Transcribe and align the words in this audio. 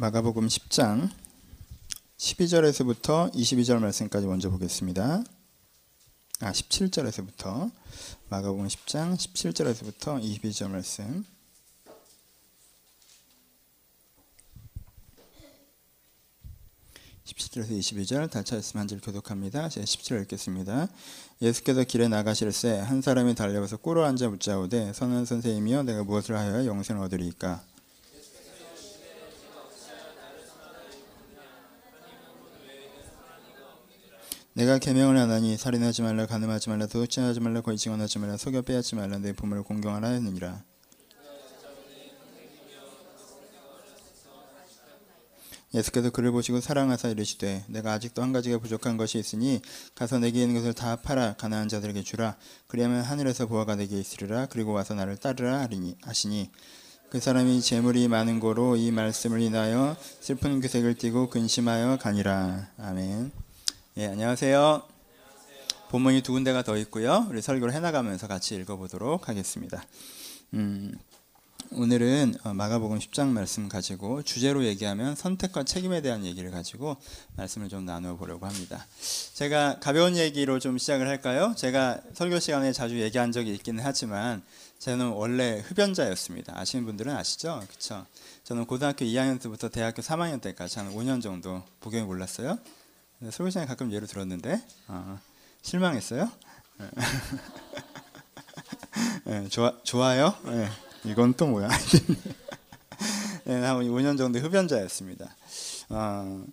마가복음 0.00 0.46
10장 0.46 1.10
12절에서부터 2.18 3.34
22절 3.34 3.80
말씀까지 3.80 4.28
먼저 4.28 4.48
보겠습니다. 4.48 5.24
아, 6.38 6.52
17절에서부터 6.52 7.72
마가복음 8.28 8.68
10장 8.68 9.16
17절에서부터 9.16 10.22
22절 10.22 10.70
말씀. 10.70 11.24
(17절에서 17.24 17.70
22절) 17.70 18.30
다 18.30 18.44
찾았으면 18.44 18.82
한 18.82 18.86
절 18.86 19.00
교독합니다. 19.00 19.68
제가 19.68 19.84
17절 19.84 20.22
읽겠습니다. 20.22 20.86
예수께서 21.42 21.82
길에 21.82 22.06
나가실새 22.06 22.78
한 22.78 23.02
사람이 23.02 23.34
달려와서 23.34 23.78
꿇어 23.78 24.04
앉아 24.04 24.28
묻자오되 24.28 24.92
선한 24.92 25.24
선생님이여 25.24 25.82
내가 25.82 26.04
무엇을 26.04 26.36
하여야 26.36 26.66
영생을 26.66 27.02
얻으리이까 27.06 27.64
내가 34.58 34.78
계명을 34.78 35.16
하나니 35.16 35.56
살인하지 35.56 36.02
말라 36.02 36.26
간음하지 36.26 36.68
말라 36.68 36.88
도둑질하지 36.88 37.38
말라 37.38 37.60
거짓 37.60 37.84
증언하지 37.84 38.18
말라 38.18 38.36
속여 38.36 38.62
빼앗지 38.62 38.96
말라 38.96 39.18
내 39.18 39.32
부모를 39.32 39.62
공경하라 39.62 40.08
했느니라. 40.08 40.64
예수께서 45.72 46.10
그를 46.10 46.32
보시고 46.32 46.60
사랑하사 46.60 47.08
이르시되 47.10 47.66
내가 47.68 47.92
아직도 47.92 48.20
한 48.20 48.32
가지가 48.32 48.58
부족한 48.58 48.96
것이 48.96 49.20
있으니 49.20 49.62
가서 49.94 50.18
내게 50.18 50.40
있는 50.42 50.56
것을 50.56 50.72
다 50.72 50.96
팔아 50.96 51.34
가난한 51.34 51.68
자들에게 51.68 52.02
주라. 52.02 52.36
그리하면 52.66 53.02
하늘에서 53.02 53.46
보화가 53.46 53.76
내게 53.76 54.00
있으리라. 54.00 54.46
그리고 54.46 54.72
와서 54.72 54.92
나를 54.94 55.18
따르라 55.18 55.60
하리니 55.60 55.98
하시니. 56.02 56.50
그 57.10 57.20
사람이 57.20 57.60
재물이 57.60 58.08
많은 58.08 58.40
고로 58.40 58.74
이 58.74 58.90
말씀을 58.90 59.40
인하여 59.40 59.96
슬픈 60.18 60.60
규색을 60.60 60.94
띠고 60.94 61.30
근심하여 61.30 61.98
가니라. 61.98 62.70
아멘 62.76 63.47
예, 63.98 64.06
안녕하세요. 64.06 64.84
본문이 65.88 66.22
두 66.22 66.30
군데가 66.30 66.62
더 66.62 66.76
있고요. 66.76 67.26
우리 67.30 67.42
설교를 67.42 67.74
해나가면서 67.74 68.28
같이 68.28 68.54
읽어보도록 68.54 69.28
하겠습니다. 69.28 69.84
음, 70.54 70.96
오늘은 71.72 72.36
어, 72.44 72.54
마가복음 72.54 73.00
10장 73.00 73.26
말씀 73.26 73.68
가지고 73.68 74.22
주제로 74.22 74.64
얘기하면 74.64 75.16
선택과 75.16 75.64
책임에 75.64 76.00
대한 76.00 76.24
얘기를 76.24 76.52
가지고 76.52 76.96
말씀을 77.34 77.68
좀 77.68 77.86
나누어 77.86 78.16
보려고 78.16 78.46
합니다. 78.46 78.86
제가 79.34 79.80
가벼운 79.80 80.16
얘기로 80.16 80.60
좀 80.60 80.78
시작을 80.78 81.08
할까요? 81.08 81.52
제가 81.56 82.00
설교 82.14 82.38
시간에 82.38 82.72
자주 82.72 83.00
얘기한 83.00 83.32
적이 83.32 83.52
있기는 83.54 83.82
하지만 83.84 84.42
저는 84.78 85.08
원래 85.08 85.58
흡연자였습니다. 85.66 86.56
아시는 86.56 86.84
분들은 86.84 87.16
아시죠? 87.16 87.64
그렇죠? 87.66 88.06
저는 88.44 88.66
고등학교 88.66 89.04
2학년 89.04 89.42
때부터 89.42 89.68
대학교 89.68 90.02
3학년 90.02 90.40
때까지 90.40 90.78
한 90.78 90.94
5년 90.94 91.20
정도 91.20 91.64
복용을 91.80 92.06
몰랐어요. 92.06 92.60
설교장에 93.20 93.66
가끔 93.66 93.92
예를 93.92 94.06
들었는데 94.06 94.62
어, 94.86 95.18
실망했어요? 95.62 96.30
네, 99.24 99.48
좋아 99.48 99.72
좋아요? 99.82 100.34
네, 100.44 100.68
이건 101.04 101.34
또 101.34 101.48
뭐야? 101.48 101.68
네, 103.44 103.60
한 103.60 103.76
5년 103.78 104.16
정도 104.16 104.38
흡연자였습니다. 104.38 105.34
어, 105.88 106.44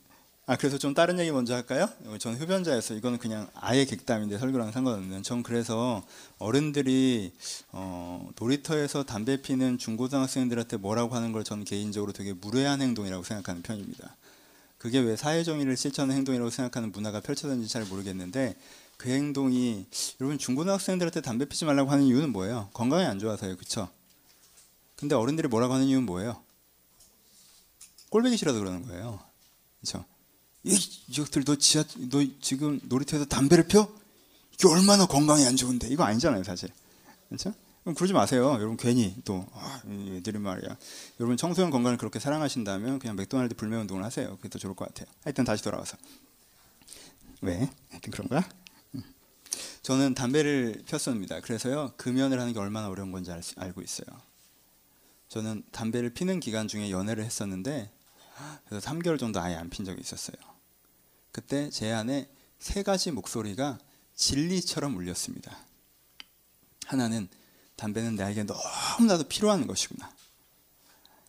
아 0.47 0.55
그래서 0.55 0.77
좀 0.77 0.93
다른 0.93 1.19
얘기 1.19 1.31
먼저 1.31 1.53
할까요? 1.53 1.87
저는 2.19 2.39
흡연자였어. 2.39 2.95
이거는 2.95 3.19
그냥 3.19 3.47
아예 3.55 3.85
객담인데 3.85 4.37
설교랑 4.37 4.71
상관없는. 4.71 5.23
전 5.23 5.43
그래서 5.43 6.03
어른들이 6.39 7.31
어, 7.71 8.27
놀이터에서 8.39 9.03
담배 9.03 9.41
피는 9.41 9.77
중고등학생들한테 9.77 10.77
뭐라고 10.77 11.15
하는 11.15 11.31
걸 11.31 11.43
저는 11.43 11.63
개인적으로 11.63 12.11
되게 12.11 12.33
무례한 12.33 12.81
행동이라고 12.81 13.23
생각하는 13.23 13.61
편입니다. 13.61 14.15
그게 14.85 14.99
왜 14.99 15.15
사회정의를 15.15 15.77
실천하는 15.77 16.15
행동이라고 16.17 16.51
생각하는 16.51 16.91
문화가 16.91 17.19
펼쳐졌는지 17.19 17.73
잘 17.73 17.85
모르겠는데 17.85 18.55
그 18.97 19.09
행동이 19.09 19.87
여러분 20.21 20.37
중고등학생들한테 20.37 21.21
담배 21.21 21.45
피지 21.45 21.65
말라고 21.65 21.89
하는 21.89 22.03
이유는 22.03 22.31
뭐예요? 22.31 22.69
건강에 22.71 23.03
안 23.03 23.17
좋아서요, 23.17 23.55
그렇죠? 23.55 23.89
근데 24.95 25.15
어른들이 25.15 25.47
뭐라고 25.47 25.73
하는 25.73 25.87
이유는 25.87 26.05
뭐예요? 26.05 26.39
꼴보기 28.11 28.37
싫어서 28.37 28.59
그러는 28.59 28.85
거예요, 28.85 29.19
그렇죠? 29.81 30.05
이 30.63 30.79
이것들 31.07 31.45
너 31.45 31.55
지하 31.55 31.83
너 32.11 32.23
지금 32.39 32.79
놀이터에서 32.83 33.25
담배를 33.25 33.67
펴? 33.67 33.91
이게 34.53 34.67
얼마나 34.67 35.07
건강에 35.07 35.47
안 35.47 35.55
좋은데 35.55 35.87
이거 35.87 36.03
아니잖아요, 36.03 36.43
사실, 36.43 36.69
그렇죠? 37.29 37.55
그러지 37.93 38.13
마세요. 38.13 38.53
여러분 38.53 38.77
괜히 38.77 39.15
또 39.25 39.45
아, 39.53 39.81
애들이 39.87 40.39
말이야. 40.39 40.75
여러분 41.19 41.37
청소년 41.37 41.69
건강을 41.69 41.97
그렇게 41.97 42.19
사랑하신다면 42.19 42.97
그냥 42.97 43.15
맥도날드 43.15 43.53
불매 43.55 43.77
운동을 43.77 44.03
하세요. 44.03 44.35
그게 44.37 44.49
더 44.49 44.57
좋을 44.57 44.73
것 44.75 44.87
같아요. 44.87 45.07
하여튼 45.23 45.43
다시 45.43 45.63
돌아와서 45.63 45.95
왜? 47.41 47.69
하여튼 47.91 48.11
그런가? 48.11 48.43
음. 48.95 49.03
저는 49.83 50.15
담배를 50.15 50.81
폈습니다. 50.87 51.41
그래서요 51.41 51.93
금연을 51.97 52.39
하는 52.39 52.53
게 52.53 52.59
얼마나 52.59 52.89
어려운 52.89 53.11
건지 53.11 53.31
알, 53.31 53.41
알고 53.57 53.81
있어요. 53.83 54.07
저는 55.27 55.63
담배를 55.71 56.09
피는 56.11 56.39
기간 56.39 56.67
중에 56.67 56.89
연애를 56.89 57.23
했었는데 57.23 57.91
그래서 58.67 58.89
3개월 58.89 59.19
정도 59.19 59.39
아예 59.39 59.55
안 59.55 59.69
핀 59.69 59.85
적이 59.85 60.01
있었어요. 60.01 60.37
그때 61.31 61.69
제 61.69 61.91
안에 61.91 62.29
세 62.57 62.81
가지 62.81 63.11
목소리가 63.11 63.77
진리처럼 64.15 64.95
울렸습니다. 64.95 65.55
하나는 66.87 67.27
담배는 67.75 68.15
나에게 68.15 68.43
너무나도 68.43 69.25
필요한 69.25 69.67
것이구나. 69.67 70.09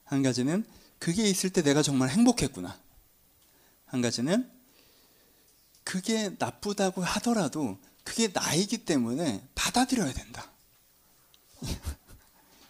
한 0.04 0.22
가지는 0.22 0.64
그게 0.98 1.28
있을 1.28 1.50
때 1.50 1.62
내가 1.62 1.82
정말 1.82 2.10
행복했구나. 2.10 2.78
한 3.86 4.00
가지는 4.02 4.50
그게 5.84 6.30
나쁘다고 6.38 7.02
하더라도 7.02 7.78
그게 8.04 8.28
나이기 8.32 8.78
때문에 8.78 9.46
받아들여야 9.54 10.12
된다. 10.12 10.50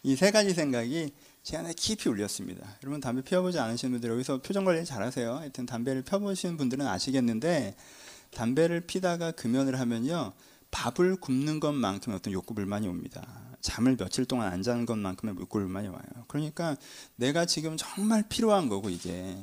이 0.03 0.15
세 0.15 0.31
가지 0.31 0.54
생각이 0.54 1.12
제 1.42 1.56
안에 1.56 1.72
깊이 1.75 2.09
울렸습니다. 2.09 2.76
여러분 2.82 3.00
담배 3.00 3.22
피워보지 3.22 3.59
않으시는 3.59 3.92
분들 3.92 4.10
여기서 4.10 4.41
표정 4.41 4.65
관리 4.65 4.84
잘하세요. 4.84 5.36
하여튼 5.36 5.66
담배를 5.66 6.03
펴보시는 6.03 6.56
분들은 6.56 6.86
아시겠는데 6.86 7.76
담배를 8.32 8.82
피다가 8.82 9.32
금연을 9.32 9.78
하면요 9.81 10.32
밥을 10.76 11.16
굽는 11.16 11.59
것만큼 11.59 12.12
어떤 12.12 12.34
욕구 12.34 12.53
불만이 12.53 12.87
옵니다. 12.87 13.26
잠을 13.62 13.97
며칠 13.97 14.26
동안 14.26 14.53
안 14.53 14.62
자는 14.62 14.84
것만큼의 14.84 15.34
물골 15.34 15.66
많이 15.69 15.88
와요. 15.88 16.03
그러니까 16.28 16.76
내가 17.16 17.47
지금 17.47 17.78
정말 17.78 18.22
필요한 18.28 18.69
거고 18.69 18.91
이게 18.91 19.38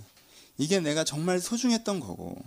이게 0.59 0.79
내가 0.79 1.03
정말 1.03 1.39
소중했던 1.39 1.99
거고 1.99 2.37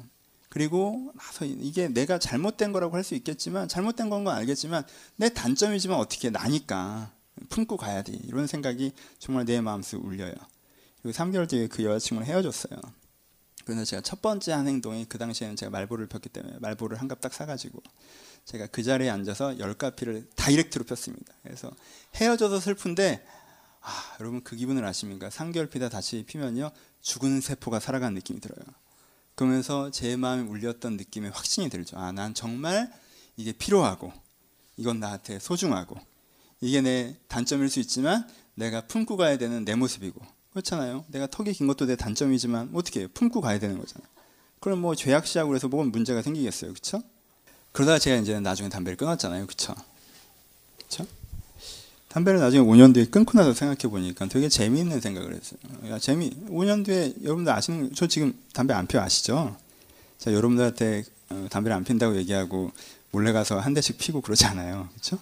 그리고 0.48 1.12
나서 1.19 1.44
이게 1.44 1.88
내가 1.88 2.19
잘못된 2.20 2.70
거라고 2.72 2.94
할 2.96 3.02
수 3.02 3.16
있겠지만 3.16 3.66
잘못된 3.66 4.08
건 4.08 4.22
건 4.25 4.36
알겠지만 4.36 4.84
내 5.16 5.30
단점이지만 5.30 5.98
어떻게 5.98 6.30
나니까 6.30 7.10
품고 7.48 7.76
가야 7.76 8.02
돼 8.02 8.12
이런 8.12 8.46
생각이 8.46 8.92
정말 9.19 9.44
내 9.46 9.60
마음속에 9.60 10.00
울려요. 10.00 10.32
그리고 11.02 11.12
3개월 11.19 11.48
뒤에 11.48 11.66
그 11.66 11.82
여자친구랑 11.84 12.28
헤어졌어요. 12.28 12.78
그래서 13.64 13.84
제가 13.84 14.00
첫 14.02 14.22
번째 14.22 14.52
한 14.52 14.69
행동이 14.69 15.06
그 15.08 15.19
당시에는 15.19 15.56
제가 15.56 15.70
말보를 15.70 16.06
폈기 16.06 16.28
때문에 16.28 16.58
말보를 16.60 17.00
한 17.00 17.08
갑 17.08 17.20
딱 17.20 17.34
사가지고 17.34 17.82
제가 18.46 18.68
그 18.68 18.82
자리에 18.82 19.10
앉아서 19.10 19.58
열 19.58 19.74
카피를 19.74 20.28
다이렉트로 20.36 20.84
폈습니다. 20.84 21.34
그래서 21.42 21.70
헤어져서 22.14 22.60
슬픈데 22.60 23.26
아, 23.80 24.16
여러분 24.20 24.42
그 24.42 24.56
기분을 24.56 24.84
아십니까? 24.84 25.28
3개월 25.28 25.68
피다 25.68 25.88
다시 25.88 26.24
피면요 26.26 26.70
죽은 27.02 27.40
세포가 27.40 27.80
살아간 27.80 28.14
느낌이 28.14 28.40
들어요. 28.40 28.64
그러면서 29.34 29.90
제 29.90 30.16
마음에 30.16 30.42
울렸던 30.48 30.96
느낌에 30.96 31.28
확신이 31.28 31.68
들죠. 31.68 31.98
아, 31.98 32.12
난 32.12 32.34
정말 32.34 32.90
이게 33.36 33.52
필요하고 33.52 34.12
이건 34.76 35.00
나한테 35.00 35.40
소중하고 35.40 35.96
이게 36.60 36.80
내 36.80 37.16
단점일 37.28 37.68
수 37.68 37.80
있지만 37.80 38.28
내가 38.54 38.86
품고 38.86 39.16
가야 39.16 39.38
되는 39.38 39.64
내 39.64 39.74
모습이고 39.74 40.20
그렇잖아요. 40.50 41.04
내가 41.08 41.26
턱이 41.26 41.52
긴 41.52 41.66
것도 41.66 41.87
내 41.87 41.96
단점이지만 41.96 42.70
어떻게? 42.75 43.08
품고 43.08 43.40
가야 43.40 43.58
되는 43.58 43.76
거잖아요. 43.76 44.08
그럼 44.60 44.81
뭐 44.81 44.94
죄악시하고 44.94 45.49
그래서 45.49 45.69
뭐가 45.69 45.90
문제가 45.90 46.22
생기겠어요. 46.22 46.72
그렇죠? 46.72 47.02
그러다가 47.76 47.99
제가 47.99 48.17
이제 48.17 48.40
나중에 48.40 48.70
담배를 48.70 48.96
끊었잖아요. 48.96 49.46
그쵸? 49.46 49.75
그쵸? 50.78 51.06
담배를 52.08 52.40
나중에 52.40 52.67
5년 52.67 52.94
뒤에 52.94 53.05
끊고 53.05 53.37
나서 53.37 53.52
생각해 53.52 53.93
보니까 53.93 54.25
되게 54.28 54.49
재미있는 54.49 55.02
생각을 55.02 55.34
했어요. 55.34 55.61
야, 55.90 55.99
재미, 55.99 56.31
5년 56.49 56.87
뒤에 56.87 57.12
여러분들 57.23 57.52
아시는, 57.52 57.93
저 57.94 58.06
지금 58.06 58.32
담배 58.55 58.73
안펴 58.73 58.99
아시죠? 58.99 59.58
자, 60.17 60.32
여러분들한테 60.32 61.05
어, 61.28 61.49
담배를 61.50 61.76
안 61.76 61.84
핀다고 61.84 62.17
얘기하고 62.17 62.73
몰래 63.11 63.32
가서 63.32 63.58
한 63.58 63.75
대씩 63.75 63.99
피고 63.99 64.23
그러지 64.23 64.46
않아요. 64.46 64.88
그쵸? 64.94 65.19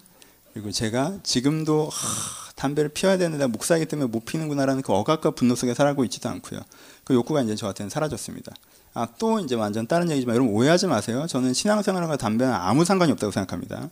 그리고 0.53 0.71
제가 0.71 1.19
지금도 1.23 1.89
하, 1.89 2.51
담배를 2.55 2.89
피워야 2.91 3.17
되는데 3.17 3.47
목사이기 3.47 3.87
때문에 3.87 4.07
못 4.07 4.23
피는구나라는 4.23 4.81
그 4.81 4.93
억압과 4.93 5.31
분노 5.31 5.55
속에 5.55 5.73
살고 5.73 6.05
있지도 6.05 6.29
않고요. 6.29 6.61
그 7.03 7.15
욕구가 7.15 7.41
이제 7.41 7.53
저한테는 7.57 7.89
사라졌습니다. 7.89 8.53
아, 8.95 9.05
또 9.19 9.39
이제 9.41 9.55
완전 9.55 9.85
다른 9.87 10.09
얘기지만 10.09 10.35
여러분 10.35 10.53
오해하지 10.53 10.87
마세요. 10.87 11.27
저는 11.27 11.53
신앙생활과 11.53 12.15
담배는 12.15 12.51
아무 12.51 12.85
상관이 12.85 13.11
없다고 13.11 13.29
생각합니다. 13.29 13.89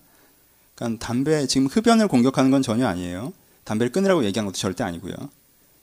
그러니까 0.75 1.05
담배 1.05 1.45
지금 1.45 1.67
흡연을 1.67 2.07
공격하는 2.07 2.51
건 2.51 2.61
전혀 2.61 2.88
아니에요. 2.88 3.33
담배를 3.65 3.91
끊으라고 3.91 4.23
얘기한 4.23 4.45
것도 4.45 4.55
절대 4.55 4.85
아니고요. 4.85 5.13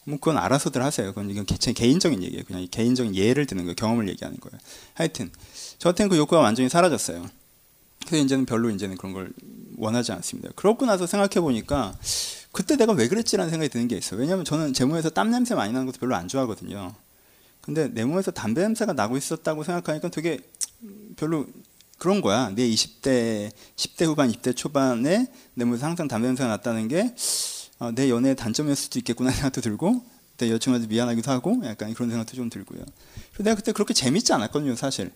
뭐 0.05 0.19
그건 0.19 0.39
알아서들 0.39 0.83
하세요. 0.83 1.07
그건 1.09 1.31
이건 1.31 1.45
제 1.47 1.75
개인적인 1.75 2.23
얘기예요. 2.23 2.45
그냥 2.47 2.67
개인적인 2.71 3.15
예를 3.15 3.45
드는 3.45 3.65
거예요. 3.65 3.75
경험을 3.75 4.09
얘기하는 4.09 4.41
거예요. 4.41 4.59
하여튼 4.95 5.31
저한테는 5.79 6.09
그 6.09 6.17
욕구가 6.17 6.41
완전히 6.41 6.71
사라졌어요. 6.71 7.29
그래서 8.07 8.25
이제는 8.25 8.47
별로 8.47 8.71
이제는 8.71 8.97
그런 8.97 9.13
걸 9.13 9.33
원하지 9.77 10.13
않습니다. 10.13 10.49
그러고 10.57 10.87
나서 10.87 11.07
생각해 11.07 11.43
보니까 11.43 11.95
그때 12.53 12.77
내가 12.77 12.95
왜 12.95 13.07
그랬지라는 13.07 13.51
생각이 13.51 13.69
드는 13.69 13.87
게 13.87 13.99
있어요. 13.99 14.19
왜냐하면 14.19 14.47
저는 14.47 14.73
제 14.73 14.87
몸에서 14.87 15.11
땀 15.11 15.31
냄새 15.31 15.55
많이 15.55 15.75
나는 15.75 15.85
것도 15.85 15.99
별로 15.99 16.17
안 16.17 16.27
좋아하거든요. 16.27 16.95
근데 17.71 17.87
내 17.87 18.05
몸에서 18.05 18.33
담배 18.33 18.63
냄새가 18.63 18.95
나고 18.95 19.17
있었다고 19.17 19.63
생각하니까 19.63 20.09
되게 20.09 20.41
별로 21.15 21.47
그런 21.99 22.21
거야. 22.21 22.51
내 22.51 22.69
20대, 22.69 23.53
10대 23.77 24.07
후반, 24.07 24.29
20대 24.33 24.57
초반에 24.57 25.29
내 25.55 25.65
몸에서 25.65 25.87
항상 25.87 26.09
담배 26.09 26.27
냄새가 26.27 26.49
났다는 26.49 26.89
게 26.89 27.15
어, 27.79 27.93
내 27.93 28.11
연애의 28.11 28.35
단점일 28.35 28.75
수도 28.75 28.99
있겠구나 28.99 29.31
생각도 29.31 29.61
들고 29.61 30.03
내 30.39 30.51
여친한테 30.51 30.89
미안하기도 30.89 31.31
하고 31.31 31.61
약간 31.65 31.95
그런 31.95 32.11
생각도 32.11 32.35
좀 32.35 32.51
들고요. 32.51 32.85
내가 33.39 33.55
그때 33.55 33.71
그렇게 33.71 33.95
재밌지 33.95 34.33
않았거든요, 34.33 34.75
사실. 34.75 35.13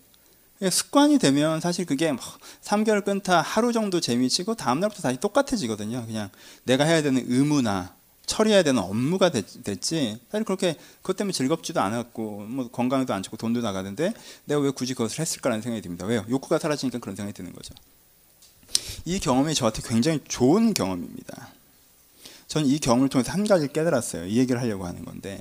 습관이 0.71 1.19
되면 1.19 1.61
사실 1.61 1.85
그게 1.85 2.13
뭐 2.13 2.23
3개월 2.63 3.05
끊다 3.05 3.41
하루 3.41 3.73
정도 3.73 4.01
재미치고 4.01 4.55
다음날부터 4.55 5.03
다시 5.03 5.19
똑같아지거든요. 5.19 6.07
그냥 6.07 6.31
내가 6.63 6.85
해야 6.85 7.03
되는 7.03 7.21
의무나 7.27 7.97
처리해야 8.27 8.63
되는 8.63 8.83
업무가 8.83 9.31
됐, 9.31 9.47
지 9.81 10.19
사실 10.31 10.45
그렇게 10.45 10.77
그것 11.03 11.17
때문에 11.17 11.33
즐겁지도 11.33 11.81
않았고 11.81 12.47
뭐 12.49 12.69
건강에도 12.71 13.15
안 13.15 13.23
좋고 13.23 13.37
돈도 13.37 13.61
나가는데 13.61 14.15
내가 14.47 14.61
왜 14.61 14.71
굳이 14.71 14.95
그것을 14.95 15.21
했을까라는 15.21 15.63
생각이 15.63 15.83
듭니다. 15.83 16.07
왜요? 16.07 16.25
욕구가 16.29 16.59
사라지니까 16.59 16.99
그런 16.99 17.17
생각이 17.17 17.35
드는 17.37 17.53
거죠. 17.53 17.75
이 19.05 19.21
경험이 19.21 19.55
저한테 19.55 19.83
굉장히 19.87 20.21
좋은 20.27 20.75
경험입니다. 20.75 21.53
전 22.47 22.65
이 22.65 22.79
경험을 22.79 23.09
통해서 23.09 23.33
한 23.33 23.47
가지를 23.47 23.73
깨달았어요. 23.73 24.27
이 24.27 24.39
얘기를 24.39 24.61
하려고 24.61 24.87
하는 24.87 25.05
건데 25.05 25.41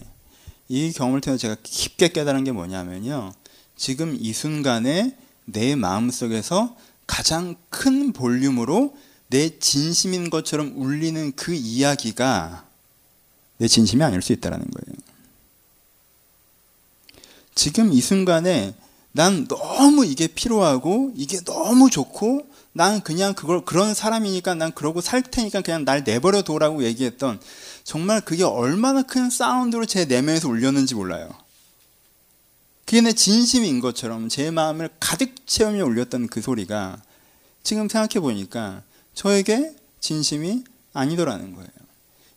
이 0.67 0.91
경험을 0.91 1.21
통해서 1.21 1.41
제가 1.41 1.57
깊게 1.61 2.09
깨달은 2.09 2.43
게 2.43 2.51
뭐냐면요. 2.51 3.33
지금 3.75 4.17
이 4.19 4.33
순간에 4.33 5.15
내 5.45 5.75
마음속에서 5.75 6.75
가장 7.05 7.55
큰 7.69 8.13
볼륨으로 8.13 8.95
내 9.27 9.59
진심인 9.59 10.29
것처럼 10.29 10.73
울리는 10.75 11.33
그 11.35 11.53
이야기가 11.53 12.65
내 13.63 13.67
진심이 13.69 14.03
아닐 14.03 14.21
수 14.21 14.33
있다는 14.33 14.59
거예요. 14.59 14.97
지금 17.55 17.93
이 17.93 18.01
순간에 18.01 18.75
난 19.13 19.47
너무 19.47 20.05
이게 20.05 20.27
필요하고 20.27 21.13
이게 21.15 21.39
너무 21.45 21.89
좋고 21.89 22.45
난 22.73 22.99
그냥 22.99 23.33
그걸 23.33 23.63
그런 23.63 23.93
사람이니까 23.93 24.55
난 24.55 24.73
그러고 24.73 24.99
살 24.99 25.21
테니까 25.23 25.61
그냥 25.61 25.85
날 25.85 26.03
내버려 26.03 26.41
둬라고 26.41 26.83
얘기했던 26.83 27.39
정말 27.85 28.19
그게 28.19 28.43
얼마나 28.43 29.01
큰 29.01 29.29
사운드로 29.29 29.85
제 29.85 30.03
내면에서 30.03 30.49
울렸는지 30.49 30.95
몰라요. 30.95 31.29
그게 32.83 32.99
내 32.99 33.13
진심인 33.13 33.79
것처럼 33.79 34.27
제 34.27 34.51
마음을 34.51 34.89
가득 34.99 35.47
채우며 35.47 35.85
울렸던 35.85 36.27
그 36.27 36.41
소리가 36.41 37.01
지금 37.63 37.87
생각해 37.87 38.19
보니까 38.19 38.83
저에게 39.13 39.73
진심이 40.01 40.65
아니더라는 40.91 41.53
거예요. 41.53 41.82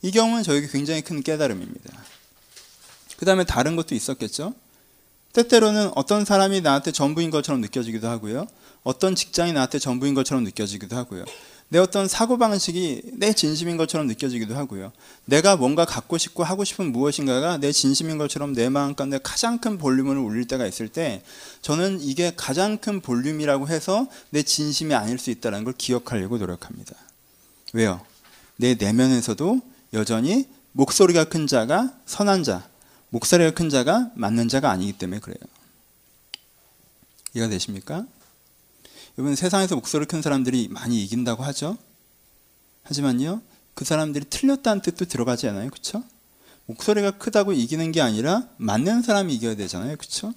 이 0.07 0.13
경우는 0.13 0.45
저에게 0.45 0.69
굉장히 0.69 1.03
큰 1.03 1.21
깨달음입니다. 1.21 1.93
그 3.17 3.25
다음에 3.25 3.43
다른 3.43 3.75
것도 3.75 3.97
있었겠죠? 3.97 4.55
때때로는 5.33 5.91
어떤 5.97 6.25
사람이 6.25 6.61
나한테 6.61 6.93
전부인 6.93 7.31
것처럼 7.31 7.61
느껴지기도 7.61 8.07
하고요. 8.07 8.47
어떤 8.85 9.17
직장이 9.17 9.53
나한테 9.53 9.81
전부인 9.81 10.15
것처럼 10.15 10.45
느껴지기도 10.45 10.97
하고요. 10.97 11.25
내 11.71 11.81
어떤 11.81 12.07
사고방식이 12.07 13.15
내 13.15 13.33
진심인 13.33 13.77
것처럼 13.77 14.07
느껴지기도 14.07 14.55
하고요. 14.55 14.93
내가 15.25 15.57
뭔가 15.57 15.85
갖고 15.85 16.19
싶고 16.19 16.45
하고 16.45 16.63
싶은 16.63 16.93
무엇인가가 16.93 17.57
내 17.57 17.73
진심인 17.73 18.17
것처럼 18.17 18.55
내 18.55 18.69
마음 18.69 18.95
가운데 18.95 19.19
가장 19.21 19.59
큰 19.59 19.77
볼륨을 19.77 20.17
울릴 20.17 20.47
때가 20.47 20.69
있을 20.69 20.89
때 20.89 21.21
저는 21.63 22.01
이게 22.01 22.33
가장 22.37 22.79
큰 22.79 23.01
볼륨이라고 23.01 23.67
해서 23.67 24.07
내 24.31 24.45
진심이 24.45 24.95
아닐 24.95 25.19
수 25.19 25.31
있다는 25.31 25.65
걸 25.65 25.75
기억하려고 25.77 26.39
노력합니다. 26.39 26.95
왜요? 27.73 28.01
내 28.55 28.77
내면에서도 28.77 29.75
여전히 29.97 30.47
목소리가 30.73 31.25
큰 31.25 31.47
자가 31.47 31.93
선한 32.05 32.45
자, 32.45 32.69
목소리가 33.09 33.53
큰 33.53 33.71
자가 33.71 34.11
맞는 34.15 34.49
자가 34.49 34.71
아니기 34.71 34.93
때문에 34.93 35.21
그래요. 35.21 35.39
이해가 37.35 37.49
되십니까? 37.49 38.07
여러분 39.17 39.35
세상에서 39.35 39.75
목소리 39.75 40.05
큰 40.05 40.21
사람들이 40.21 40.69
많이 40.69 41.03
이긴다고 41.03 41.43
하죠. 41.45 41.79
하지만요, 42.83 43.41
그 43.75 43.87
사람들이 43.87 44.27
틀렸다는 44.29 44.83
뜻도 44.83 45.07
들어가지 45.07 45.49
않아요, 45.49 45.71
그렇죠? 45.71 46.05
목소리가 46.67 47.13
크다고 47.13 47.53
이기는 47.53 47.91
게 47.93 48.03
아니라 48.03 48.47
맞는 48.59 49.01
사람이 49.01 49.35
이겨야 49.35 49.57
되잖아요, 49.57 49.97
그렇죠? 49.97 50.35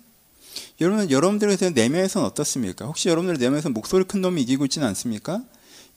여러분, 0.79 1.11
여러분들의 1.11 1.57
내면에서는 1.73 2.25
어떻습니까? 2.25 2.85
혹시 2.85 3.09
여러분들 3.09 3.37
내면에서 3.39 3.69
목소리 3.69 4.05
큰 4.05 4.21
놈이 4.21 4.41
이기고 4.43 4.65
있지는 4.65 4.87
않습니까? 4.87 5.43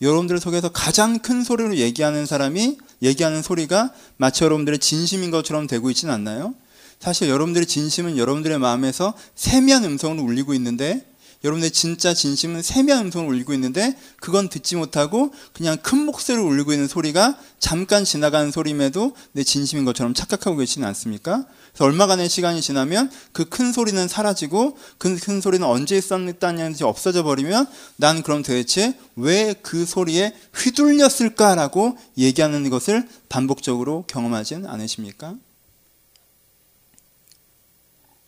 여러분들 0.01 0.41
속에서 0.41 0.71
가장 0.71 1.19
큰 1.19 1.45
소리로 1.45 1.77
얘기하는 1.77 2.27
사람이 2.27 2.79
얘기하는 3.03 3.43
소리가 3.43 3.93
마치 4.17 4.45
여러분들의 4.45 4.79
진심인 4.79 5.31
것처럼 5.31 5.67
되고 5.67 5.91
있지는 5.91 6.13
않나요? 6.15 6.55
사실 6.99 7.29
여러분들의 7.29 7.67
진심은 7.67 8.17
여러분들의 8.17 8.59
마음에서 8.59 9.15
세미한 9.35 9.85
음성으로 9.85 10.23
울리고 10.23 10.55
있는데 10.55 11.05
여러분의 11.45 11.73
진짜 11.73 12.15
진심은 12.15 12.63
세미한 12.63 13.07
음성을 13.07 13.29
울리고 13.29 13.53
있는데 13.55 13.97
그건 14.21 14.49
듣지 14.49 14.77
못하고 14.77 15.33
그냥 15.53 15.77
큰 15.83 16.05
목소리로 16.05 16.47
울리고 16.47 16.73
있는 16.73 16.87
소리가 16.87 17.37
잠깐 17.59 18.05
지나가는 18.05 18.51
소리임에도 18.51 19.15
내 19.33 19.43
진심인 19.43 19.85
것처럼 19.85 20.15
착각하고 20.15 20.57
계시는 20.59 20.87
않습니까? 20.89 21.45
그래서 21.73 21.85
얼마간의 21.87 22.29
시간이 22.29 22.61
지나면 22.61 23.11
그 23.33 23.47
큰 23.47 23.73
소리는 23.73 24.07
사라지고 24.07 24.77
그 24.99 25.17
큰 25.17 25.41
소리는 25.41 25.67
언제 25.67 25.97
있었다는지 25.97 26.85
없어져 26.85 27.23
버리면 27.23 27.67
난 27.97 28.23
그럼 28.23 28.43
도대체 28.43 28.99
왜 29.17 29.55
그 29.63 29.87
소리에 29.87 30.35
휘둘렸을까라고 30.55 31.97
얘기하는 32.19 32.69
것을 32.69 33.09
반복적으로 33.29 34.05
경험하진 34.07 34.67
않으십니까? 34.67 35.35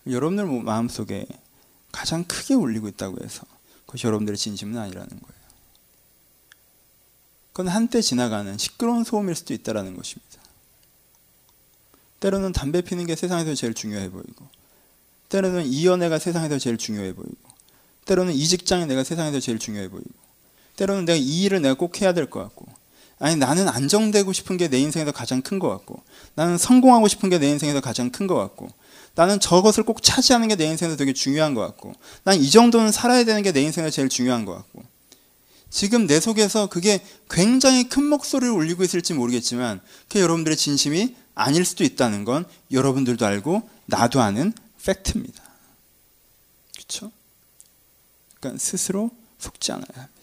여러분들 0.07 0.47
마음속에 0.63 1.27
가장 1.93 2.25
크게 2.25 2.55
울리고 2.55 2.89
있다고 2.89 3.23
해서 3.25 3.45
그것이 3.87 4.07
여러분들의 4.07 4.37
진심은 4.37 4.79
아니라는 4.79 5.09
거예요. 5.09 5.45
그건 7.53 7.69
한때 7.69 8.01
지나가는 8.01 8.59
시끄러운 8.59 9.05
소음일 9.05 9.35
수도 9.35 9.55
있다는 9.55 9.97
것입니다. 9.97 10.44
때로는 12.25 12.53
담배 12.55 12.81
피는 12.81 13.05
게 13.05 13.17
세상에서 13.17 13.55
제일 13.55 13.75
중요해 13.75 14.11
보이고 14.11 14.49
때로는 15.29 15.67
이 15.67 15.85
연애가 15.87 16.19
세상에서 16.19 16.59
제일 16.59 16.79
중요해 16.79 17.13
보이고 17.13 17.37
때로는 18.07 18.33
이 18.33 18.49
직장이 18.49 18.87
내가 18.87 19.05
세상에서 19.05 19.41
제일 19.41 19.59
중요해 19.59 19.91
보이고 19.91 20.09
때로는 20.77 21.05
내가 21.05 21.19
이 21.19 21.43
일을 21.43 21.61
내가 21.61 21.75
꼭 21.75 22.01
해야 22.01 22.15
될 22.15 22.31
것 22.31 22.41
같고 22.41 22.65
아니 23.19 23.37
나는 23.37 23.69
안정되고 23.69 24.33
싶은 24.33 24.57
게 24.57 24.69
내 24.69 24.79
인생에서 24.79 25.13
가장 25.13 25.43
큰 25.43 25.59
것 25.59 25.69
같고 25.69 26.03
나는 26.35 26.57
성공하고 26.57 27.09
싶은 27.09 27.29
게 27.29 27.39
내 27.39 27.51
인생에서 27.51 27.83
가장 27.83 28.09
큰 28.11 28.27
것 28.27 28.37
같고 28.37 28.69
나는 29.15 29.39
저것을 29.39 29.83
꼭 29.85 30.03
차지하는 30.03 30.49
게 30.49 30.57
내 30.57 30.65
인생에서 30.65 30.97
되게 30.97 31.13
중요한 31.13 31.53
것 31.53 31.61
같고 31.61 31.93
난 32.25 32.41
이 32.41 32.51
정도는 32.51 32.91
살아야 32.91 33.25
되는 33.25 33.43
게 33.43 33.53
내 33.53 33.61
인생에서 33.61 33.91
제일 33.91 34.09
중요한 34.09 34.47
것 34.47 34.55
같고 34.55 34.83
지금 35.69 36.07
내 36.07 36.21
속에서 36.21 36.69
그게 36.69 37.05
굉장히 37.29 37.87
큰 37.91 38.05
목소리를 38.05 38.51
울리고 38.51 38.83
있을지 38.83 39.13
모르겠지만 39.13 39.83
그게 40.09 40.21
여러분들의 40.21 40.57
진심이 40.57 41.17
아닐 41.35 41.65
수도 41.65 41.85
있다는 41.85 42.25
건 42.25 42.45
여러분들도 42.71 43.25
알고 43.25 43.69
나도 43.87 44.21
아는 44.21 44.53
팩트입니다. 44.85 45.43
그렇죠? 46.75 47.11
그러니까 48.39 48.59
스스로 48.59 49.11
속지 49.39 49.73
않아야 49.73 49.87
합니다. 49.95 50.15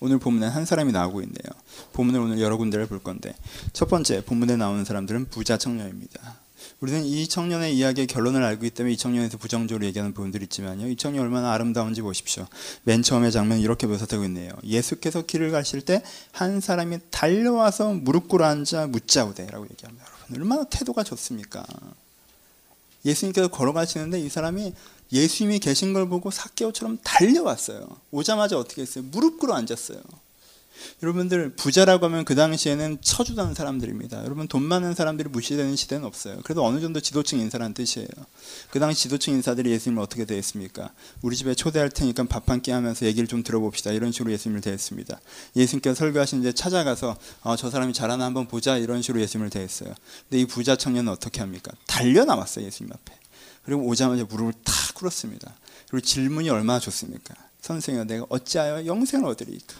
오늘 0.00 0.18
본문에 0.18 0.46
한 0.46 0.64
사람이 0.64 0.92
나오고 0.92 1.22
있네요. 1.22 1.60
본문을 1.92 2.20
오늘 2.20 2.40
여러 2.40 2.56
군데를 2.56 2.86
볼 2.86 3.02
건데 3.02 3.34
첫 3.72 3.88
번째 3.88 4.24
본문에 4.24 4.56
나오는 4.56 4.84
사람들은 4.84 5.30
부자 5.30 5.56
청년입니다. 5.56 6.40
우리는 6.80 7.04
이 7.04 7.28
청년의 7.28 7.76
이야기의 7.76 8.06
결론을 8.06 8.42
알고 8.42 8.64
있기 8.64 8.74
때문에 8.74 8.94
이 8.94 8.96
청년에서 8.96 9.38
부정적으로 9.38 9.86
얘기하는 9.86 10.14
부분들이 10.14 10.44
있지만요. 10.44 10.88
이 10.88 10.96
청년이 10.96 11.22
얼마나 11.22 11.52
아름다운지 11.52 12.02
보십시오. 12.02 12.46
맨 12.84 13.02
처음에 13.02 13.30
장면 13.30 13.58
이렇게 13.60 13.86
묘사되고 13.86 14.24
있네요. 14.24 14.52
예수께서 14.64 15.22
길을 15.22 15.50
가실 15.50 15.82
때 15.82 16.02
한 16.32 16.60
사람이 16.60 16.98
달려와서 17.10 17.92
무릎 17.94 18.28
꿇어 18.28 18.44
앉아 18.44 18.86
묻자오되라고 18.88 19.66
얘기합니다. 19.70 20.06
여러분 20.30 20.40
얼마나 20.40 20.64
태도가 20.64 21.02
좋습니까? 21.02 21.64
예수님께서 23.04 23.48
걸어가시는데 23.48 24.20
이 24.20 24.28
사람이 24.28 24.72
예수님이 25.12 25.58
계신 25.58 25.92
걸 25.92 26.08
보고 26.08 26.30
사개오처럼 26.30 26.98
달려왔어요. 27.02 27.88
오자마자 28.10 28.58
어떻게 28.58 28.82
했어요? 28.82 29.04
무릎 29.10 29.38
꿇어 29.38 29.54
앉았어요. 29.54 30.00
여러분들 31.02 31.50
부자라고 31.56 32.06
하면 32.06 32.24
그 32.24 32.34
당시에는 32.34 32.98
처주던 33.00 33.54
사람들입니다. 33.54 34.24
여러분 34.24 34.48
돈 34.48 34.62
많은 34.62 34.94
사람들이 34.94 35.28
무시되는 35.28 35.76
시대는 35.76 36.04
없어요. 36.04 36.38
그래도 36.44 36.64
어느 36.64 36.80
정도 36.80 37.00
지도층 37.00 37.38
인사라는 37.40 37.74
뜻이에요. 37.74 38.08
그 38.70 38.78
당시 38.80 39.02
지도층 39.02 39.34
인사들이 39.34 39.70
예수님을 39.70 40.02
어떻게 40.02 40.24
대했습니까? 40.24 40.90
우리 41.22 41.36
집에 41.36 41.54
초대할 41.54 41.90
테니까 41.90 42.24
밥 42.24 42.48
한 42.48 42.60
끼 42.62 42.70
하면서 42.70 43.06
얘기를 43.06 43.28
좀 43.28 43.42
들어봅시다. 43.42 43.92
이런 43.92 44.10
식으로 44.12 44.32
예수님을 44.32 44.60
대했습니다. 44.62 45.20
예수님께서 45.56 45.94
설교하신 45.94 46.40
이제 46.40 46.52
찾아가서 46.52 47.16
어, 47.42 47.56
저 47.56 47.70
사람이 47.70 47.92
잘하나 47.92 48.24
한번 48.24 48.48
보자 48.48 48.76
이런 48.78 49.02
식으로 49.02 49.20
예수님을 49.22 49.50
대했어요. 49.50 49.94
근데 50.28 50.40
이 50.42 50.46
부자 50.46 50.76
청년은 50.76 51.12
어떻게 51.12 51.40
합니까? 51.40 51.70
달려 51.86 52.24
나왔어요 52.24 52.64
예수님 52.66 52.92
앞에. 52.92 53.14
그리고 53.64 53.82
오자마자 53.86 54.24
무릎을 54.24 54.54
탁 54.64 54.74
꿇었습니다. 54.94 55.54
그리고 55.90 56.04
질문이 56.06 56.48
얼마나 56.50 56.78
좋습니까? 56.80 57.34
선생님, 57.60 58.06
내가 58.06 58.24
어찌하여 58.28 58.86
영생을 58.86 59.28
얻으리까? 59.28 59.74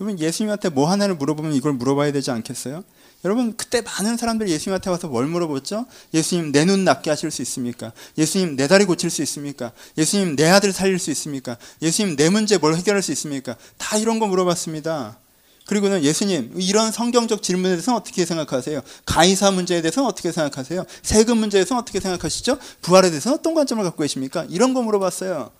여러분 0.00 0.18
예수님한테 0.18 0.68
뭐 0.68 0.90
하나를 0.90 1.14
물어보면 1.16 1.54
이걸 1.54 1.72
물어봐야 1.72 2.12
되지 2.12 2.30
않겠어요? 2.30 2.84
여러분 3.24 3.56
그때 3.56 3.80
많은 3.80 4.16
사람들이 4.18 4.50
예수님한테 4.52 4.90
와서 4.90 5.08
뭘 5.08 5.26
물어봤죠? 5.26 5.86
예수님 6.12 6.52
내 6.52 6.64
눈 6.66 6.84
낫게 6.84 7.08
하실 7.10 7.30
수 7.30 7.40
있습니까? 7.42 7.92
예수님 8.18 8.56
내 8.56 8.68
다리 8.68 8.84
고칠 8.84 9.08
수 9.10 9.22
있습니까? 9.22 9.72
예수님 9.96 10.36
내 10.36 10.48
아들 10.50 10.72
살릴 10.72 10.98
수 10.98 11.10
있습니까? 11.12 11.56
예수님 11.80 12.16
내 12.16 12.28
문제 12.28 12.58
뭘 12.58 12.74
해결할 12.74 13.02
수 13.02 13.10
있습니까? 13.12 13.56
다 13.78 13.96
이런 13.96 14.18
거 14.18 14.26
물어봤습니다. 14.26 15.18
그리고는 15.66 16.04
예수님 16.04 16.52
이런 16.58 16.92
성경적 16.92 17.42
질문에 17.42 17.70
대해서 17.70 17.96
어떻게 17.96 18.24
생각하세요? 18.26 18.82
가이사 19.06 19.50
문제에 19.50 19.80
대해서 19.82 20.06
어떻게 20.06 20.30
생각하세요? 20.30 20.84
세금 21.02 21.38
문제에 21.38 21.60
대해서 21.60 21.76
어떻게 21.76 21.98
생각하시죠? 22.00 22.58
부활에 22.82 23.08
대해서 23.08 23.32
어떤 23.32 23.54
관점을 23.54 23.82
갖고 23.82 24.02
계십니까? 24.02 24.46
이런 24.50 24.74
거 24.74 24.82
물어봤어요. 24.82 25.50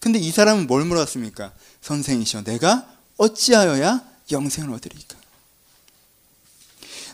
근데 0.00 0.18
이 0.18 0.30
사람은 0.30 0.66
뭘 0.66 0.84
물었습니까? 0.84 1.52
선생이시여 1.80 2.42
내가 2.44 2.86
어찌하여야 3.16 4.02
영생을 4.30 4.72
얻으리까? 4.74 5.16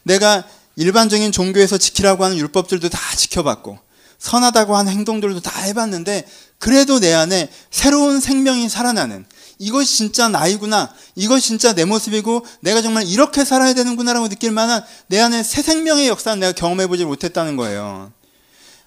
내가 0.05 0.45
일반적인 0.77 1.33
종교에서 1.33 1.79
지키라고 1.79 2.25
하는 2.25 2.37
율법들도 2.39 2.89
다 2.89 2.99
지켜봤고 3.17 3.79
선하다고 4.19 4.77
하는 4.77 4.93
행동들도 4.93 5.41
다 5.41 5.61
해봤는데 5.63 6.27
그래도 6.59 7.01
내 7.01 7.13
안에 7.13 7.51
새로운 7.71 8.21
생명이 8.21 8.69
살아나는 8.69 9.27
이것이 9.59 9.97
진짜 9.97 10.29
나이구나. 10.29 10.93
이것이 11.15 11.47
진짜 11.47 11.73
내 11.73 11.85
모습이고 11.85 12.45
내가 12.61 12.83
정말 12.83 13.07
이렇게 13.07 13.45
살아야 13.45 13.75
되는구나라고 13.75 14.29
느낄 14.29 14.51
만한 14.51 14.85
내 15.07 15.21
안에 15.21 15.45
새 15.45 15.63
생명의 15.63 16.09
역사는 16.09 16.41
내가 16.41 16.53
경험해보지 16.53 17.05
못했다는 17.05 17.57
거예요. 17.57 18.13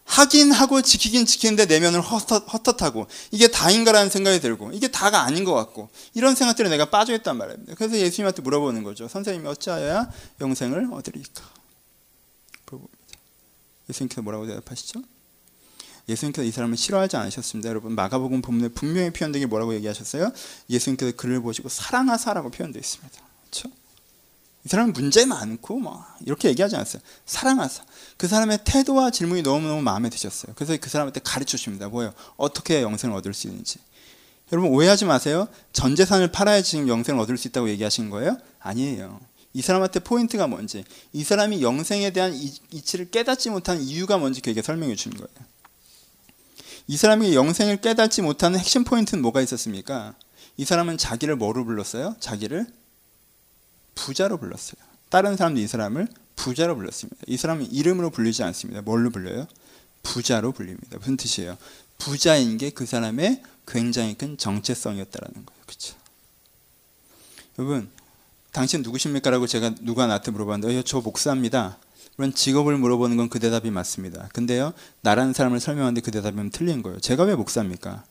하긴 0.06 0.52
하고 0.52 0.82
지키긴 0.82 1.26
지키는데 1.26 1.66
내면을 1.66 2.02
헛헛, 2.02 2.82
하고 2.82 3.08
이게 3.32 3.48
다인가라는 3.48 4.10
생각이 4.10 4.40
들고 4.40 4.72
이게 4.72 4.88
다가 4.88 5.24
아닌 5.24 5.44
것 5.44 5.54
같고 5.54 5.90
이런 6.14 6.36
생각들에 6.36 6.70
내가 6.70 6.86
빠져있단 6.86 7.38
말입니다. 7.38 7.74
그래서 7.76 7.98
예수님한테 7.98 8.42
물어보는 8.42 8.84
거죠. 8.84 9.08
선생님이 9.08 9.48
어찌하여야 9.48 10.10
영생을 10.42 10.90
얻으리까? 10.92 11.56
예수님께서 13.90 14.22
뭐라고 14.22 14.48
대답하시죠? 14.48 15.02
예수님께서 16.08 16.46
이 16.46 16.52
사람을 16.52 16.78
싫어하지 16.78 17.18
않으셨습니다. 17.18 17.70
여러분 17.70 17.96
마가복음 17.96 18.42
본문에 18.42 18.70
분명히 18.70 19.12
표현된 19.12 19.42
게 19.42 19.46
뭐라고 19.48 19.74
얘기하셨어요? 19.76 20.32
예수님께서 20.70 21.16
그를 21.16 21.42
보시고 21.42 21.70
사랑하사라고 21.70 22.52
표현되어 22.52 22.80
있습니다. 22.80 23.20
그렇죠? 23.42 23.70
이 24.66 24.68
사람은 24.68 24.94
문제 24.94 25.26
많고 25.26 25.80
뭐 25.80 26.04
이렇게 26.26 26.50
얘기하지 26.50 26.76
않았어요. 26.76 27.02
사랑하사. 27.26 27.84
그 28.18 28.28
사람의 28.28 28.60
태도와 28.66 29.12
질문이 29.12 29.44
너무너무 29.44 29.84
마음에 29.84 30.10
드셨어요. 30.10 30.54
그래서 30.56 30.76
그 30.82 30.90
사람한테 30.90 31.22
가르쳐 31.24 31.56
줍니다. 31.56 31.88
뭐예요? 31.88 32.14
어떻게 32.36 32.82
영생을 32.82 33.16
얻을 33.16 33.36
수 33.36 33.48
있는지. 33.48 33.78
여러분 34.52 34.72
오해하지 34.72 35.06
마세요. 35.06 35.48
전 35.72 35.96
재산을 35.96 36.32
팔아야 36.32 36.64
지금 36.64 36.88
영생을 36.88 37.22
얻을 37.22 37.38
수 37.38 37.48
있다고 37.48 37.70
얘기하신 37.70 38.10
거예요? 38.10 38.38
아니에요. 38.60 39.20
이 39.54 39.62
사람한테 39.62 40.00
포인트가 40.00 40.48
뭔지, 40.48 40.84
이 41.14 41.24
사람이 41.24 41.62
영생에 41.62 42.12
대한 42.12 42.34
이치를 42.72 43.10
깨닫지 43.10 43.52
못한 43.52 43.80
이유가 43.82 44.18
뭔지 44.18 44.42
그에게 44.42 44.62
설명해 44.62 44.96
주는 44.96 45.16
거예요. 45.16 45.30
이 46.88 46.98
사람이 46.98 47.34
영생을 47.34 47.78
깨닫지 47.78 48.22
못하는 48.22 48.60
핵심 48.60 48.84
포인트는 48.84 49.22
뭐가 49.22 49.42
있었습니까? 49.42 50.14
이 50.58 50.66
사람은 50.66 50.98
자기를 50.98 51.38
뭐로 51.38 51.64
불렀어요? 51.64 52.16
자기를 52.20 52.68
부자로 53.96 54.38
불렀어요. 54.38 54.76
다른 55.10 55.36
사람도 55.36 55.60
이 55.62 55.68
사람을 55.68 56.08
부자로 56.36 56.76
불렀습니다. 56.76 57.18
이 57.28 57.38
사람은 57.38 57.72
이름으로 57.72 58.10
불리지 58.10 58.44
않습니다. 58.44 58.82
뭘로 58.82 59.10
불려요? 59.10 59.48
부자로 60.04 60.52
불립니다. 60.52 60.98
무슨 60.98 61.18
뜻이에요? 61.18 61.58
부자인 61.98 62.58
게 62.58 62.70
그 62.72 62.86
사람의 62.86 63.42
굉장히 63.68 64.16
큰 64.16 64.38
정체성이었다라는 64.38 65.46
거예요. 65.46 65.62
그렇죠? 65.66 65.96
여러분, 67.58 67.90
당신 68.52 68.82
누구십니까라고 68.82 69.48
제가 69.48 69.76
누가 69.82 70.06
나한테 70.08 70.32
물어봤는데, 70.32 70.78
어, 70.78 70.82
저 70.84 71.00
목사입니다. 71.02 71.78
그런 72.16 72.34
직업을 72.34 72.78
물어보는 72.78 73.18
건 73.18 73.30
그 73.30 73.40
대답이 73.40 73.72
맞습니다. 73.72 74.30
근데요, 74.34 74.74
나라는 75.02 75.34
사람을 75.34 75.60
설명하는데 75.60 76.02
그 76.02 76.12
대답이면 76.12 76.52
틀린 76.52 76.82
거예요. 76.82 77.00
제가 77.00 77.24
왜 77.24 77.36
목사입니까? 77.36 78.04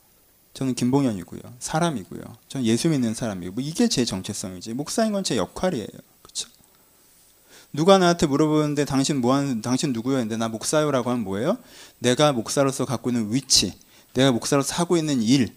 저는 0.54 0.74
김봉현이고요. 0.74 1.40
사람이고요. 1.58 2.22
저는 2.48 2.64
예수 2.66 2.88
믿는 2.88 3.14
사람이고 3.14 3.54
뭐 3.54 3.62
이게 3.62 3.88
제 3.88 4.04
정체성이지. 4.04 4.74
목사인 4.74 5.12
건 5.12 5.24
제 5.24 5.36
역할이에요. 5.36 5.86
그렇죠? 6.22 6.48
누가 7.72 7.98
나한테 7.98 8.26
물어보는데 8.26 8.84
당신 8.84 9.20
뭐하는 9.20 9.62
당신 9.62 9.92
누구요? 9.92 10.14
했는데 10.16 10.36
나 10.36 10.48
목사요라고 10.48 11.10
하면 11.10 11.24
뭐예요? 11.24 11.58
내가 11.98 12.32
목사로서 12.32 12.84
갖고 12.84 13.10
있는 13.10 13.32
위치, 13.34 13.74
내가 14.12 14.30
목사로서 14.30 14.74
하고 14.76 14.96
있는 14.96 15.22
일, 15.22 15.52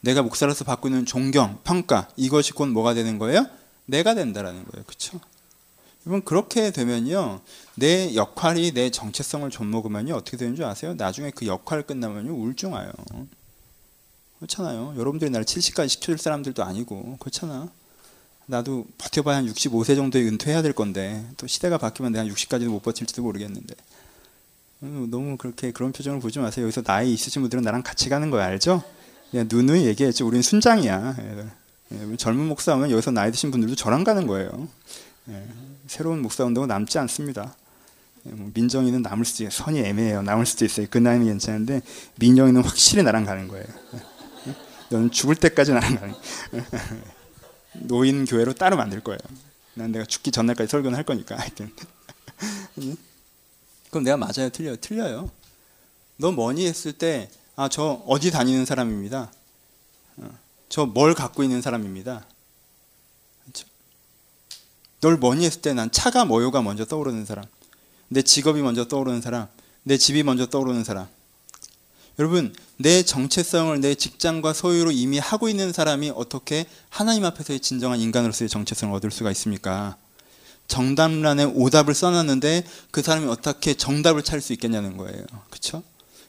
내가 0.00 0.22
목사로서 0.22 0.64
받고 0.64 0.88
있는 0.88 1.06
존경, 1.06 1.58
평가 1.64 2.08
이것이 2.16 2.52
곧 2.52 2.66
뭐가 2.66 2.94
되는 2.94 3.18
거예요? 3.18 3.46
내가 3.86 4.14
된다라는 4.14 4.64
거예요. 4.64 4.84
그렇죠? 4.86 5.18
여러분 6.06 6.24
그렇게 6.24 6.70
되면요 6.70 7.40
내 7.74 8.14
역할이 8.14 8.72
내 8.72 8.90
정체성을 8.90 9.50
좀먹으면요 9.50 10.14
어떻게 10.14 10.36
되는 10.36 10.54
줄 10.54 10.64
아세요? 10.66 10.94
나중에 10.94 11.32
그 11.32 11.46
역할 11.46 11.82
끝나면요 11.82 12.32
우울증 12.32 12.74
와요. 12.74 12.92
그렇잖아요. 14.38 14.94
여러분들이 14.96 15.30
나를 15.30 15.44
70까지 15.46 15.88
시켜줄 15.88 16.18
사람들도 16.18 16.62
아니고 16.62 17.16
그렇잖아. 17.18 17.68
나도 18.46 18.86
버텨봐야 18.98 19.38
한 19.38 19.46
65세 19.46 19.96
정도에 19.96 20.22
은퇴해야 20.22 20.62
될 20.62 20.72
건데 20.72 21.26
또 21.36 21.46
시대가 21.46 21.78
바뀌면 21.78 22.12
내가 22.12 22.24
60까지도 22.26 22.68
못 22.68 22.80
버틸지도 22.80 23.22
모르겠는데 23.22 23.74
어, 24.82 25.06
너무 25.10 25.36
그렇게 25.36 25.72
그런 25.72 25.92
표정을 25.92 26.20
보지 26.20 26.38
마세요. 26.38 26.64
여기서 26.64 26.82
나이 26.82 27.12
있으신 27.12 27.42
분들은 27.42 27.64
나랑 27.64 27.82
같이 27.82 28.08
가는 28.08 28.30
거야 28.30 28.46
알죠? 28.46 28.82
그냥 29.30 29.48
누누이 29.50 29.86
얘기했죠. 29.86 30.26
우린 30.26 30.42
순장이야. 30.42 31.16
예, 31.18 31.48
예, 31.92 32.16
젊은 32.16 32.46
목사 32.46 32.74
오면 32.74 32.90
여기서 32.90 33.10
나이 33.10 33.32
드신 33.32 33.50
분들도 33.50 33.74
저랑 33.74 34.04
가는 34.04 34.26
거예요. 34.26 34.68
예, 35.28 35.46
새로운 35.88 36.22
목사 36.22 36.44
운동은 36.44 36.68
남지 36.68 36.98
않습니다. 37.00 37.56
예, 38.26 38.30
뭐 38.30 38.50
민정이는 38.54 39.02
남을 39.02 39.24
수도 39.24 39.44
있어요. 39.44 39.64
선이 39.64 39.80
애매해요. 39.80 40.22
남을 40.22 40.46
수도 40.46 40.64
있어요. 40.64 40.86
그 40.88 40.98
나이는 40.98 41.26
괜찮은데 41.26 41.80
민정이는 42.16 42.62
확실히 42.62 43.02
나랑 43.02 43.24
가는 43.24 43.48
거예요. 43.48 43.64
예, 44.90 44.94
너는 44.94 45.10
죽을 45.10 45.34
때까지 45.36 45.72
나랑 45.72 45.96
가는 45.96 46.14
노인 47.74 48.24
교회로 48.24 48.54
따로 48.54 48.76
만들 48.76 49.00
거예요. 49.00 49.18
난 49.74 49.92
내가 49.92 50.04
죽기 50.04 50.30
전날까지 50.30 50.70
설교는 50.70 50.96
할 50.96 51.04
거니까 51.04 51.36
하여튼. 51.36 51.72
그럼 53.90 54.04
내가 54.04 54.16
맞아요, 54.16 54.48
틀려요, 54.50 54.76
틀려요. 54.76 55.30
너 56.16 56.32
뭐니 56.32 56.66
했을 56.66 56.92
때, 56.92 57.30
아, 57.56 57.68
저 57.68 58.02
어디 58.06 58.30
다니는 58.30 58.64
사람입니다. 58.64 59.30
어, 60.18 60.38
저뭘 60.68 61.14
갖고 61.14 61.42
있는 61.42 61.60
사람입니다. 61.60 62.26
널 65.00 65.16
뭐니 65.18 65.44
했을 65.44 65.60
때 65.60 65.74
난 65.74 65.90
차가 65.90 66.24
뭐요가 66.24 66.62
먼저 66.62 66.84
떠오르는 66.84 67.26
사람. 67.26 67.44
내 68.08 68.22
직업이 68.22 68.62
먼저 68.62 68.88
떠오르는 68.88 69.20
사람. 69.20 69.46
내 69.82 69.96
집이 69.98 70.22
먼저 70.22 70.46
떠오르는 70.46 70.84
사람. 70.84 71.06
여러분, 72.18 72.54
내 72.78 73.02
정체성을 73.02 73.78
내 73.80 73.94
직장과 73.94 74.54
소유로 74.54 74.90
이미 74.90 75.18
하고 75.18 75.48
있는 75.48 75.72
사람이 75.72 76.12
어떻게 76.14 76.66
하나님 76.88 77.24
앞에서의 77.24 77.60
진정한 77.60 78.00
인간으로서의 78.00 78.48
정체성을 78.48 78.94
얻을 78.94 79.10
수가 79.10 79.30
있습니까? 79.32 79.96
정답란에 80.66 81.44
오답을 81.44 81.94
써놨는데 81.94 82.64
그 82.90 83.02
사람이 83.02 83.26
어떻게 83.28 83.74
정답을 83.74 84.22
찾을 84.22 84.40
수 84.40 84.52
있겠냐는 84.54 84.96
거예요. 84.96 85.24
그렇죠? 85.50 85.82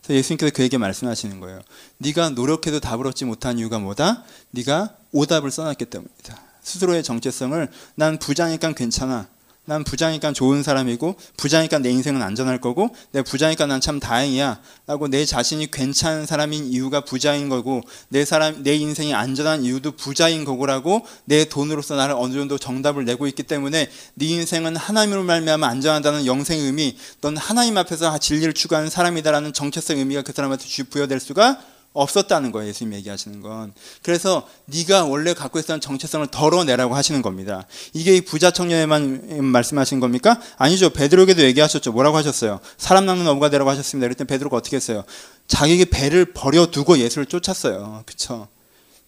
그래서 0.03 0.19
예수님께서 0.19 0.53
그에게 0.53 0.77
말씀하시는 0.77 1.39
거예요. 1.39 1.61
네가 1.97 2.31
노력해도 2.31 2.79
답을 2.79 3.07
얻지 3.07 3.25
못한 3.25 3.57
이유가 3.57 3.79
뭐다? 3.79 4.23
네가 4.51 4.95
오답을 5.13 5.51
써놨기 5.51 5.85
때문이다. 5.85 6.41
스스로의 6.63 7.03
정체성을 7.03 7.69
난 7.95 8.19
부자니까 8.19 8.73
괜찮아. 8.73 9.27
난 9.67 9.83
부자니까 9.83 10.31
좋은 10.33 10.63
사람이고 10.63 11.15
부자니까 11.35 11.79
내 11.79 11.89
인생은 11.89 12.21
안전할 12.21 12.59
거고 12.61 12.89
내 13.11 13.21
부자니까 13.21 13.65
난 13.65 13.77
참 13.81 13.99
다행이야 13.99 14.59
라고 14.87 15.07
내 15.07 15.23
자신이 15.23 15.69
괜찮은 15.71 16.25
사람인 16.25 16.71
이유가 16.71 17.01
부자인 17.01 17.47
거고 17.47 17.81
내 18.09 18.25
사람 18.25 18.63
내 18.63 18.75
인생이 18.75 19.13
안전한 19.13 19.63
이유도 19.63 19.91
부자인 19.91 20.45
거고라고 20.45 21.05
내 21.25 21.45
돈으로서 21.45 21.95
나를 21.95 22.15
어느 22.17 22.33
정도 22.33 22.57
정답을 22.57 23.05
내고 23.05 23.27
있기 23.27 23.43
때문에 23.43 23.87
네 24.15 24.25
인생은 24.25 24.75
하나님으로 24.75 25.23
말미암아 25.23 25.67
안전하다는 25.67 26.25
영생의 26.25 26.65
의미 26.65 26.97
넌 27.21 27.37
하나님 27.37 27.77
앞에서 27.77 28.17
진리를 28.17 28.53
추구하는 28.53 28.89
사람이다라는 28.89 29.53
정체성 29.53 29.99
의미가 29.99 30.23
그 30.23 30.33
사람한테 30.33 30.65
부여될 30.89 31.19
수가 31.19 31.59
없었다는 32.01 32.51
거예요. 32.51 32.69
예수님 32.69 32.93
얘기하시는 32.93 33.41
건. 33.41 33.73
그래서 34.01 34.47
네가 34.65 35.05
원래 35.05 35.33
갖고 35.33 35.59
있었던 35.59 35.81
정체성을 35.81 36.27
덜어내라고 36.27 36.95
하시는 36.95 37.21
겁니다. 37.21 37.65
이게 37.93 38.15
이 38.15 38.21
부자 38.21 38.51
청년에만 38.51 39.43
말씀하신 39.43 39.99
겁니까? 39.99 40.39
아니죠. 40.57 40.89
베드로에게도 40.91 41.41
얘기하셨죠. 41.43 41.91
뭐라고 41.91 42.17
하셨어요? 42.17 42.59
사람 42.77 43.05
낚는 43.05 43.27
어부가 43.27 43.49
되라고 43.49 43.69
하셨습니다. 43.69 44.13
때 44.13 44.23
베드로가 44.23 44.57
어떻게 44.57 44.75
했어요? 44.75 45.03
자기에게 45.47 45.85
배를 45.85 46.33
버려두고 46.33 46.97
예수를 46.99 47.25
쫓았어요. 47.25 48.03
그쵸? 48.05 48.47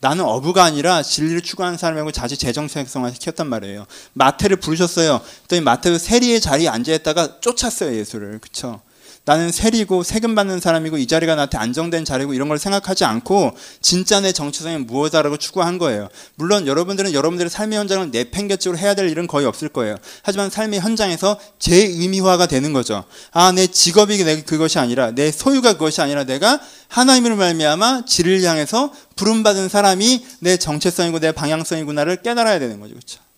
나는 0.01 0.23
어부가 0.23 0.63
아니라 0.63 1.03
진리를 1.03 1.41
추구하는 1.41 1.77
사람이고 1.77 2.11
자기 2.11 2.37
재정생성화 2.37 3.11
시켰단 3.11 3.47
말이에요. 3.47 3.85
마태를 4.13 4.57
부르셨어요. 4.57 5.21
그랬더니 5.39 5.61
마태도 5.61 5.97
세리의 5.97 6.39
자리에 6.39 6.69
앉아있다가 6.69 7.41
쫓았어요. 7.41 7.95
예수를. 7.95 8.39
그쵸? 8.39 8.81
나는 9.29 9.51
세리고 9.51 10.01
세금 10.01 10.33
받는 10.33 10.59
사람이고 10.59 10.97
이 10.97 11.05
자리가 11.05 11.35
나한테 11.35 11.59
안정된 11.59 12.03
자리고 12.03 12.33
이런 12.33 12.49
걸 12.49 12.57
생각하지 12.57 13.05
않고 13.05 13.55
진짜 13.79 14.19
내 14.21 14.31
정체성이 14.31 14.77
무엇이다라고 14.77 15.37
추구한 15.37 15.77
거예요. 15.77 16.09
물론 16.33 16.65
여러분들은 16.65 17.13
여러분들의 17.13 17.51
삶의 17.51 17.77
현장을 17.77 18.09
내팽개적으로 18.09 18.79
해야 18.79 18.95
될 18.95 19.07
일은 19.07 19.27
거의 19.27 19.45
없을 19.45 19.69
거예요. 19.69 19.97
하지만 20.23 20.49
삶의 20.49 20.79
현장에서 20.79 21.39
재의미화가 21.59 22.47
되는 22.47 22.73
거죠. 22.73 23.03
아, 23.31 23.51
내 23.51 23.67
직업이 23.67 24.17
내 24.23 24.41
그것이 24.41 24.79
아니라 24.79 25.11
내 25.11 25.31
소유가 25.31 25.73
그것이 25.73 26.01
아니라 26.01 26.23
내가 26.23 26.59
하나님을 26.87 27.35
말미암아 27.35 28.05
지를 28.07 28.41
향해서 28.41 28.91
부름받은 29.15 29.69
사람이 29.69 30.25
내 30.39 30.57
정체성이고 30.57 31.19
내 31.19 31.33
방향성이구나를 31.33 32.23
깨달아야 32.23 32.57
되는 32.57 32.79
거죠. 32.79 32.95
그렇죠? 32.95 33.28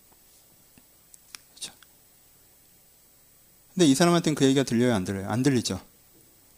근데 3.74 3.86
이 3.86 3.94
사람한테는 3.94 4.34
그 4.34 4.44
얘기가 4.44 4.64
들려요, 4.64 4.94
안 4.94 5.04
들려요? 5.04 5.28
안 5.28 5.42
들리죠? 5.42 5.80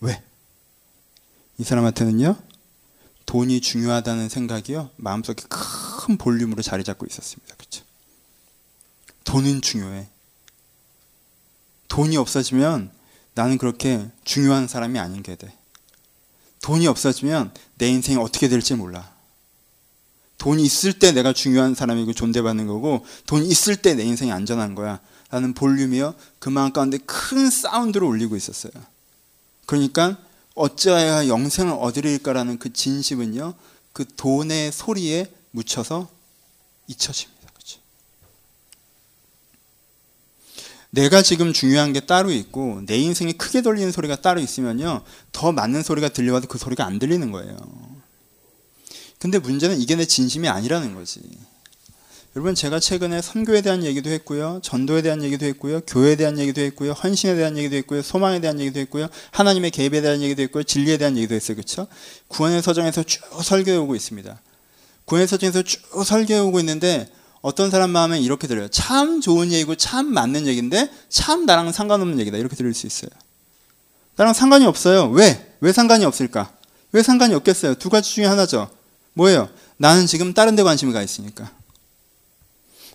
왜? 0.00 0.22
이 1.58 1.64
사람한테는요, 1.64 2.36
돈이 3.26 3.60
중요하다는 3.60 4.28
생각이요, 4.28 4.90
마음속에 4.96 5.42
큰 5.48 6.18
볼륨으로 6.18 6.62
자리 6.62 6.82
잡고 6.82 7.06
있었습니다. 7.06 7.54
그쵸? 7.56 7.84
돈은 9.24 9.62
중요해. 9.62 10.08
돈이 11.88 12.16
없어지면 12.16 12.90
나는 13.34 13.58
그렇게 13.58 14.10
중요한 14.24 14.66
사람이 14.66 14.98
아닌 14.98 15.22
게 15.22 15.36
돼. 15.36 15.56
돈이 16.62 16.86
없어지면 16.86 17.52
내 17.76 17.88
인생이 17.88 18.18
어떻게 18.18 18.48
될지 18.48 18.74
몰라. 18.74 19.12
돈이 20.38 20.62
있을 20.64 20.98
때 20.98 21.12
내가 21.12 21.32
중요한 21.32 21.74
사람이고 21.74 22.12
존대받는 22.12 22.66
거고, 22.66 23.06
돈이 23.26 23.46
있을 23.48 23.76
때 23.76 23.94
내 23.94 24.02
인생이 24.02 24.32
안전한 24.32 24.74
거야. 24.74 25.00
라는 25.34 25.52
볼륨이요. 25.52 26.14
그 26.38 26.48
마음 26.48 26.72
가운데 26.72 26.96
큰 26.98 27.50
사운드를 27.50 28.06
올리고 28.06 28.36
있었어요. 28.36 28.72
그러니까 29.66 30.16
어찌하여 30.54 31.26
영생을 31.26 31.72
얻으릴까라는 31.72 32.60
그 32.60 32.72
진심은요. 32.72 33.54
그 33.92 34.04
돈의 34.14 34.70
소리에 34.70 35.26
묻혀서 35.50 36.08
잊혀집니다. 36.86 37.50
그렇죠? 37.52 37.80
내가 40.90 41.20
지금 41.20 41.52
중요한 41.52 41.92
게 41.92 41.98
따로 41.98 42.30
있고 42.30 42.82
내 42.86 42.96
인생이 42.96 43.32
크게 43.32 43.62
돌리는 43.62 43.90
소리가 43.90 44.20
따로 44.20 44.38
있으면요. 44.38 45.02
더 45.32 45.50
맞는 45.50 45.82
소리가 45.82 46.10
들려와도 46.10 46.46
그 46.46 46.58
소리가 46.58 46.86
안 46.86 47.00
들리는 47.00 47.32
거예요. 47.32 47.56
근데 49.18 49.40
문제는 49.40 49.80
이게 49.80 49.96
내 49.96 50.04
진심이 50.04 50.48
아니라는 50.48 50.94
거지. 50.94 51.20
여러분 52.36 52.56
제가 52.56 52.80
최근에 52.80 53.22
선교에 53.22 53.60
대한 53.60 53.84
얘기도 53.84 54.10
했고요. 54.10 54.58
전도에 54.60 55.02
대한 55.02 55.22
얘기도 55.22 55.46
했고요. 55.46 55.82
교회에 55.82 56.16
대한 56.16 56.36
얘기도 56.36 56.62
했고요. 56.62 56.90
헌신에 56.90 57.36
대한 57.36 57.56
얘기도 57.56 57.76
했고요. 57.76 58.02
소망에 58.02 58.40
대한 58.40 58.58
얘기도 58.58 58.80
했고요. 58.80 59.06
하나님의 59.30 59.70
개입에 59.70 60.00
대한 60.00 60.20
얘기도 60.20 60.42
했고요. 60.42 60.64
진리에 60.64 60.96
대한 60.96 61.16
얘기도 61.16 61.36
했어요. 61.36 61.54
그렇죠? 61.54 61.86
구원의 62.26 62.60
서정에서 62.60 63.04
쭉 63.04 63.22
설교해 63.40 63.76
오고 63.76 63.94
있습니다. 63.94 64.40
구원의 65.04 65.28
서정에서 65.28 65.62
쭉 65.62 65.80
설교해 66.04 66.40
오고 66.40 66.58
있는데 66.58 67.08
어떤 67.40 67.70
사람 67.70 67.90
마음에 67.90 68.18
이렇게 68.18 68.48
들어요. 68.48 68.66
참 68.66 69.20
좋은 69.20 69.52
얘기고 69.52 69.76
참 69.76 70.06
맞는 70.06 70.48
얘기인데 70.48 70.90
참 71.08 71.46
나랑 71.46 71.70
상관없는 71.70 72.18
얘기다. 72.18 72.36
이렇게 72.38 72.56
들릴 72.56 72.74
수 72.74 72.88
있어요. 72.88 73.10
나랑 74.16 74.34
상관이 74.34 74.66
없어요. 74.66 75.08
왜? 75.10 75.54
왜 75.60 75.72
상관이 75.72 76.04
없을까? 76.04 76.50
왜 76.90 77.04
상관이 77.04 77.32
없겠어요? 77.34 77.76
두 77.76 77.90
가지 77.90 78.12
중에 78.12 78.24
하나죠. 78.24 78.70
뭐예요? 79.12 79.48
나는 79.76 80.06
지금 80.08 80.34
다른 80.34 80.56
데 80.56 80.64
관심이 80.64 80.92
가 80.92 81.00
있으니까. 81.00 81.48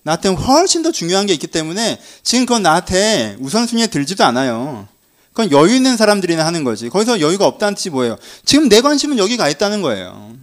나한테 0.03 0.29
훨씬 0.29 0.81
더 0.81 0.91
중요한 0.91 1.25
게 1.25 1.33
있기 1.33 1.47
때문에 1.47 1.99
지금 2.23 2.45
그건 2.45 2.63
나한테 2.63 3.37
우선순위에 3.39 3.87
들지도 3.87 4.23
않아요. 4.25 4.87
그건 5.33 5.51
여유 5.51 5.75
있는 5.75 5.97
사람들이나 5.97 6.45
하는 6.45 6.63
거지. 6.63 6.89
거기서 6.89 7.19
여유가 7.21 7.45
없다는 7.45 7.75
뜻이 7.75 7.89
뭐예요? 7.89 8.17
지금 8.45 8.69
내 8.69 8.81
관심은 8.81 9.17
여기 9.17 9.37
가 9.37 9.49
있다는 9.49 9.81
거예요. 9.81 10.33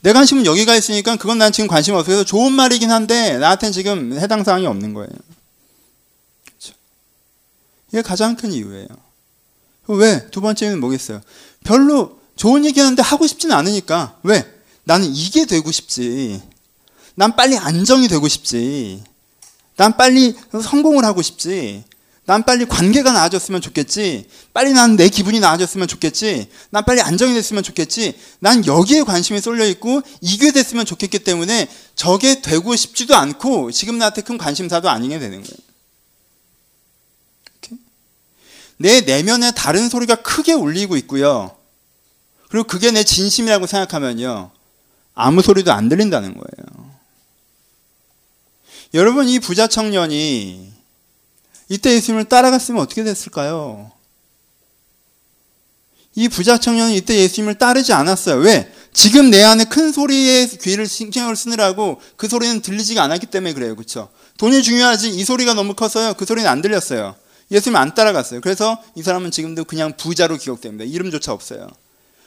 내 0.00 0.12
관심은 0.12 0.46
여기 0.46 0.64
가 0.64 0.76
있으니까 0.76 1.16
그건 1.16 1.38
난 1.38 1.52
지금 1.52 1.68
관심 1.68 1.94
없어서 1.94 2.24
좋은 2.24 2.52
말이긴 2.52 2.90
한데 2.90 3.38
나한테는 3.38 3.72
지금 3.72 4.18
해당 4.18 4.44
사항이 4.44 4.66
없는 4.66 4.94
거예요. 4.94 5.10
그렇죠? 6.44 6.74
이게 7.92 8.02
가장 8.02 8.36
큰 8.36 8.52
이유예요. 8.52 8.88
왜? 9.88 10.28
두 10.30 10.40
번째는 10.40 10.78
뭐겠어요? 10.80 11.20
별로 11.64 12.18
좋은 12.36 12.64
얘기 12.64 12.78
하는데 12.78 13.02
하고 13.02 13.26
싶지는 13.26 13.56
않으니까. 13.56 14.18
왜? 14.22 14.46
나는 14.84 15.12
이게 15.14 15.46
되고 15.46 15.70
싶지. 15.72 16.40
난 17.18 17.34
빨리 17.34 17.58
안정이 17.58 18.06
되고 18.06 18.28
싶지. 18.28 19.02
난 19.74 19.96
빨리 19.96 20.36
성공을 20.52 21.04
하고 21.04 21.20
싶지. 21.20 21.82
난 22.26 22.44
빨리 22.44 22.64
관계가 22.64 23.10
나아졌으면 23.10 23.60
좋겠지. 23.60 24.28
빨리 24.54 24.72
난 24.72 24.94
내 24.94 25.08
기분이 25.08 25.40
나아졌으면 25.40 25.88
좋겠지. 25.88 26.48
난 26.70 26.84
빨리 26.84 27.00
안정이 27.00 27.34
됐으면 27.34 27.64
좋겠지. 27.64 28.16
난 28.38 28.64
여기에 28.64 29.02
관심이 29.02 29.40
쏠려 29.40 29.66
있고 29.66 30.02
이게 30.20 30.52
됐으면 30.52 30.86
좋겠기 30.86 31.18
때문에 31.18 31.66
저게 31.96 32.40
되고 32.40 32.76
싶지도 32.76 33.16
않고 33.16 33.72
지금 33.72 33.98
나한테 33.98 34.20
큰 34.22 34.38
관심사도 34.38 34.88
아니게 34.88 35.18
되는 35.18 35.42
거예요. 35.42 35.58
내 38.76 39.00
내면에 39.00 39.50
다른 39.50 39.88
소리가 39.88 40.22
크게 40.22 40.52
울리고 40.52 40.96
있고요. 40.98 41.50
그리고 42.48 42.68
그게 42.68 42.92
내 42.92 43.02
진심이라고 43.02 43.66
생각하면요. 43.66 44.52
아무 45.14 45.42
소리도 45.42 45.72
안 45.72 45.88
들린다는 45.88 46.34
거예요. 46.34 46.67
여러분 48.94 49.28
이 49.28 49.38
부자 49.38 49.66
청년이 49.66 50.72
이때 51.68 51.92
예수님을 51.94 52.24
따라갔으면 52.24 52.80
어떻게 52.80 53.04
됐을까요? 53.04 53.90
이 56.14 56.28
부자 56.28 56.58
청년은 56.58 56.94
이때 56.94 57.16
예수님을 57.16 57.58
따르지 57.58 57.92
않았어요. 57.92 58.36
왜? 58.36 58.72
지금 58.92 59.30
내 59.30 59.44
안에 59.44 59.64
큰 59.64 59.92
소리에 59.92 60.46
귀를 60.46 60.86
신경을 60.86 61.36
쓰느라고 61.36 62.00
그 62.16 62.26
소리는 62.26 62.60
들리지가 62.62 63.02
않았기 63.02 63.26
때문에 63.26 63.52
그래요. 63.52 63.76
그렇죠? 63.76 64.08
돈이 64.38 64.62
중요하지 64.62 65.10
이 65.10 65.24
소리가 65.24 65.54
너무 65.54 65.74
컸어요. 65.74 66.14
그 66.14 66.24
소리는 66.24 66.48
안 66.50 66.62
들렸어요. 66.62 67.14
예수님 67.50 67.76
안 67.76 67.94
따라갔어요. 67.94 68.40
그래서 68.40 68.82
이 68.94 69.02
사람은 69.02 69.30
지금도 69.30 69.64
그냥 69.64 69.96
부자로 69.96 70.36
기억됩니다. 70.38 70.84
이름조차 70.84 71.32
없어요. 71.32 71.68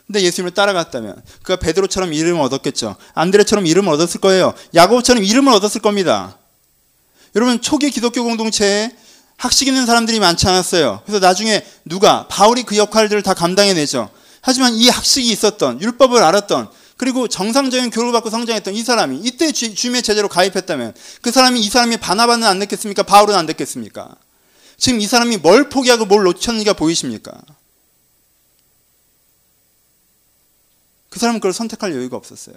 근데 0.07 0.21
예수님을 0.21 0.53
따라갔다면 0.53 1.21
그가 1.41 1.57
베드로처럼 1.57 2.13
이름을 2.13 2.41
얻었겠죠. 2.41 2.95
안드레처럼 3.13 3.65
이름을 3.65 3.91
얻었을 3.93 4.21
거예요. 4.21 4.53
야고보처럼 4.75 5.23
이름을 5.23 5.51
얻었을 5.53 5.81
겁니다. 5.81 6.37
여러분 7.35 7.61
초기 7.61 7.89
기독교 7.89 8.23
공동체에 8.23 8.95
학식 9.37 9.67
있는 9.67 9.85
사람들이 9.85 10.19
많지 10.19 10.47
않았어요. 10.47 11.01
그래서 11.05 11.19
나중에 11.19 11.65
누가 11.85 12.27
바울이 12.27 12.63
그 12.63 12.77
역할들을 12.77 13.23
다 13.23 13.33
감당해내죠. 13.33 14.09
하지만 14.41 14.73
이 14.73 14.89
학식이 14.89 15.29
있었던 15.31 15.81
율법을 15.81 16.21
알았던 16.21 16.69
그리고 16.97 17.27
정상적인 17.27 17.89
교육을 17.89 18.11
받고 18.13 18.29
성장했던 18.29 18.75
이 18.75 18.83
사람이 18.83 19.21
이때 19.23 19.51
주님의 19.51 20.03
제자로 20.03 20.27
가입했다면 20.29 20.93
그 21.21 21.31
사람이 21.31 21.59
이 21.59 21.69
사람이 21.69 21.97
바나바는 21.97 22.47
안 22.47 22.59
됐겠습니까? 22.59 23.01
바울은 23.03 23.33
안 23.33 23.47
됐겠습니까? 23.47 24.15
지금 24.77 25.01
이 25.01 25.07
사람이 25.07 25.37
뭘 25.37 25.69
포기하고 25.69 26.05
뭘 26.05 26.23
놓쳤는지가 26.23 26.73
보이십니까? 26.73 27.31
그 31.09 31.19
사람은 31.19 31.39
그걸 31.39 31.53
선택할 31.53 31.93
여유가 31.95 32.17
없었어요. 32.17 32.55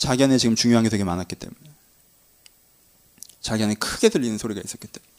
왜? 0.00 0.06
자기 0.08 0.24
안에 0.24 0.38
지금 0.38 0.56
중요한 0.56 0.82
게 0.82 0.90
되게 0.90 1.04
많았기 1.04 1.36
때문에. 1.36 1.60
자기 3.40 3.62
안에 3.62 3.74
크게 3.74 4.08
들리는 4.08 4.38
소리가 4.38 4.60
있었기 4.64 4.88
때문에. 4.88 5.10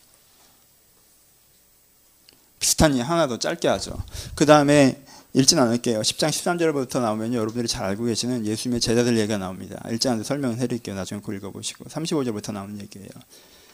비슷한 2.60 2.98
예 2.98 3.02
하나 3.02 3.28
더 3.28 3.38
짧게 3.40 3.68
하죠. 3.68 4.04
그 4.36 4.46
다음에 4.46 5.04
읽진 5.34 5.60
않을게요. 5.60 6.02
10장 6.02 6.30
13절부터 6.30 7.00
나오면 7.02 7.34
여러분들이 7.34 7.68
잘 7.68 7.86
알고 7.86 8.06
계시는 8.06 8.46
예수님의 8.46 8.82
제자들 8.82 9.18
얘기가 9.18 9.38
나옵니다. 9.38 9.82
읽지 9.92 10.08
않는데 10.10 10.28
설명을 10.28 10.58
해드릴게요. 10.58 10.96
나중에 10.96 11.22
그거 11.22 11.34
읽어보시고. 11.34 11.86
35절부터 11.86 12.52
나오는 12.52 12.80
얘기예요. 12.82 13.10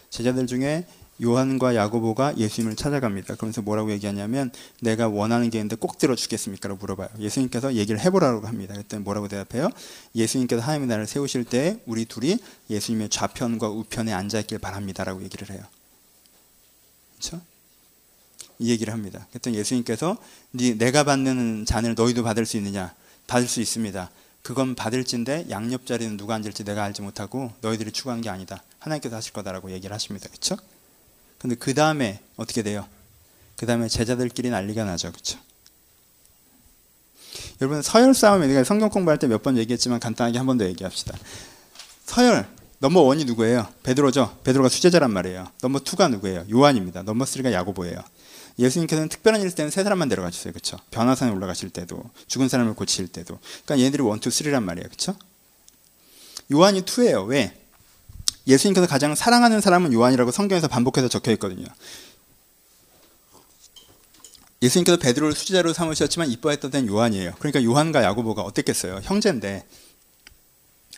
제자들 0.09 0.45
중에 0.47 0.85
요한과 1.23 1.75
야고보가 1.75 2.37
예수님을 2.37 2.75
찾아갑니다. 2.75 3.35
그러면서 3.35 3.61
뭐라고 3.61 3.91
얘기하냐면 3.91 4.51
내가 4.81 5.07
원하는 5.07 5.49
게 5.49 5.57
있는데 5.57 5.75
꼭 5.75 5.97
들어주겠습니까? 5.97 6.69
라고 6.69 6.79
물어봐요. 6.79 7.09
예수님께서 7.19 7.73
얘기를 7.73 7.99
해보라고 7.99 8.45
합니다. 8.45 8.73
그랬더니 8.73 9.03
뭐라고 9.03 9.27
대답해요? 9.27 9.69
예수님께서 10.15 10.61
하나님의 10.61 10.87
나라를 10.87 11.07
세우실 11.07 11.45
때 11.45 11.79
우리 11.85 12.05
둘이 12.05 12.37
예수님의 12.69 13.09
좌편과 13.09 13.69
우편에 13.69 14.13
앉아있길 14.13 14.59
바랍니다. 14.59 15.03
라고 15.03 15.23
얘기를 15.23 15.49
해요. 15.49 15.63
그렇죠? 17.17 17.41
이 18.59 18.69
얘기를 18.69 18.93
합니다. 18.93 19.25
그랬더니 19.29 19.57
예수님께서 19.57 20.17
네, 20.51 20.75
내가 20.75 21.03
받는 21.03 21.65
잔을 21.65 21.95
너희도 21.95 22.23
받을 22.23 22.45
수 22.45 22.57
있느냐? 22.57 22.93
받을 23.25 23.47
수 23.47 23.59
있습니다. 23.61 24.09
그건 24.43 24.75
받을진데 24.75 25.47
양옆 25.49 25.85
자리는 25.85 26.15
누가 26.15 26.35
앉을지 26.35 26.63
내가 26.63 26.83
알지 26.83 27.01
못하고 27.01 27.51
너희들이 27.61 27.91
추구한 27.91 28.21
게 28.21 28.29
아니다. 28.29 28.63
하나님께서 28.79 29.15
하실 29.15 29.33
거다라고 29.33 29.71
얘기를 29.71 29.93
하십니다. 29.93 30.29
그렇죠? 30.29 30.55
근데 31.39 31.55
그 31.55 31.73
다음에 31.73 32.21
어떻게 32.35 32.63
돼요? 32.63 32.87
그 33.57 33.65
다음에 33.65 33.87
제자들끼리 33.87 34.49
난리가 34.49 34.83
나죠. 34.85 35.11
그렇죠? 35.11 35.39
여러분 37.61 37.81
서열 37.81 38.13
싸움에 38.13 38.47
내가 38.47 38.63
성경 38.63 38.89
공부할 38.89 39.17
때 39.19 39.27
몇 39.27 39.41
번 39.43 39.57
얘기했지만 39.57 39.99
간단하게 39.99 40.37
한 40.37 40.45
번 40.47 40.57
더 40.57 40.65
얘기합시다. 40.65 41.17
서열 42.05 42.47
Number 42.79 43.01
one이 43.01 43.25
누구예요? 43.25 43.67
베드로죠. 43.83 44.39
베드로가 44.43 44.69
수제자란 44.69 45.11
말이에요. 45.11 45.47
Number 45.61 45.79
two가 45.79 46.07
누구예요? 46.09 46.45
요한입니다. 46.51 47.01
Number 47.03 47.25
three가 47.25 47.51
야고보예요. 47.51 47.99
예수님께서는 48.59 49.09
특별한 49.09 49.41
일 49.41 49.51
때는 49.51 49.69
세 49.71 49.83
사람만 49.83 50.09
데려가 50.09 50.29
주세요. 50.31 50.51
그렇죠? 50.53 50.77
변화산에 50.91 51.31
올라가실 51.31 51.69
때도 51.71 52.03
죽은 52.27 52.49
사람을 52.49 52.73
고치실 52.75 53.07
때도. 53.07 53.39
그러니까 53.65 53.79
얘네들이 53.79 54.03
one, 54.03 54.19
two, 54.19 54.29
three란 54.29 54.63
말이에요. 54.63 54.87
그렇죠? 54.87 55.15
요한이 56.51 56.81
two예요. 56.83 57.23
왜? 57.23 57.55
예수님께서 58.47 58.87
가장 58.87 59.13
사랑하는 59.13 59.61
사람은 59.61 59.93
요한이라고 59.93 60.31
성경에서 60.31 60.67
반복해서 60.67 61.07
적혀 61.09 61.31
있거든요. 61.33 61.65
예수님께서 64.61 64.97
베드로를 64.97 65.35
수제자로 65.35 65.73
삼으셨지만 65.73 66.31
이뻐했던 66.31 66.71
애는 66.71 66.87
요한이에요. 66.87 67.33
그러니까 67.39 67.63
요한과 67.63 68.03
야고보가 68.03 68.41
어땠겠어요? 68.41 69.01
형제인데 69.03 69.67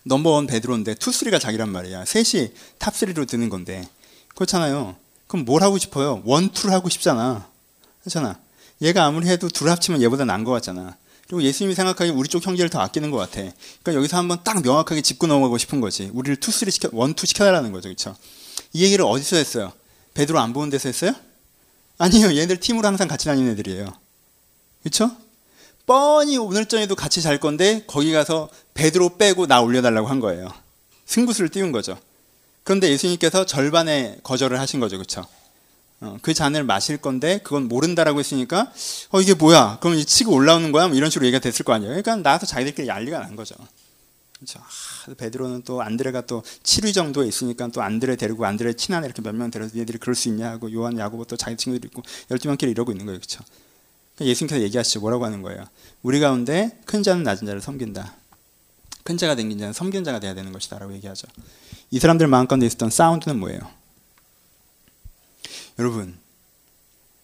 Number 0.04 0.33
one 0.33 0.48
베드로인데 0.48 0.96
two 0.96 1.09
three가 1.09 1.40
자기란 1.40 1.70
말이야. 1.70 2.06
셋이 2.06 2.54
top 2.78 2.92
three로 2.92 3.26
드는 3.26 3.50
건데 3.50 3.88
그렇잖아요. 4.36 4.96
그럼 5.28 5.46
뭘 5.46 5.62
하고 5.62 5.78
싶어요? 5.78 6.22
one 6.26 6.40
two를 6.40 6.74
하고 6.74 6.88
싶잖아. 6.88 7.50
그렇잖아. 8.02 8.40
얘가 8.82 9.06
아무리 9.06 9.28
해도 9.28 9.50
둘 9.50 9.70
합치면 9.70 10.02
얘보다 10.04 10.24
나은 10.24 10.46
것 10.46 10.52
같잖아. 10.52 10.96
그리고 11.30 11.44
예수님이 11.44 11.76
생각하기에 11.76 12.12
우리 12.12 12.28
쪽 12.28 12.44
형제를 12.44 12.72
더 12.72 12.80
아끼는 12.80 13.12
것 13.12 13.18
같아. 13.18 13.34
그러니까 13.34 13.94
여기서 13.94 14.18
한번 14.18 14.40
딱 14.44 14.64
명확하게 14.64 15.04
짚고 15.04 15.28
넘어가고 15.28 15.60
싶은 15.60 15.80
거지. 15.80 16.10
우리를 16.12 16.38
two 16.38 16.50
three 16.50 16.72
시켜 16.72 16.90
one 16.92 17.10
two 17.10 17.28
시켜달라는 17.28 17.72
거죠, 17.72 17.88
그렇죠? 17.88 18.16
이 18.74 18.84
얘기를 18.84 19.06
어디서 19.06 19.36
했어요? 19.36 19.72
베드로 20.16 20.40
안 20.40 20.54
보는 20.54 20.72
데서 20.72 20.90
했어요? 20.90 21.14
아니요, 22.00 22.36
얘들 22.36 22.60
팀으로 22.60 22.88
항상 22.88 23.08
같이 23.08 23.26
다니는 23.26 23.52
애들이에요. 23.52 23.94
그렇죠? 24.82 25.12
뻔히 25.86 26.40
오늘 26.40 26.66
저녁에도 26.66 26.96
같이 26.96 27.22
잘 27.22 27.40
건데 27.40 27.84
거기 27.86 28.12
가서 28.12 28.50
베드로 28.74 29.18
빼고 29.18 29.46
나 29.46 29.62
올려달라고 29.62 30.08
한 30.08 30.20
거예요. 30.20 30.52
승부수를 31.06 31.50
띄운 31.50 31.72
거죠. 31.72 31.96
그런데 32.64 32.90
예수님께서 32.90 33.46
절반에 33.46 34.18
거절을 34.24 34.60
하신 34.60 34.80
거죠, 34.80 34.98
그렇죠? 34.98 35.28
어, 36.02 36.18
그 36.22 36.34
잔을 36.34 36.64
마실 36.64 36.98
건데 36.98 37.40
그건 37.44 37.68
모른다라고 37.68 38.20
했으니까 38.20 38.72
어 39.10 39.22
이게 39.22 39.34
뭐야? 39.34 39.80
그럼 39.82 39.98
치고 40.04 40.32
올라오는 40.34 40.72
거야? 40.72 40.88
뭐 40.88 40.96
이런 40.96 41.10
식으로 41.10 41.26
얘기가 41.28 41.42
됐을 41.42 41.66
거 41.66 41.74
아니에요. 41.74 41.90
그러니까 41.92 42.16
나와서 42.18 42.46
자기들끼리 42.46 42.88
난리가 42.88 43.20
난 43.20 43.36
거죠. 43.36 43.56
그렇죠. 44.38 44.60
아, 44.60 45.14
베드로는 45.18 45.64
또 45.64 45.82
안드레가 45.82 46.22
또 46.22 46.42
7위 46.64 46.94
정도에 46.94 47.28
있으니까 47.28 47.68
또 47.68 47.82
안드레 47.82 48.16
데리고 48.16 48.46
안드레 48.46 48.74
친한 48.74 49.04
이렇게 49.04 49.22
몇 49.22 49.34
명 49.36 49.52
데려서 49.52 49.78
얘들이 49.78 49.98
그럴 49.98 50.16
수 50.16 50.30
있냐 50.30 50.50
하고 50.50 50.72
요한 50.72 50.98
야고보 50.98 51.26
또 51.26 51.36
자기 51.36 51.58
친구들이 51.58 51.90
있고 51.90 52.04
12명끼리 52.30 52.72
이러고 52.72 52.92
있는 52.94 53.06
거예요. 53.06 53.20
그렇죠. 53.20 53.44
그러니까 54.16 54.32
예수님께서 54.32 54.62
얘기하시죠. 54.64 55.02
뭐라고 55.02 55.26
하는 55.26 55.42
거예요? 55.42 55.66
우리 56.02 56.22
가운데 56.22 56.80
큰 56.86 57.04
자는 57.04 57.24
낮은 57.24 57.46
자를 57.46 57.60
섬긴다. 57.60 58.16
큰 59.04 59.18
자가 59.18 59.36
된 59.36 59.50
자는 59.58 59.74
섬긴 59.74 60.06
자가 60.06 60.20
돼야 60.22 60.34
되는 60.34 60.54
것이다라고 60.54 60.94
얘기하죠. 60.94 61.28
이 61.92 62.00
사람들 62.00 62.28
마음 62.28 62.48
가운데 62.48 62.66
있었던 62.66 62.90
사운드는 62.90 63.38
뭐예요? 63.40 63.60
여러분 65.80 66.18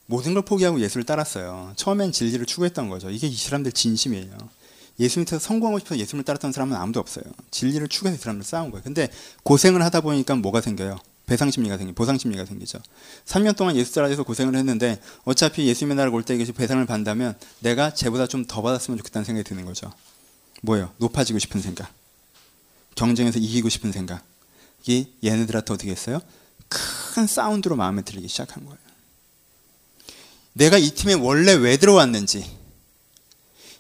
모든 0.08 0.34
걸 0.34 0.44
포기하고 0.44 0.80
예수를 0.80 1.04
따랐어요. 1.04 1.74
처음엔 1.76 2.12
진리를 2.12 2.46
추구했던 2.46 2.90
거죠. 2.90 3.10
이게 3.10 3.28
이 3.28 3.36
사람들 3.36 3.72
진심이에요. 3.72 4.38
예수님께서 5.00 5.40
성공하고 5.40 5.80
싶어서 5.80 5.98
예수님을 6.00 6.24
따랐던 6.24 6.52
사람은 6.52 6.76
아무도 6.78 7.00
없어요. 7.00 7.24
진리를 7.52 7.88
추구해서 7.90 8.18
이 8.18 8.22
사람들 8.22 8.46
싸운 8.46 8.72
거예요. 8.72 8.84
근데 8.84 9.10
고생을 9.44 9.84
하다 9.84 10.02
보니까 10.02 10.36
뭐가 10.36 10.62
생겨요? 10.62 10.98
배상심리가 11.26 11.78
생기, 11.80 11.92
보상심리가 11.94 12.46
생기죠. 12.46 12.80
3년 13.26 13.58
동안 13.58 13.76
예수 13.76 13.94
따라서 13.96 14.22
고생을 14.24 14.56
했는데 14.56 15.02
어차피 15.24 15.66
예수님의 15.68 15.98
나라가 15.98 16.16
올때 16.16 16.36
이것이 16.36 16.52
배상을 16.52 16.86
받는다면 16.86 17.34
내가 17.60 17.94
쟤보다 17.94 18.28
좀 18.28 18.46
더 18.46 18.62
받았으면 18.62 19.00
좋겠다는 19.00 19.26
생각이 19.26 19.50
드는 19.50 19.66
거죠. 19.66 19.92
뭐예요? 20.62 20.92
높아지고 20.98 21.40
싶은 21.40 21.62
생각. 21.62 21.92
경쟁에서 22.94 23.40
이기고 23.40 23.70
싶은 23.70 23.92
생각. 23.92 24.24
이 24.86 25.08
얘네들한테 25.24 25.74
어떻게 25.74 25.90
했어요? 25.90 26.22
큰 26.70 27.28
사운드로 27.28 27.76
마음에 27.76 28.02
들기 28.02 28.28
시작한 28.28 28.66
거예요. 28.66 28.78
내가 30.54 30.78
이 30.78 30.92
팀에 30.92 31.14
원래 31.14 31.54
왜 31.54 31.78
들어왔는지, 31.78 32.50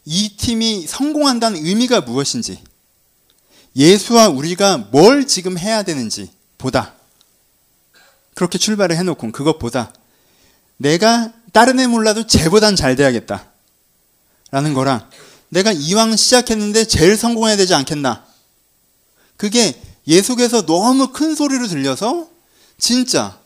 이 0.05 0.37
팀이 0.37 0.87
성공한다는 0.87 1.65
의미가 1.65 2.01
무엇인지, 2.01 2.61
예수와 3.75 4.29
우리가 4.29 4.77
뭘 4.77 5.27
지금 5.27 5.57
해야 5.57 5.83
되는지 5.83 6.31
보다. 6.57 6.93
그렇게 8.33 8.57
출발을 8.57 8.97
해놓고 8.97 9.31
그것보다 9.31 9.93
내가 10.77 11.33
다른 11.51 11.79
애 11.79 11.87
몰라도 11.87 12.27
쟤보단 12.27 12.75
잘 12.75 12.95
돼야겠다. 12.95 13.51
라는 14.51 14.73
거랑 14.73 15.09
내가 15.49 15.71
이왕 15.71 16.15
시작했는데 16.15 16.85
제일 16.85 17.17
성공해야 17.17 17.57
되지 17.57 17.73
않겠나. 17.73 18.25
그게 19.37 19.81
예속에서 20.07 20.65
너무 20.65 21.11
큰 21.11 21.35
소리로 21.35 21.67
들려서 21.67 22.29
진짜 22.77 23.39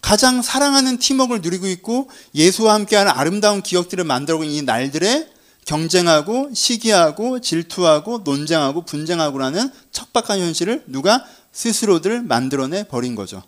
가장 0.00 0.42
사랑하는 0.42 0.98
팀워크를 0.98 1.40
누리고 1.42 1.68
있고 1.68 2.10
예수와 2.34 2.74
함께하는 2.74 3.12
아름다운 3.12 3.62
기억들을 3.62 4.04
만들고 4.04 4.44
있는 4.44 4.56
이 4.58 4.62
날들에 4.62 5.30
경쟁하고 5.64 6.50
시기하고 6.52 7.40
질투하고 7.40 8.18
논쟁하고 8.18 8.84
분쟁하고라는 8.84 9.70
척박한 9.92 10.40
현실을 10.40 10.84
누가 10.86 11.24
스스로들 11.52 12.22
만들어내 12.22 12.84
버린 12.88 13.14
거죠. 13.14 13.42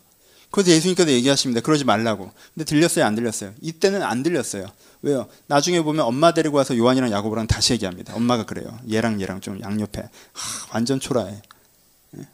그래서 0.51 0.70
예수님께서 0.70 1.11
얘기하십니다. 1.11 1.61
그러지 1.61 1.83
말라고. 1.83 2.31
근데 2.55 2.64
들렸어요? 2.64 3.05
안 3.05 3.16
들렸어요? 3.16 3.53
이때는 3.61 4.05
안 4.05 4.23
들렸어요. 4.23 4.70
왜요? 5.03 5.27
나중에 5.49 5.81
보면 5.83 6.05
엄마 6.05 6.33
데리고 6.33 6.57
와서 6.57 6.77
요한이랑 6.77 7.11
야고보랑 7.11 7.49
다시 7.49 7.73
얘기합니다. 7.73 8.14
엄마가 8.14 8.47
그래요. 8.47 8.79
얘랑 8.88 9.20
얘랑 9.20 9.40
좀 9.40 9.61
양옆에. 9.61 10.01
하, 10.01 10.66
완전 10.73 11.01
초라해. 11.01 11.42
네? 12.12 12.25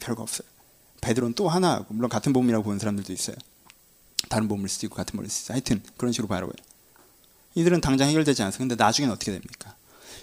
별거 0.00 0.22
없어요. 0.22 0.55
베드로는 1.06 1.34
또 1.34 1.48
하나 1.48 1.72
하고 1.72 1.86
물론 1.94 2.08
같은 2.08 2.32
몸이라고 2.32 2.64
보는 2.64 2.78
사람들도 2.78 3.12
있어요. 3.12 3.36
다른 4.28 4.48
수도 4.68 4.86
있고 4.86 4.96
같은 4.96 5.12
수도 5.16 5.24
있어요. 5.24 5.54
하여튼 5.54 5.82
그런 5.96 6.12
식으로 6.12 6.26
바라봐요. 6.26 6.54
이들은 7.54 7.80
당장 7.80 8.08
해결되지 8.08 8.42
않아요. 8.42 8.52
근데 8.58 8.74
나중에는 8.74 9.14
어떻게 9.14 9.32
됩니까? 9.32 9.74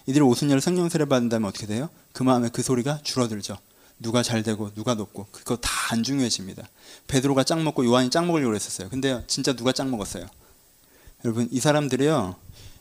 이들이 0.06 0.22
오순절 0.22 0.60
성령 0.60 0.89
세례 0.89 1.06
받는다면 1.06 1.48
어떻게 1.48 1.65
돼요? 1.65 1.89
그 2.12 2.24
마음에 2.24 2.50
그 2.52 2.62
소리가 2.62 3.00
줄어들죠. 3.04 3.58
누가 4.00 4.22
잘 4.22 4.43
되고 4.43 4.74
누가 4.74 4.96
높고 4.96 5.28
그거 5.32 5.56
다 5.56 5.72
안 5.93 6.02
중요해집니다. 6.02 6.67
베드로가 7.08 7.43
짱 7.43 7.63
먹고 7.63 7.86
요한이 7.86 8.10
짱 8.10 8.26
먹으려고 8.26 8.56
했었어요. 8.56 8.89
근데 8.89 9.24
진짜 9.28 9.54
누가 9.54 9.72
짱 9.72 9.91
먹었어요? 9.91 10.26
여러분 11.24 11.48
이 11.52 11.60
사람들이요. 11.60 12.36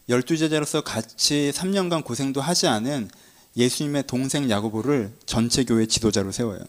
열두 0.08 0.38
제자로서 0.38 0.80
같이 0.80 1.52
3년간 1.54 2.04
고생도 2.04 2.40
하지 2.40 2.66
않은 2.68 3.10
예수님의 3.56 4.06
동생 4.06 4.48
야고보를 4.48 5.12
전체 5.26 5.64
교회 5.64 5.86
지도자로 5.86 6.32
세워요. 6.32 6.60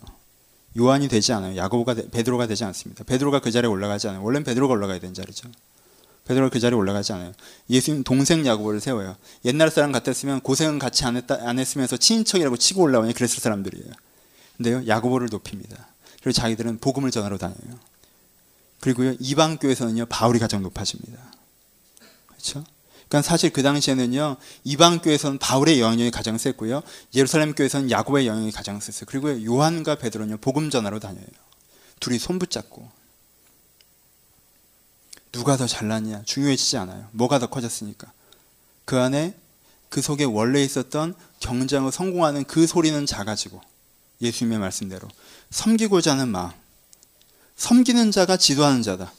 요한이 0.78 1.08
되지 1.08 1.34
않아요. 1.34 1.56
야고보가 1.56 1.96
베드로가 2.12 2.48
되지 2.48 2.64
않습니다. 2.66 3.04
베드로가 3.04 3.40
그 3.40 3.52
자리에 3.52 3.70
올라가지 3.70 4.08
않아요. 4.08 4.24
원래는 4.24 4.44
베드로가 4.44 4.74
올라가야 4.74 5.00
되는 5.00 5.14
자리죠. 5.14 5.50
베드로가 6.26 6.50
그 6.50 6.60
자리에 6.60 6.78
올라가지 6.78 7.14
않아요. 7.14 7.34
예수님 7.70 8.04
동생 8.04 8.46
야고보를 8.46 8.80
세워요. 8.80 9.16
옛날 9.46 9.70
사람 9.70 9.92
같았으면 9.92 10.42
고생은 10.42 10.80
같이 10.80 11.06
안, 11.06 11.18
했다, 11.18 11.38
안 11.42 11.60
했으면서 11.60 11.98
친인척이라고 11.98 12.58
치고 12.58 12.82
올라오니 12.82 13.14
그랬을 13.14 13.40
사람들이에요. 13.40 13.92
근데요, 14.58 14.88
야고보를 14.88 15.30
높입니다. 15.32 15.88
그리고 16.22 16.32
자기들은 16.32 16.80
복음을 16.80 17.12
전하러 17.12 17.38
다녀요. 17.38 17.80
그리고요, 18.80 19.16
이방 19.20 19.58
교회에서는요, 19.58 20.06
바울이 20.06 20.40
가장 20.40 20.62
높아집니다. 20.64 21.20
그렇죠? 22.28 22.64
그러니까 23.14 23.30
사실 23.30 23.52
그 23.52 23.62
당시에는요, 23.62 24.38
이방 24.64 25.02
교회에서는 25.02 25.38
바울의 25.38 25.80
영향력이 25.80 26.10
가장 26.10 26.36
셌고요, 26.40 26.82
예루살렘 27.14 27.54
교회에서는 27.54 27.92
야고보의 27.92 28.26
영향이 28.26 28.52
가장 28.52 28.80
셌어요. 28.80 29.06
그리고 29.06 29.44
요한과 29.46 30.00
베드로는요, 30.00 30.38
복음 30.38 30.72
전하러 30.72 31.00
다녀요. 31.00 31.24
둘이 32.00 32.18
손 32.18 32.40
붙잡고. 32.40 32.90
누가 35.32 35.58
더 35.58 35.68
잘났냐 35.68 36.24
중요해지지 36.26 36.78
않아요. 36.78 37.08
뭐가 37.12 37.38
더 37.38 37.46
커졌으니까. 37.46 38.12
그 38.84 39.00
안에 39.00 39.36
그 39.90 40.02
속에 40.02 40.24
원래 40.24 40.64
있었던 40.64 41.14
경쟁을 41.40 41.92
성공하는 41.92 42.46
그 42.46 42.66
소리는 42.66 43.06
작아지고 43.06 43.62
예수님의 44.22 44.58
말씀대로 44.58 45.08
섬기고자 45.52 46.14
하는 46.14 46.30
마음. 46.30 46.50
섬기는 47.58 48.10
자가 48.10 48.38
지도하는 48.38 48.82
자다. 48.82 49.14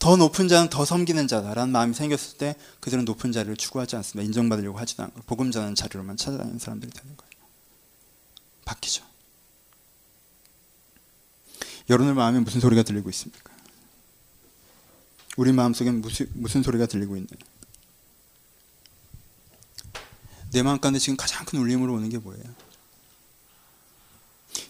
더 0.00 0.16
높은 0.16 0.48
자는 0.48 0.70
더 0.70 0.86
섬기는 0.86 1.28
자다라는 1.28 1.72
마음이 1.72 1.94
생겼을 1.94 2.38
때 2.38 2.56
그들은 2.80 3.04
높은 3.04 3.32
자리를 3.32 3.54
추구하지 3.56 3.96
않습니다. 3.96 4.26
인정받으려고 4.26 4.78
하지도 4.78 5.04
않고 5.04 5.20
복음 5.26 5.52
전하는 5.52 5.74
자리로만 5.74 6.16
찾아다니는 6.16 6.58
사람들이 6.58 6.90
되는 6.90 7.16
거예요. 7.16 7.30
바뀌죠. 8.64 9.04
여러분의 11.90 12.14
마음에 12.14 12.40
무슨 12.40 12.60
소리가 12.60 12.82
들리고 12.82 13.10
있습니까? 13.10 13.52
우리 15.36 15.52
마음속에 15.52 15.90
무슨, 15.90 16.26
무슨 16.32 16.62
소리가 16.62 16.86
들리고 16.86 17.16
있나요? 17.16 17.38
내 20.52 20.62
마음 20.62 20.80
가운데 20.80 20.98
지금 20.98 21.16
가장 21.16 21.44
큰 21.44 21.58
울림으로 21.58 21.92
오는 21.92 22.08
게 22.08 22.16
뭐예요? 22.16 22.42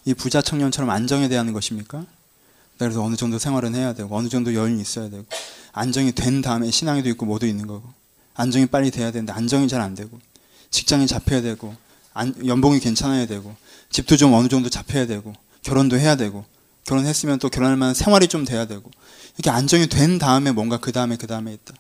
이 0.06 0.14
부자 0.14 0.42
청년처럼 0.42 0.90
안정에 0.90 1.28
대한 1.28 1.52
것입니까? 1.52 2.04
그래서 2.86 3.02
어느 3.02 3.14
정도 3.16 3.38
생활은 3.38 3.74
해야 3.74 3.92
되고 3.92 4.16
어느 4.16 4.28
정도 4.28 4.54
여유는 4.54 4.80
있어야 4.80 5.10
되고 5.10 5.24
안정이 5.72 6.12
된 6.12 6.40
다음에 6.40 6.70
신앙에도 6.70 7.08
있고 7.10 7.26
뭐도 7.26 7.46
있는 7.46 7.66
거고 7.66 7.88
안정이 8.34 8.66
빨리 8.66 8.90
돼야 8.90 9.10
되는데 9.10 9.32
안정이 9.32 9.68
잘 9.68 9.80
안 9.80 9.94
되고 9.94 10.18
직장이 10.70 11.06
잡혀야 11.06 11.42
되고 11.42 11.74
안, 12.14 12.34
연봉이 12.46 12.80
괜찮아야 12.80 13.26
되고 13.26 13.54
집도 13.90 14.16
좀 14.16 14.32
어느 14.34 14.48
정도 14.48 14.70
잡혀야 14.70 15.06
되고 15.06 15.34
결혼도 15.62 15.98
해야 15.98 16.16
되고 16.16 16.44
결혼했으면 16.84 17.38
또 17.38 17.48
결혼할 17.48 17.76
만한 17.76 17.94
생활이 17.94 18.28
좀 18.28 18.44
돼야 18.44 18.66
되고 18.66 18.90
이렇게 19.36 19.50
안정이 19.50 19.88
된 19.88 20.18
다음에 20.18 20.50
뭔가 20.52 20.78
그 20.78 20.92
다음에 20.92 21.16
그 21.16 21.26
다음에 21.26 21.52
있다. 21.52 21.74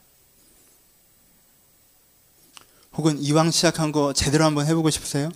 혹은 2.94 3.22
이왕 3.22 3.50
시작한 3.50 3.92
거 3.92 4.12
제대로 4.12 4.44
한번 4.44 4.66
해보고 4.66 4.90
싶으세요? 4.90 5.30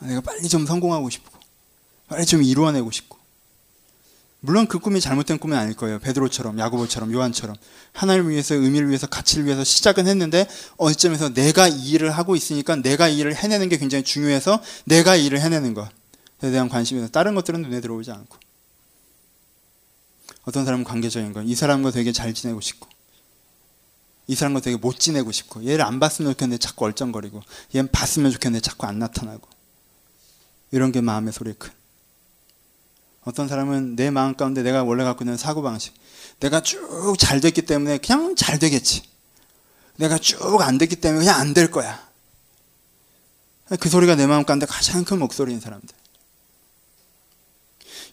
내가 0.00 0.20
빨리 0.20 0.48
좀 0.48 0.66
성공하고 0.66 1.10
싶고 1.10 1.38
빨리 2.08 2.24
좀 2.26 2.42
이루어내고 2.42 2.90
싶고 2.90 3.21
물론 4.44 4.66
그 4.66 4.80
꿈이 4.80 5.00
잘못된 5.00 5.38
꿈은 5.38 5.56
아닐 5.56 5.76
거예요. 5.76 6.00
베드로처럼 6.00 6.58
야고보처럼 6.58 7.12
요한처럼. 7.12 7.54
하나님을 7.92 8.32
위해서 8.32 8.56
의미를 8.56 8.88
위해서 8.88 9.06
가치를 9.06 9.46
위해서 9.46 9.62
시작은 9.62 10.08
했는데 10.08 10.48
어느 10.78 10.94
점에서 10.94 11.32
내가 11.32 11.68
이 11.68 11.90
일을 11.90 12.10
하고 12.10 12.34
있으니까 12.34 12.74
내가 12.74 13.06
이 13.06 13.18
일을 13.18 13.36
해내는 13.36 13.68
게 13.68 13.78
굉장히 13.78 14.02
중요해서 14.02 14.60
내가 14.84 15.14
이 15.14 15.26
일을 15.26 15.40
해내는 15.40 15.74
것에 15.74 15.90
대한 16.40 16.68
관심이 16.68 17.08
다른 17.12 17.36
것들은 17.36 17.62
눈에 17.62 17.80
들어오지 17.80 18.10
않고. 18.10 18.36
어떤 20.42 20.64
사람은 20.64 20.84
관계적인 20.84 21.32
건 21.32 21.46
이 21.46 21.54
사람과 21.54 21.92
되게 21.92 22.10
잘 22.10 22.34
지내고 22.34 22.60
싶고. 22.60 22.88
이 24.26 24.34
사람과 24.34 24.58
되게 24.58 24.76
못 24.76 24.98
지내고 24.98 25.30
싶고. 25.30 25.64
얘를 25.66 25.84
안 25.84 26.00
봤으면 26.00 26.32
좋겠는데 26.32 26.58
자꾸 26.58 26.84
얼쩡거리고. 26.86 27.40
얘는 27.76 27.92
봤으면 27.92 28.32
좋겠는데 28.32 28.60
자꾸 28.60 28.88
안 28.88 28.98
나타나고. 28.98 29.48
이런 30.72 30.90
게 30.90 31.00
마음의 31.00 31.32
소리 31.32 31.52
큰 31.52 31.70
어떤 33.24 33.48
사람은 33.48 33.96
내 33.96 34.10
마음 34.10 34.34
가운데 34.34 34.62
내가 34.62 34.82
원래 34.82 35.04
갖고 35.04 35.24
있는 35.24 35.36
사고방식. 35.36 35.94
내가 36.40 36.60
쭉 36.60 37.16
잘 37.18 37.40
됐기 37.40 37.62
때문에 37.62 37.98
그냥 37.98 38.34
잘 38.36 38.58
되겠지. 38.58 39.02
내가 39.96 40.18
쭉 40.18 40.60
안 40.62 40.78
됐기 40.78 40.96
때문에 40.96 41.24
그냥 41.24 41.40
안 41.40 41.54
될 41.54 41.70
거야. 41.70 42.00
그 43.80 43.88
소리가 43.88 44.16
내 44.16 44.26
마음 44.26 44.44
가운데 44.44 44.66
가장 44.66 45.04
큰 45.04 45.18
목소리인 45.18 45.60
사람들. 45.60 45.94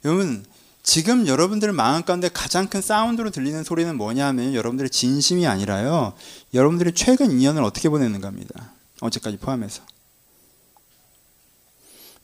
여러분, 0.05 0.45
지금 0.83 1.27
여러분들 1.27 1.73
마음 1.73 2.03
가운데 2.03 2.29
가장 2.29 2.67
큰 2.67 2.81
사운드로 2.81 3.31
들리는 3.31 3.63
소리는 3.63 3.95
뭐냐 3.97 4.27
하면 4.27 4.53
여러분들의 4.53 4.89
진심이 4.89 5.45
아니라요. 5.47 6.13
여러분들이 6.53 6.93
최근 6.93 7.29
2년을 7.29 7.63
어떻게 7.63 7.89
보냈는가 7.89 8.27
합니다. 8.27 8.71
어제까지 9.01 9.37
포함해서. 9.37 9.81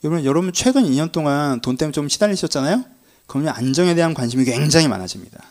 여러분, 0.06 0.24
여러분 0.24 0.52
최근 0.52 0.84
2년 0.84 1.10
동안 1.10 1.60
돈 1.60 1.76
때문에 1.76 1.92
좀 1.92 2.08
시달리셨잖아요? 2.08 2.84
그러면 3.26 3.52
안정에 3.56 3.96
대한 3.96 4.14
관심이 4.14 4.44
굉장히 4.44 4.86
많아집니다. 4.86 5.44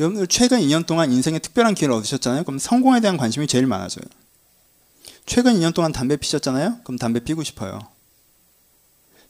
여러분들 0.00 0.26
최근 0.26 0.58
2년 0.60 0.86
동안 0.86 1.12
인생에 1.12 1.38
특별한 1.38 1.76
기회를 1.76 1.94
얻으셨잖아요? 1.94 2.42
그럼 2.42 2.58
성공에 2.58 2.98
대한 2.98 3.16
관심이 3.16 3.46
제일 3.46 3.68
많아져요. 3.68 4.04
최근 5.24 5.54
2년 5.54 5.72
동안 5.72 5.92
담배 5.92 6.16
피셨잖아요? 6.16 6.80
그럼 6.82 6.98
담배 6.98 7.20
피고 7.20 7.44
싶어요. 7.44 7.78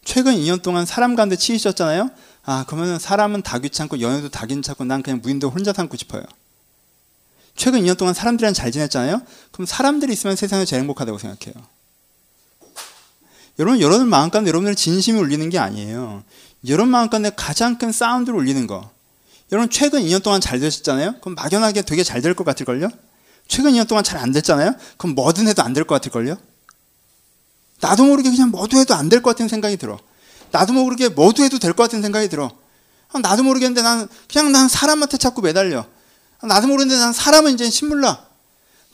최근 0.03 0.35
2년 0.35 0.63
동안 0.63 0.87
사람 0.87 1.17
가운데 1.17 1.37
치이셨잖아요? 1.37 2.11
아, 2.45 2.65
그러면 2.67 2.99
사람은 2.99 3.43
다 3.43 3.59
귀찮고 3.59 4.01
연애도 4.01 4.31
다 4.31 4.47
괜찮고 4.47 4.85
난 4.85 5.03
그냥 5.03 5.21
무인도 5.23 5.51
혼자 5.51 5.75
삼고 5.75 5.99
싶어요. 5.99 6.23
최근 7.57 7.83
2년 7.83 7.99
동안 7.99 8.15
사람들이랑 8.15 8.55
잘 8.55 8.73
지냈잖아요? 8.73 9.21
그럼 9.53 9.67
사람들이 9.67 10.15
있으면 10.15 10.35
세상에 10.35 10.65
제일 10.65 10.81
행복하다고 10.81 11.19
생각해요. 11.19 11.76
여러분, 13.59 13.81
여러분 13.81 14.09
마음 14.09 14.31
가운데 14.31 14.49
여러분들 14.49 14.75
진심이 14.75 15.19
울리는 15.19 15.49
게 15.51 15.59
아니에요. 15.59 16.23
여러분 16.69 16.91
마음 16.91 17.09
가운데 17.09 17.31
가장 17.35 17.79
큰 17.79 17.93
사운드를 17.93 18.39
울리는 18.39 18.67
거. 18.67 18.91
여러분 19.53 19.71
최근 19.71 20.03
2년 20.03 20.23
동안 20.23 20.41
잘 20.41 20.59
되셨잖아요? 20.61 21.17
그럼 21.21 21.35
막연하게 21.37 21.83
되게 21.83 22.03
잘 22.03 22.21
될 22.21 22.35
것 22.35 22.45
같을걸요? 22.45 22.89
최근 23.49 23.73
2년 23.73 23.87
동안 23.89 24.03
잘 24.05 24.19
안 24.19 24.33
됐잖아요? 24.33 24.75
그럼 24.99 25.15
뭐든 25.15 25.47
해도 25.49 25.63
안 25.63 25.73
될 25.73 25.85
것 25.87 25.95
같을걸요? 25.95 26.37
나도 27.81 28.05
모르게 28.05 28.31
그냥 28.31 28.51
뭐도 28.51 28.79
해도 28.79 28.95
안 28.95 29.09
될 29.09 29.23
것 29.23 29.31
같은 29.31 29.49
생각이 29.49 29.77
들어. 29.77 29.99
나도 30.51 30.73
모르게 30.73 31.09
뭐도 31.09 31.43
해도 31.45 31.59
될 31.59 31.73
것 31.73 31.85
같은 31.85 32.03
생각이 32.03 32.29
들어. 32.29 32.51
나도 33.23 33.43
모르겠는데 33.45 33.83
난 33.83 34.09
그냥 34.31 34.53
난 34.53 34.69
사람한테 34.69 35.17
자꾸 35.17 35.41
매달려. 35.41 35.87
나도 36.43 36.67
모르는데 36.67 36.99
난 36.99 37.13
사람은 37.13 37.55
이제 37.55 37.71
신물나. 37.71 38.26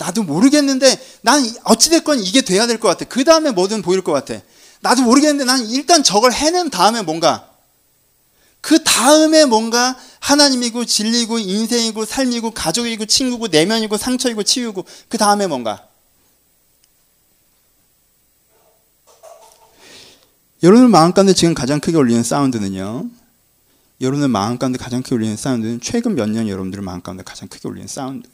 나도 0.03 0.25
모르겠는데 0.25 1.01
난 1.23 1.49
어찌됐건 1.65 2.19
이게 2.21 2.43
돼야 2.43 2.67
될 2.67 2.79
것 2.79 2.88
같아. 2.88 3.05
그 3.05 3.23
다음에 3.25 3.53
뭐든 3.53 3.83
보일 3.83 4.03
것 4.03 4.11
같아. 4.12 4.35
나도 4.81 5.03
모르겠는데 5.03 5.45
난 5.45 5.65
일단 5.71 6.03
저걸 6.03 6.33
해낸 6.33 6.71
다음에 6.71 7.03
뭔가 7.03 7.49
그 8.61 8.83
다음에 8.83 9.45
뭔가 9.45 9.97
하나님이고 10.21 10.85
진리고 10.85 11.38
인생이고 11.38 12.05
삶이고 12.05 12.51
가족이고 12.53 13.07
친구고 13.07 13.49
내면이고 13.49 13.97
상처이고 13.97 14.43
치유고 14.43 14.85
그 15.09 15.19
다음에 15.19 15.47
뭔가 15.47 15.87
여러분의 20.62 20.91
마음 20.91 21.12
가운데 21.12 21.33
지금 21.33 21.55
가장 21.55 21.81
크게 21.81 21.97
울리는 21.97 22.23
사운드는요. 22.23 23.07
여러분의 24.01 24.29
마음 24.29 24.59
가운데 24.59 24.79
가장 24.79 25.03
크게 25.03 25.15
울리는 25.17 25.37
사운드는 25.37 25.81
최근 25.81 26.15
몇 26.15 26.29
년 26.29 26.49
여러분들의 26.49 26.85
마음 26.85 27.03
가운데 27.03 27.23
가장 27.25 27.49
크게 27.49 27.69
울리는 27.69 27.87
사운드예요. 27.88 28.33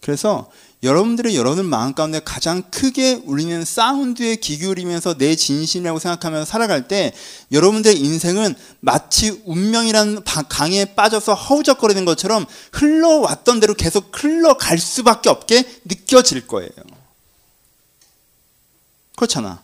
그래서 0.00 0.50
여러분들의 0.82 1.36
여러분 1.36 1.66
마음 1.66 1.94
가운데 1.94 2.20
가장 2.24 2.62
크게 2.70 3.22
울리는 3.24 3.64
사운드에 3.64 4.36
귀 4.36 4.58
기울이면서 4.58 5.14
내 5.14 5.36
진심이라고 5.36 6.00
생각하면서 6.00 6.44
살아갈 6.44 6.88
때 6.88 7.12
여러분들의 7.52 7.98
인생은 7.98 8.56
마치 8.80 9.42
운명이라는 9.44 10.24
강에 10.48 10.86
빠져서 10.96 11.34
허우적거리는 11.34 12.04
것처럼 12.04 12.46
흘러왔던 12.72 13.60
대로 13.60 13.74
계속 13.74 14.10
흘러갈 14.12 14.78
수밖에 14.78 15.30
없게 15.30 15.64
느껴질 15.84 16.48
거예요. 16.48 16.70
그렇잖아. 19.14 19.62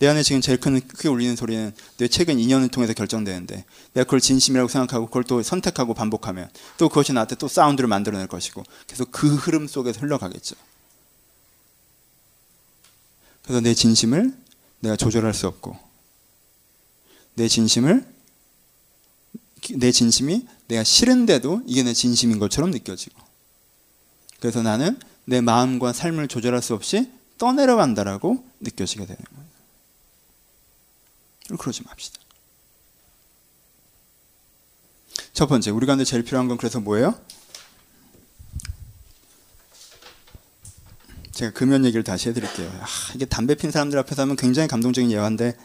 내 0.00 0.08
안에 0.08 0.22
지금 0.22 0.40
제일 0.40 0.58
큰 0.58 0.80
크게 0.80 1.08
울리는 1.08 1.36
소리는 1.36 1.74
내 1.98 2.08
최근 2.08 2.38
2년을 2.38 2.70
통해서 2.72 2.94
결정되는데 2.94 3.66
내가 3.92 4.04
그걸 4.04 4.18
진심이라고 4.18 4.66
생각하고 4.66 5.06
그걸 5.06 5.24
또 5.24 5.42
선택하고 5.42 5.92
반복하면 5.92 6.48
또 6.78 6.88
그것이 6.88 7.12
나한테 7.12 7.34
또 7.34 7.48
사운드를 7.48 7.86
만들어낼 7.86 8.26
것이고 8.26 8.64
계속 8.86 9.12
그 9.12 9.34
흐름 9.34 9.66
속에서 9.66 10.00
흘러가겠죠. 10.00 10.56
그래서 13.42 13.60
내 13.60 13.74
진심을 13.74 14.34
내가 14.80 14.96
조절할 14.96 15.34
수 15.34 15.46
없고 15.46 15.76
내 17.34 17.46
진심을 17.46 18.06
내 19.74 19.92
진심이 19.92 20.46
내가 20.68 20.82
싫은데도 20.82 21.64
이게 21.66 21.82
내 21.82 21.92
진심인 21.92 22.38
것처럼 22.38 22.70
느껴지고 22.70 23.20
그래서 24.40 24.62
나는 24.62 24.98
내 25.26 25.42
마음과 25.42 25.92
삶을 25.92 26.28
조절할 26.28 26.62
수 26.62 26.72
없이 26.72 27.10
떠내려간다라고 27.36 28.42
느껴지게 28.60 29.04
되는 29.04 29.22
거예요. 29.34 29.49
그러지 31.56 31.82
맙시다. 31.84 32.20
첫 35.32 35.46
번째, 35.46 35.70
우리 35.70 35.86
가운데 35.86 36.04
제일 36.04 36.22
필요한 36.22 36.48
건 36.48 36.56
그래서 36.56 36.80
뭐예요? 36.80 37.14
제가 41.32 41.52
금연 41.52 41.86
얘기를 41.86 42.04
다시 42.04 42.28
해드릴게요. 42.28 42.68
아, 42.80 42.86
이게 43.14 43.24
담배 43.24 43.54
핀 43.54 43.70
사람들 43.70 43.98
앞에서 44.00 44.22
하면 44.22 44.36
굉장히 44.36 44.68
감동적인 44.68 45.10
예화인데 45.10 45.56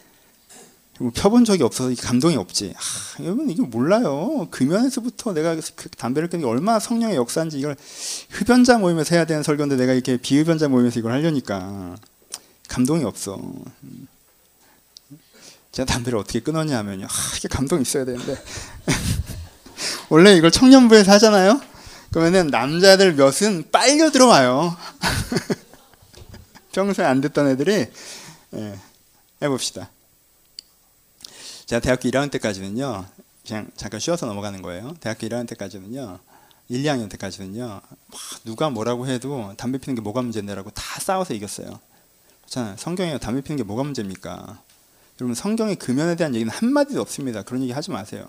뭐 1.00 1.12
펴본 1.13 1.43
적이 1.43 1.63
없어서 1.63 1.93
감동이 2.02 2.38
없지. 2.38 2.74
아, 2.74 3.24
여러분 3.24 3.50
이게 3.50 3.62
몰라요. 3.62 4.48
금연에서부터 4.52 5.34
내가 5.34 5.56
그 5.76 5.89
담배를 5.89 6.30
끊는 6.30 6.45
게 6.45 6.50
얼마나 6.50 6.80
성령의 6.80 7.17
역사인지 7.17 7.60
이걸 7.60 7.76
흡연자 8.30 8.78
모임에서 8.78 9.15
해야 9.15 9.26
되는 9.26 9.43
설교인데 9.43 9.76
내가 9.76 9.91
이렇게 9.91 10.15
비흡연자 10.15 10.69
모임에서 10.69 11.00
이걸 11.00 11.12
하려니까 11.12 11.98
감동이 12.69 13.04
없어. 13.04 13.38
제가 15.75 15.85
담배를 15.85 16.17
어떻게 16.17 16.39
끊었냐 16.39 16.77
하면요. 16.77 17.05
아, 17.05 17.35
이게 17.35 17.49
감동 17.49 17.81
있어야 17.81 18.05
되는데. 18.05 18.41
원래 20.07 20.33
이걸 20.33 20.49
청년부에서 20.49 21.11
하잖아요. 21.11 21.59
그러면은 22.11 22.47
남자들 22.47 23.15
몇은 23.15 23.71
빨려 23.73 24.09
들어와요. 24.09 24.77
평소에 26.71 27.03
안 27.03 27.19
됐던 27.19 27.49
애들이 27.49 27.88
예, 28.53 28.79
해봅시다. 29.41 29.89
제가 31.65 31.81
대학교 31.81 32.07
1학년 32.07 32.31
때까지는요. 32.31 33.05
그냥 33.45 33.67
잠깐 33.75 33.99
쉬어서 33.99 34.27
넘어가는 34.27 34.61
거예요. 34.61 34.95
대학교 35.01 35.27
1학년 35.27 35.45
때까지는요. 35.49 36.19
1, 36.69 36.83
2학년 36.83 37.09
때까지는요. 37.09 37.81
누가 38.45 38.69
뭐라고 38.69 39.07
해도 39.07 39.53
담배 39.57 39.77
피는 39.77 39.95
게 39.95 40.01
뭐가 40.01 40.21
문제인데라고 40.21 40.69
다 40.69 41.01
싸워서 41.01 41.33
이겼어요. 41.33 41.81
자, 42.45 42.75
성경에 42.79 43.17
담배 43.17 43.41
피는 43.41 43.57
게 43.57 43.63
뭐가 43.63 43.83
문제입니까? 43.83 44.63
여러분 45.19 45.34
성경의 45.34 45.78
금연에 45.78 46.15
대한 46.15 46.36
얘기는 46.36 46.51
한 46.51 46.71
마디도 46.73 46.99
없습니다. 47.01 47.41
그런 47.43 47.62
얘기 47.62 47.71
하지 47.71 47.91
마세요. 47.91 48.25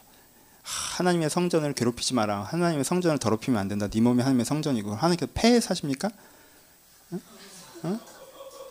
아, 0.62 0.68
하나님의 0.98 1.30
성전을 1.30 1.72
괴롭히지 1.72 2.14
마라. 2.14 2.42
하나님의 2.44 2.84
성전을 2.84 3.18
더럽히면 3.18 3.60
안 3.60 3.68
된다. 3.68 3.88
네 3.88 4.00
몸이 4.00 4.20
하나님의 4.20 4.44
성전이고 4.44 4.94
하나님께서 4.94 5.30
폐해 5.34 5.60
사십니까? 5.60 6.10
어? 7.10 7.18
어? 7.82 8.00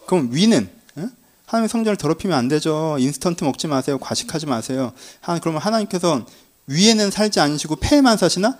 그럼 0.07 0.29
위는 0.31 0.69
어? 0.95 1.09
하나님의 1.47 1.69
성전을 1.69 1.97
더럽히면 1.97 2.37
안 2.37 2.47
되죠. 2.47 2.97
인스턴트 2.99 3.43
먹지 3.43 3.67
마세요. 3.67 3.97
과식하지 3.97 4.45
마세요. 4.45 4.93
하나 5.19 5.39
그러면 5.39 5.61
하나님께서 5.61 6.25
위에는 6.67 7.11
살지 7.11 7.39
않으시고 7.41 7.75
폐에만 7.77 8.17
사시나? 8.17 8.57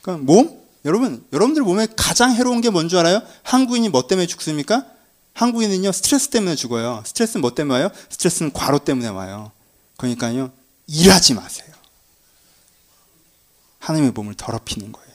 그러니까 0.00 0.24
몸? 0.24 0.62
여러분, 0.84 1.24
여러분들 1.32 1.62
몸에 1.62 1.86
가장 1.94 2.32
해로운 2.34 2.60
게 2.60 2.70
뭔 2.70 2.88
줄 2.88 2.98
알아요? 2.98 3.22
한국인이 3.44 3.88
뭐 3.90 4.08
때문에 4.08 4.26
죽습니까? 4.26 4.84
한국인은요, 5.34 5.92
스트레스 5.92 6.28
때문에 6.28 6.54
죽어요. 6.56 7.02
스트레스는 7.06 7.40
뭐 7.40 7.54
때문에 7.54 7.80
와요? 7.80 7.90
스트레스는 8.10 8.52
과로 8.52 8.78
때문에 8.78 9.08
와요. 9.08 9.50
그러니까요, 9.96 10.52
일하지 10.86 11.34
마세요. 11.34 11.72
하나님의 13.78 14.12
몸을 14.12 14.34
더럽히는 14.34 14.92
거예요. 14.92 15.12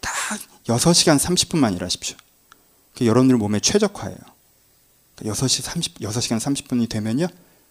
딱 0.00 0.12
6시간 0.66 1.18
30분만 1.18 1.74
일하십시오. 1.76 2.16
여러분들 3.00 3.36
몸에 3.36 3.60
최적화예요. 3.60 4.18
6시 5.16 5.62
30, 5.62 6.00
6시간 6.00 6.38
30분이 6.38 6.88
되면요, 6.88 7.28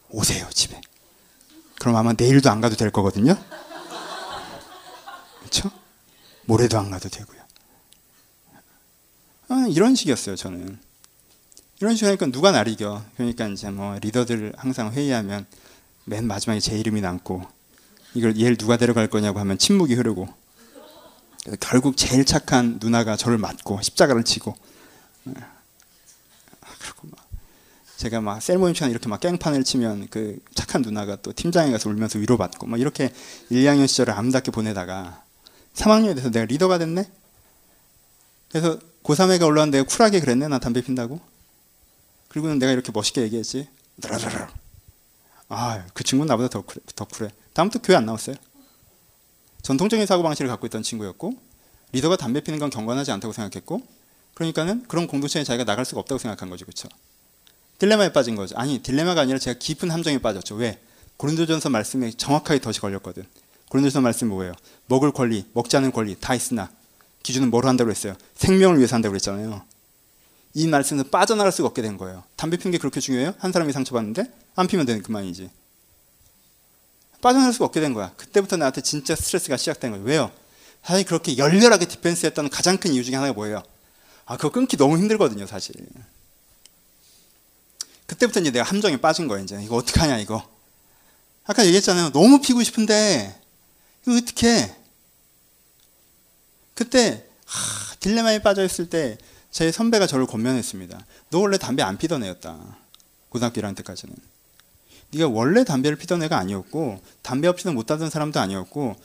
오세요, 0.10 0.48
집에. 0.52 0.80
그럼 1.80 1.96
아마 1.98 2.14
내일도 2.14 2.50
안 2.50 2.62
가도 2.62 2.76
될 2.76 2.92
거거든요. 2.92 3.36
그렇죠? 5.40 5.70
모레도 6.46 6.78
안 6.80 6.90
가도 6.90 7.10
되고요. 7.10 7.35
아, 9.48 9.68
이런 9.70 9.96
식이었어요, 9.96 10.36
저는. 10.36 10.80
이런 11.80 11.96
식으로 11.96 12.10
하니까 12.10 12.26
누가 12.28 12.52
날 12.52 12.68
이겨. 12.68 13.04
그러니까 13.16 13.48
이제 13.48 13.70
뭐 13.70 13.98
리더들 14.00 14.54
항상 14.58 14.92
회의하면 14.92 15.46
맨 16.06 16.26
마지막에 16.26 16.60
제 16.60 16.78
이름이 16.78 17.02
남고 17.02 17.44
이걸 18.14 18.40
얘를 18.40 18.56
누가 18.56 18.78
데려갈 18.78 19.08
거냐고 19.08 19.40
하면 19.40 19.58
침묵이 19.58 19.94
흐르고 19.96 20.28
결국 21.60 21.98
제일 21.98 22.26
착한 22.26 22.80
누나가 22.82 23.16
저를 23.18 23.38
맞고 23.38 23.82
십자가를 23.82 24.24
치고 24.24 24.56
아, 25.26 26.76
그리고 26.80 27.08
막 27.12 27.28
제가 27.98 28.22
막 28.22 28.42
셀모임 28.42 28.74
시간 28.74 28.90
이렇게 28.90 29.10
막 29.10 29.20
깽판을 29.20 29.64
치면 29.64 30.08
그 30.10 30.40
착한 30.54 30.82
누나가 30.82 31.18
또 31.18 31.34
팀장에 31.34 31.72
가서 31.72 31.90
울면서 31.90 32.20
위로받고 32.20 32.68
막 32.68 32.80
이렇게 32.80 33.12
1, 33.50 33.64
2학년 33.64 33.88
시절을 33.88 34.14
아름답게 34.14 34.52
보내다가 34.52 35.24
3학년에 35.74 36.16
돼서 36.16 36.32
내가 36.32 36.46
리더가 36.46 36.78
됐네? 36.78 37.10
그래서 38.50 38.80
고3회가 39.04 39.46
올라왔는데 39.46 39.84
쿨하게 39.84 40.20
그랬네? 40.20 40.48
나 40.48 40.60
담배 40.60 40.82
핀다고? 40.82 41.20
그리고는 42.28 42.60
내가 42.60 42.72
이렇게 42.72 42.92
멋있게 42.92 43.22
얘기했지. 43.22 43.68
아, 45.48 45.86
그 45.94 46.04
친구는 46.04 46.28
나보다 46.28 46.50
더, 46.50 46.62
쿨해, 46.62 46.80
더 46.96 47.06
쿨해. 47.06 47.32
다음부터 47.54 47.82
교회 47.82 47.96
안 47.96 48.06
나왔어요. 48.06 48.36
전통적인 49.62 50.06
사고방식을 50.06 50.48
갖고 50.48 50.66
있던 50.68 50.84
친구였고, 50.84 51.34
리더가 51.92 52.18
담배 52.18 52.42
피는 52.42 52.60
건 52.60 52.70
경건하지 52.70 53.12
않다고 53.12 53.32
생각했고, 53.32 53.82
그러니까는 54.34 54.86
그런 54.88 55.08
공동체에 55.08 55.44
자기가 55.44 55.64
나갈 55.64 55.86
수가 55.86 56.02
없다고 56.02 56.20
생각한 56.20 56.50
거죠. 56.50 56.66
그렇죠? 56.66 56.90
딜레마에 57.78 58.12
빠진 58.12 58.36
거죠. 58.36 58.56
아니, 58.58 58.80
딜레마가 58.80 59.22
아니라 59.22 59.40
제가 59.40 59.58
깊은 59.60 59.92
함정에 59.92 60.18
빠졌죠. 60.18 60.56
왜? 60.56 60.80
고린도전서 61.18 61.70
말씀에 61.70 62.12
정확하게 62.12 62.60
덫이 62.60 62.76
걸렸거든. 62.76 63.26
고린도서 63.70 64.02
말씀 64.02 64.30
뭐예요? 64.30 64.54
먹을 64.88 65.12
권리, 65.12 65.46
먹지 65.54 65.78
않은 65.78 65.92
권리 65.92 66.16
다 66.20 66.36
있으나 66.36 66.70
기준은 67.26 67.50
뭐로 67.50 67.68
한다고 67.68 67.90
했어요? 67.90 68.16
생명을 68.36 68.78
위해서 68.78 68.96
한다고 68.96 69.14
그랬잖아요. 69.14 69.64
이 70.54 70.68
말씀에서 70.68 71.10
빠져나갈 71.10 71.52
수가 71.52 71.68
없게 71.68 71.82
된 71.82 71.98
거예요. 71.98 72.24
담배 72.36 72.56
피는 72.56 72.72
게 72.72 72.78
그렇게 72.78 73.00
중요해요? 73.00 73.34
한 73.40 73.52
사람이 73.52 73.74
상처받는데 73.74 74.32
안 74.56 74.68
피면 74.68 74.86
되는 74.86 75.02
그만이지. 75.02 75.50
빠져나갈 77.22 77.52
수가 77.52 77.66
없게 77.66 77.82
된 77.82 77.96
거야. 77.96 78.14
그때부터 78.16 78.58
나한테 78.58 78.82
진짜 78.82 79.16
스트레스가 79.16 79.58
시작된 79.58 79.92
거예요. 79.92 80.06
왜요? 80.06 80.32
사실 80.84 81.04
그렇게 81.04 81.36
열렬하게 81.36 81.88
defense 81.88 82.28
했던 82.28 82.48
가장 82.48 82.78
큰 82.78 82.94
이유 82.94 83.04
중에 83.04 83.16
하나가 83.16 83.34
뭐예요? 83.34 83.64
아, 84.28 84.38
그거 84.38 84.52
끊기 84.52 84.78
너무 84.78 85.00
힘들거든요, 85.00 85.48
사실. 85.48 85.74
그때부터 88.06 88.40
이제 88.40 88.52
내가 88.52 88.66
함정에 88.66 88.98
빠진 88.98 89.28
거예요, 89.28 89.44
이제. 89.44 89.60
이거 89.64 89.78
어떡하냐, 89.78 90.20
이거. 90.20 90.48
아까 91.44 91.66
얘기했잖아요. 91.66 92.12
너무 92.12 92.40
피고 92.40 92.62
싶은데 92.62 93.42
이거 94.06 94.16
어떻게? 94.16 94.85
그때 96.76 97.26
하, 97.46 97.96
딜레마에 98.00 98.40
빠져 98.44 98.64
있을 98.64 98.90
때 98.90 99.18
제 99.56 99.72
선배가 99.72 100.06
저를 100.06 100.26
권면했습니다. 100.26 101.06
너 101.30 101.40
원래 101.40 101.58
담배 101.58 101.82
안 101.82 101.98
피던 101.98 102.26
애였다. 102.26 102.76
고등학교 103.30 103.62
1학년 103.62 103.74
때까지는. 103.78 104.14
네가 105.14 105.30
원래 105.30 105.64
담배를 105.64 105.96
피던 105.98 106.22
애가 106.24 106.38
아니었고 106.38 107.02
담배 107.22 107.48
없이는 107.48 107.74
못 107.74 107.90
하던 107.90 108.10
사람도 108.10 108.38
아니었고 108.42 108.98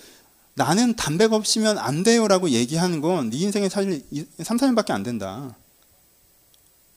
나는 0.54 0.96
담배가 0.96 1.36
없으면 1.36 1.78
안 1.78 2.02
돼요라고 2.02 2.50
얘기하는 2.50 3.00
건 3.00 3.30
네 3.30 3.36
인생에 3.36 3.68
사실 3.68 4.04
3, 4.42 4.56
4년밖에 4.56 4.90
안 4.90 5.04
된다. 5.04 5.54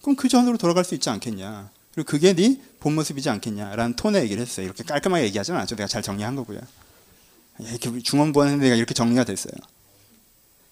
그럼 0.02 0.16
그 0.16 0.28
전으로 0.28 0.58
돌아갈 0.58 0.84
수 0.84 0.96
있지 0.96 1.12
않겠냐. 1.12 1.70
그리고 1.94 2.08
그게 2.10 2.34
네 2.34 2.58
본 2.80 2.96
모습이지 2.96 3.30
않겠냐라는 3.30 3.96
톤의 3.98 4.24
얘기를 4.24 4.42
했어요. 4.42 4.66
이렇게 4.66 4.84
깔끔하게 4.84 5.26
얘기하지는 5.26 5.60
않죠. 5.60 5.76
내가 5.76 5.88
잘 5.88 6.02
정리한 6.02 6.36
거고요. 6.36 6.60
이렇게 7.60 8.00
중원부 8.00 8.42
하는 8.42 8.60
데가 8.60 8.74
이렇게 8.74 8.96
정리가 8.96 9.26
됐어요. 9.26 9.54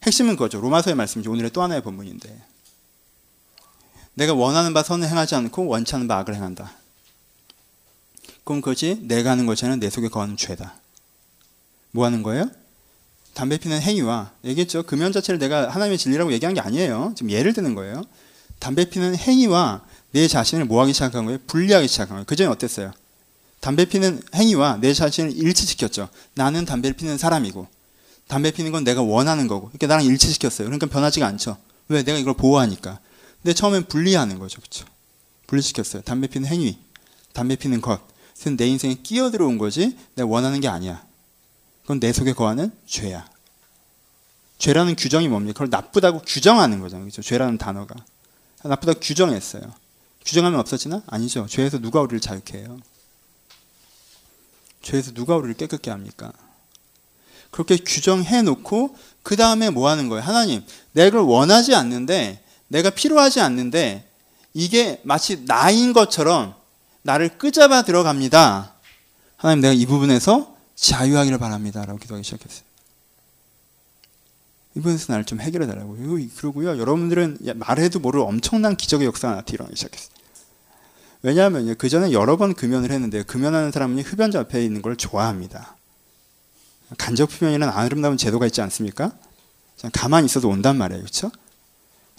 핵심은 0.04 0.36
그거죠. 0.36 0.60
로마서의 0.60 0.96
말씀이지 0.96 1.30
오늘의 1.30 1.52
또 1.52 1.62
하나의 1.62 1.82
본문인데. 1.82 2.42
내가 4.14 4.34
원하는 4.34 4.74
바 4.74 4.84
선을 4.84 5.08
행하지 5.08 5.36
않고 5.36 5.68
원치 5.68 5.96
않는 5.96 6.08
바 6.08 6.18
악을 6.20 6.36
행한다. 6.36 6.72
그럼 8.44 8.62
그것이 8.62 9.00
내가 9.04 9.32
하는 9.32 9.48
아니라 9.48 9.76
내 9.78 9.90
속에 9.90 10.10
거하는 10.10 10.36
죄다. 10.36 10.76
뭐 11.92 12.06
하는 12.06 12.24
거예요? 12.24 12.50
담배 13.34 13.58
피는 13.58 13.80
행위와 13.82 14.32
얘기했죠. 14.44 14.84
금연 14.84 15.12
자체를 15.12 15.40
내가 15.40 15.70
하나님의 15.70 15.98
진리라고 15.98 16.34
얘기한 16.34 16.54
게 16.54 16.60
아니에요. 16.60 17.14
지금 17.16 17.32
예를 17.32 17.54
드는 17.54 17.76
거예요. 17.76 18.04
담배 18.60 18.90
피는 18.90 19.16
행위와 19.16 19.86
내 20.12 20.28
자신을 20.28 20.66
뭐하기 20.66 20.94
시작한 20.94 21.26
거예요? 21.26 21.40
분리하기 21.48 21.88
시작한 21.88 22.16
거예요. 22.16 22.26
그 22.26 22.36
전에 22.36 22.50
어땠어요? 22.50 22.92
담배 23.62 23.86
피는 23.86 24.22
행위와 24.36 24.80
내 24.82 24.94
자신을 24.94 25.32
일치시켰죠. 25.38 26.10
나는 26.34 26.66
담배를 26.66 26.96
피는 26.96 27.18
사람이고 27.18 27.68
담배 28.32 28.52
피는 28.52 28.72
건 28.72 28.86
내가 28.86 29.02
원하는 29.02 29.50
거고. 29.50 29.68
그러니까 29.68 29.88
나랑 29.88 30.06
일치시켰어요. 30.06 30.66
그러니까 30.66 30.86
변하지가 30.88 31.28
않죠. 31.28 31.58
왜? 31.90 32.02
내가 32.02 32.18
이걸 32.18 32.34
보호하니까. 32.34 33.02
근데 33.42 33.54
처음엔 33.54 33.90
분리하는 33.90 34.40
거죠. 34.40 34.62
그렇죠? 34.62 34.86
분리시켰어요. 35.48 36.02
담배 36.04 36.28
피는 36.28 36.48
행위, 36.48 36.80
담배 37.34 37.58
피는 37.58 37.82
것. 37.82 38.00
그래서 38.34 38.56
내 38.56 38.68
인생에 38.68 38.94
끼어들어온 39.04 39.58
거지 39.58 39.98
내가 40.16 40.30
원하는 40.30 40.62
게 40.62 40.70
아니야. 40.70 41.06
그건 41.82 42.00
내 42.00 42.14
속에 42.14 42.32
거하는 42.32 42.72
죄야. 42.86 43.30
죄라는 44.60 44.96
규정이 44.96 45.28
뭡니까? 45.28 45.52
그걸 45.52 45.70
나쁘다고 45.70 46.22
규정하는 46.22 46.80
거잖아요. 46.80 47.04
그렇죠? 47.04 47.22
죄라는 47.22 47.58
단어가. 47.58 47.96
나쁘다고 48.64 49.02
규정했어요. 49.02 49.64
규정하면 50.24 50.58
없어지나? 50.62 51.04
아니죠. 51.06 51.48
죄에서 51.48 51.80
누가 51.80 52.00
우리를 52.00 52.22
자유케 52.22 52.60
해요? 52.60 52.80
죄에서 54.84 55.12
누가 55.12 55.36
우리를 55.36 55.56
깨끗게 55.56 55.92
합니까? 55.92 56.32
그렇게 57.52 57.78
규정해 57.78 58.42
놓고 58.42 58.96
그 59.24 59.36
다음에 59.36 59.70
뭐 59.70 59.90
하는 59.90 60.08
거예요? 60.08 60.24
하나님, 60.24 60.64
내가 60.94 61.22
원하지 61.22 61.76
않는데 61.76 62.44
내가 62.70 62.90
필요하지 62.90 63.42
않는데 63.42 64.08
이게 64.54 65.00
마치 65.04 65.46
나인 65.46 65.94
것처럼 65.94 66.56
나를 67.04 67.38
끄잡아 67.38 67.84
들어갑니다. 67.84 68.74
하나님, 69.38 69.62
내가 69.62 69.74
이 69.74 69.86
부분에서 69.86 70.56
자유하기를 70.76 71.38
바랍니다. 71.38 71.86
라고 71.86 72.00
기도하기 72.00 72.24
시작했어요. 72.24 72.64
이 74.76 74.80
부분에서 74.80 75.12
나를 75.14 75.26
좀 75.26 75.42
해결해 75.42 75.68
달라고. 75.68 75.98
그러고요. 76.38 76.80
여러분들은 76.80 77.40
말해도 77.56 78.00
모를 78.00 78.22
엄청난 78.22 78.76
기적의 78.76 79.06
역사가 79.08 79.36
나타나기 79.36 79.76
시작했어요. 79.76 80.12
왜냐하면 81.24 81.76
그 81.78 81.90
전에 81.90 82.14
여러 82.14 82.38
번 82.38 82.54
금연을 82.54 82.92
했는데 82.92 83.24
금연하는 83.24 83.72
사람은 83.72 84.00
흡연자 84.00 84.40
앞에 84.40 84.64
있는 84.64 84.82
걸 84.82 84.96
좋아합니다. 84.96 85.76
간접 86.98 87.32
흡연이라는 87.32 87.74
아름다운 87.74 88.18
제도가 88.18 88.46
있지 88.48 88.62
않습니까? 88.62 89.12
가만히 89.94 90.26
있어도 90.26 90.50
온단 90.50 90.78
말이에요, 90.78 91.02
그렇죠? 91.02 91.32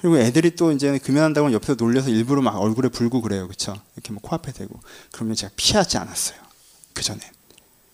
그리고 0.00 0.18
애들이 0.18 0.56
또 0.56 0.72
이제 0.72 0.98
금연한다고 0.98 1.52
옆에서 1.52 1.74
놀려서 1.74 2.08
일부러 2.08 2.42
막 2.42 2.56
얼굴에 2.56 2.88
불고 2.88 3.22
그래요, 3.22 3.46
그렇죠? 3.46 3.80
이렇게 3.94 4.12
뭐 4.12 4.20
코앞에 4.20 4.50
대고 4.52 4.80
그러면 5.12 5.36
제가 5.36 5.52
피하지 5.54 5.96
않았어요. 5.98 6.38
그 6.92 7.02
전에 7.02 7.20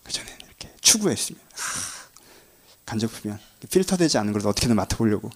그 0.04 0.12
전에 0.12 0.26
이렇게 0.46 0.74
추구했습니다. 0.80 1.46
간접 2.86 3.10
흡연 3.12 3.38
필터되지 3.68 4.16
않은 4.16 4.32
걸 4.32 4.46
어떻게든 4.46 4.74
맡아보려고 4.74 5.30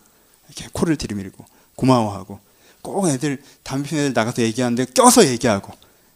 이렇게 0.46 0.68
코를 0.72 0.96
들이밀고 0.96 1.44
고마워하고 1.76 2.40
꼭 2.80 3.06
애들 3.08 3.42
담배 3.62 3.88
애들 3.88 4.14
나가서 4.14 4.40
얘기하는데 4.40 4.86
껴서 4.86 5.26
얘기하고 5.26 5.72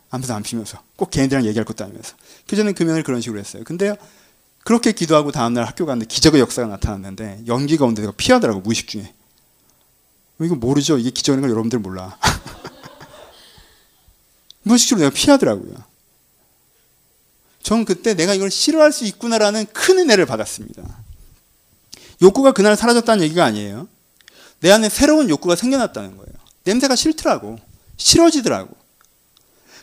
아무도 0.09 0.33
안 0.33 0.43
피면서 0.43 0.83
꼭 0.97 1.11
걔네들이랑 1.11 1.45
얘기할 1.45 1.67
것도 1.67 1.85
아니면서 1.85 2.15
그전에 2.47 2.73
금연을 2.73 3.03
그런 3.03 3.21
식으로 3.21 3.39
했어요. 3.39 3.63
근데요 3.65 3.95
그렇게 4.67 4.93
기도하고 4.93 5.31
다음날 5.31 5.65
학교 5.65 5.87
갔는데 5.87 6.13
기적의 6.13 6.41
역사가 6.41 6.67
나타났는데 6.69 7.45
연기가 7.47 7.85
오는데 7.85 8.03
내가 8.03 8.13
피하더라고 8.17 8.61
무의식 8.61 8.89
중에 8.89 9.15
이거 10.41 10.57
모르죠 10.57 10.99
이게 10.99 11.11
기적인 11.11 11.41
걸 11.41 11.51
여러분들 11.51 11.79
몰라 11.79 12.19
무의식적으로 14.65 15.07
내가 15.07 15.15
피하더라고요 15.15 15.97
전 17.63 17.85
그때 17.85 18.15
내가 18.15 18.35
이걸 18.35 18.49
싫어할 18.49 18.93
수 18.93 19.05
있구나라는 19.07 19.67
큰 19.73 19.99
은혜를 19.99 20.25
받았습니다. 20.25 20.85
욕구가 22.23 22.53
그날 22.53 22.77
사라졌다는 22.77 23.25
얘기가 23.25 23.45
아니에요. 23.45 23.89
내 24.61 24.71
안에 24.71 24.89
새로운 24.89 25.29
욕구가 25.29 25.57
생겨났다는 25.57 26.17
거예요. 26.17 26.33
냄새가 26.63 26.95
싫더라고. 26.95 27.59
싫어지더라고. 27.97 28.73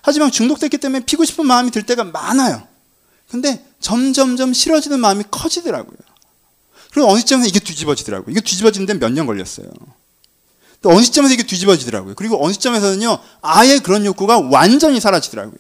하지만 0.02 0.32
중독됐기 0.32 0.78
때문에 0.78 1.04
피고 1.04 1.26
싶은 1.26 1.46
마음이 1.46 1.72
들 1.72 1.86
때가 1.86 2.06
많아요. 2.06 2.66
근데 3.30 3.66
점점점 3.84 4.54
싫어지는 4.54 5.00
마음이 5.00 5.26
커지더라고요. 5.30 5.98
그리고 6.92 7.10
어느 7.10 7.20
시점에서 7.20 7.48
이게 7.48 7.60
뒤집어지더라고요. 7.60 8.32
이게 8.32 8.40
뒤집어지는데 8.42 8.96
몇 8.96 9.12
년 9.12 9.26
걸렸어요. 9.28 9.68
또 10.82 10.90
어느 10.90 11.04
시점에서 11.04 11.34
이게 11.34 11.44
뒤집어지더라고요. 11.44 12.16
그리고 12.16 12.44
어느 12.44 12.54
시점에서는요, 12.54 13.18
아예 13.42 13.80
그런 13.80 14.06
욕구가 14.06 14.40
완전히 14.52 15.00
사라지더라고요. 15.00 15.60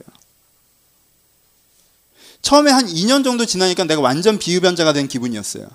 처음에 2.41 2.71
한 2.71 2.85
2년 2.87 3.23
정도 3.23 3.45
지나니까 3.45 3.85
내가 3.85 4.01
완전 4.01 4.37
비흡연자가 4.37 4.93
된 4.93 5.07
기분이었어요. 5.07 5.67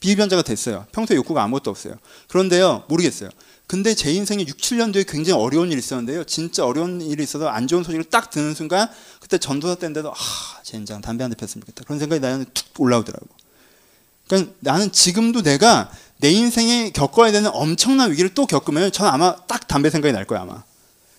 비흡연자가 0.00 0.42
됐어요. 0.42 0.86
평소에 0.92 1.16
욕구가 1.16 1.42
아무것도 1.42 1.70
없어요. 1.70 1.94
그런데요, 2.28 2.84
모르겠어요. 2.88 3.30
근데 3.66 3.94
제 3.94 4.12
인생에 4.12 4.44
6, 4.46 4.58
7년 4.58 4.92
뒤에 4.92 5.04
굉장히 5.04 5.40
어려운 5.40 5.70
일이 5.70 5.78
있었는데요. 5.78 6.24
진짜 6.24 6.66
어려운 6.66 7.00
일이 7.00 7.22
있어서 7.22 7.48
안 7.48 7.66
좋은 7.66 7.82
소식을 7.82 8.04
딱 8.04 8.30
듣는 8.30 8.54
순간 8.54 8.90
그때 9.20 9.38
전도사 9.38 9.76
때인데도 9.76 10.10
아, 10.12 10.14
젠장 10.72 11.02
담배 11.02 11.22
한 11.22 11.30
대 11.30 11.36
폈으면 11.36 11.60
좋겠다. 11.66 11.84
그런 11.84 11.98
생각이 11.98 12.20
나한테 12.20 12.50
툭 12.54 12.80
올라오더라고. 12.80 13.26
그러니까 14.26 14.54
나는 14.60 14.90
지금도 14.90 15.42
내가 15.42 15.92
내 16.16 16.30
인생에 16.30 16.92
겪어야 16.92 17.30
되는 17.30 17.50
엄청난 17.52 18.10
위기를 18.10 18.32
또 18.32 18.46
겪으면 18.46 18.90
저는 18.90 19.12
아마 19.12 19.36
딱 19.46 19.68
담배 19.68 19.90
생각이 19.90 20.12
날 20.14 20.24
거야 20.24 20.40
아마. 20.40 20.62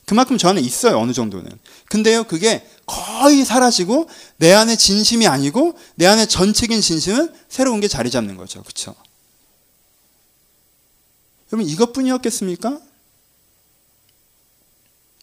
그만큼 0.06 0.38
저 0.40 0.50
안에 0.50 0.60
있어요 0.60 0.98
어느 0.98 1.14
정도는. 1.14 1.52
근데요 1.90 2.24
그게 2.24 2.68
거의 2.88 3.46
사라지고 3.46 4.10
내 4.38 4.52
안에 4.54 4.76
진심이 4.76 5.28
아니고 5.28 5.78
내 5.96 6.08
안에 6.08 6.26
전체적인 6.26 6.82
진심은 6.82 7.32
새로운 7.48 7.80
게 7.80 7.88
자리 7.88 8.10
잡는 8.10 8.36
거죠, 8.36 8.64
그렇죠? 8.64 8.96
여러분 11.52 11.70
이것뿐이었겠습니까? 11.70 12.80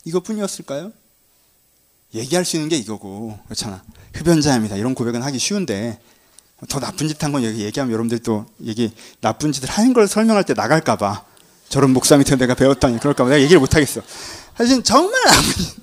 이것뿐이었을까요? 0.04 0.92
얘기할 2.14 2.44
수 2.44 2.56
있는 2.56 2.68
게 2.68 2.76
이거고 2.76 3.38
그렇잖아. 3.44 3.82
흡연자입니다. 4.14 4.76
이런 4.76 4.94
고백은 4.94 5.22
하기 5.22 5.38
쉬운데 5.38 5.98
더 6.68 6.78
나쁜 6.78 7.08
짓 7.08 7.22
한 7.22 7.32
건 7.32 7.42
여기 7.44 7.64
얘기하면 7.64 7.92
여러분들 7.92 8.18
또 8.18 8.46
얘기 8.64 8.92
나쁜 9.20 9.52
짓을 9.52 9.68
하는 9.70 9.92
걸 9.92 10.06
설명할 10.08 10.44
때 10.44 10.52
나갈까봐 10.54 11.24
저런 11.68 11.90
목사 11.92 12.16
밑에 12.16 12.36
내가 12.36 12.54
배웠다니 12.54 12.98
그럴까봐 12.98 13.30
내가 13.30 13.40
얘기를 13.40 13.60
못 13.60 13.74
하겠어. 13.74 14.02
사실 14.56 14.82
정말 14.82 15.12
나쁜 15.24 15.52
짓. 15.52 15.80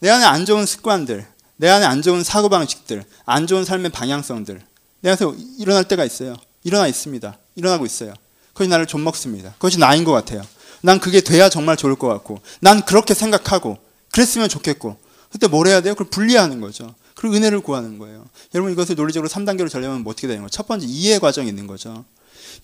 내 0.00 0.08
안에 0.10 0.24
안 0.24 0.44
좋은 0.46 0.66
습관들, 0.66 1.26
내 1.56 1.68
안에 1.68 1.84
안 1.84 2.02
좋은 2.02 2.24
사고 2.24 2.48
방식들, 2.48 3.04
안 3.24 3.46
좋은 3.46 3.64
삶의 3.64 3.90
방향성들 3.92 4.60
내 5.00 5.10
안에서 5.10 5.34
일어날 5.58 5.84
때가 5.84 6.04
있어요. 6.04 6.34
일어나 6.64 6.86
있습니다. 6.86 7.36
일어나고 7.56 7.86
있어요. 7.86 8.14
그것이 8.52 8.68
나를 8.68 8.86
좀 8.86 9.02
먹습니다. 9.04 9.52
그것이 9.52 9.78
나인 9.78 10.04
것 10.04 10.12
같아요. 10.12 10.42
난 10.80 10.98
그게 10.98 11.20
돼야 11.20 11.48
정말 11.48 11.76
좋을 11.76 11.94
것 11.96 12.08
같고, 12.08 12.40
난 12.60 12.84
그렇게 12.84 13.14
생각하고, 13.14 13.78
그랬으면 14.12 14.48
좋겠고, 14.48 14.96
그때 15.32 15.48
뭘 15.48 15.66
해야 15.66 15.80
돼요? 15.80 15.94
그걸 15.94 16.08
분리하는 16.08 16.60
거죠. 16.60 16.94
그리고 17.14 17.36
은혜를 17.36 17.60
구하는 17.60 17.98
거예요. 17.98 18.26
여러분 18.54 18.72
이것을 18.72 18.94
논리적으로 18.94 19.28
3단계로 19.28 19.70
전려면 19.70 20.02
뭐 20.02 20.12
어떻게 20.12 20.26
되는 20.26 20.42
거예요? 20.42 20.50
첫 20.50 20.68
번째 20.68 20.86
이해 20.86 21.18
과정이 21.18 21.48
있는 21.48 21.66
거죠. 21.66 22.04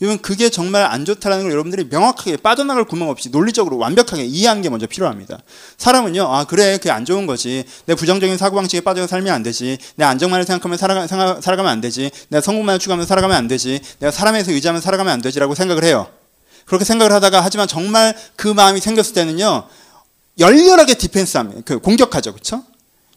여러분 0.03 0.21
그게 0.21 0.51
정말 0.51 0.85
안 0.85 1.05
좋다라는 1.05 1.45
걸 1.45 1.53
여러분들이 1.53 1.85
명확하게 1.91 2.37
빠져나갈 2.37 2.85
구멍 2.85 3.09
없이 3.09 3.31
논리적으로 3.31 3.79
완벽하게 3.79 4.25
이해하는 4.25 4.63
게 4.63 4.69
먼저 4.69 4.87
필요합니다. 4.87 5.39
사람은요, 5.77 6.23
아 6.23 6.45
그래 6.45 6.77
그게 6.77 6.91
안 6.91 7.05
좋은 7.05 7.27
거지. 7.27 7.65
내 7.87 7.95
부정적인 7.95 8.37
사고 8.37 8.57
방식에 8.57 8.81
빠져서 8.81 9.07
살면 9.07 9.33
안 9.33 9.43
되지. 9.43 9.79
내 9.97 10.05
안정만을 10.05 10.45
생각하면 10.45 10.79
살아가, 10.79 11.07
살아가면 11.41 11.67
안 11.67 11.81
되지. 11.81 12.11
내가 12.29 12.41
성공만을 12.41 12.79
추구하면 12.79 13.07
살아가면 13.07 13.37
안 13.37 13.49
되지. 13.49 13.81
내가 13.99 14.11
사람에서 14.11 14.53
의지하면 14.53 14.81
살아가면 14.81 15.13
안 15.13 15.23
되지라고 15.23 15.55
생각을 15.55 15.85
해요. 15.85 16.09
그렇게 16.65 16.85
생각을 16.85 17.13
하다가 17.13 17.43
하지만 17.43 17.67
정말 17.67 18.15
그 18.37 18.47
마음이 18.47 18.81
생겼을 18.81 19.15
때는요, 19.15 19.67
열렬하게 20.39 20.95
디펜스합니다. 20.95 21.63
그 21.65 21.79
공격하죠, 21.79 22.33
그렇죠? 22.33 22.63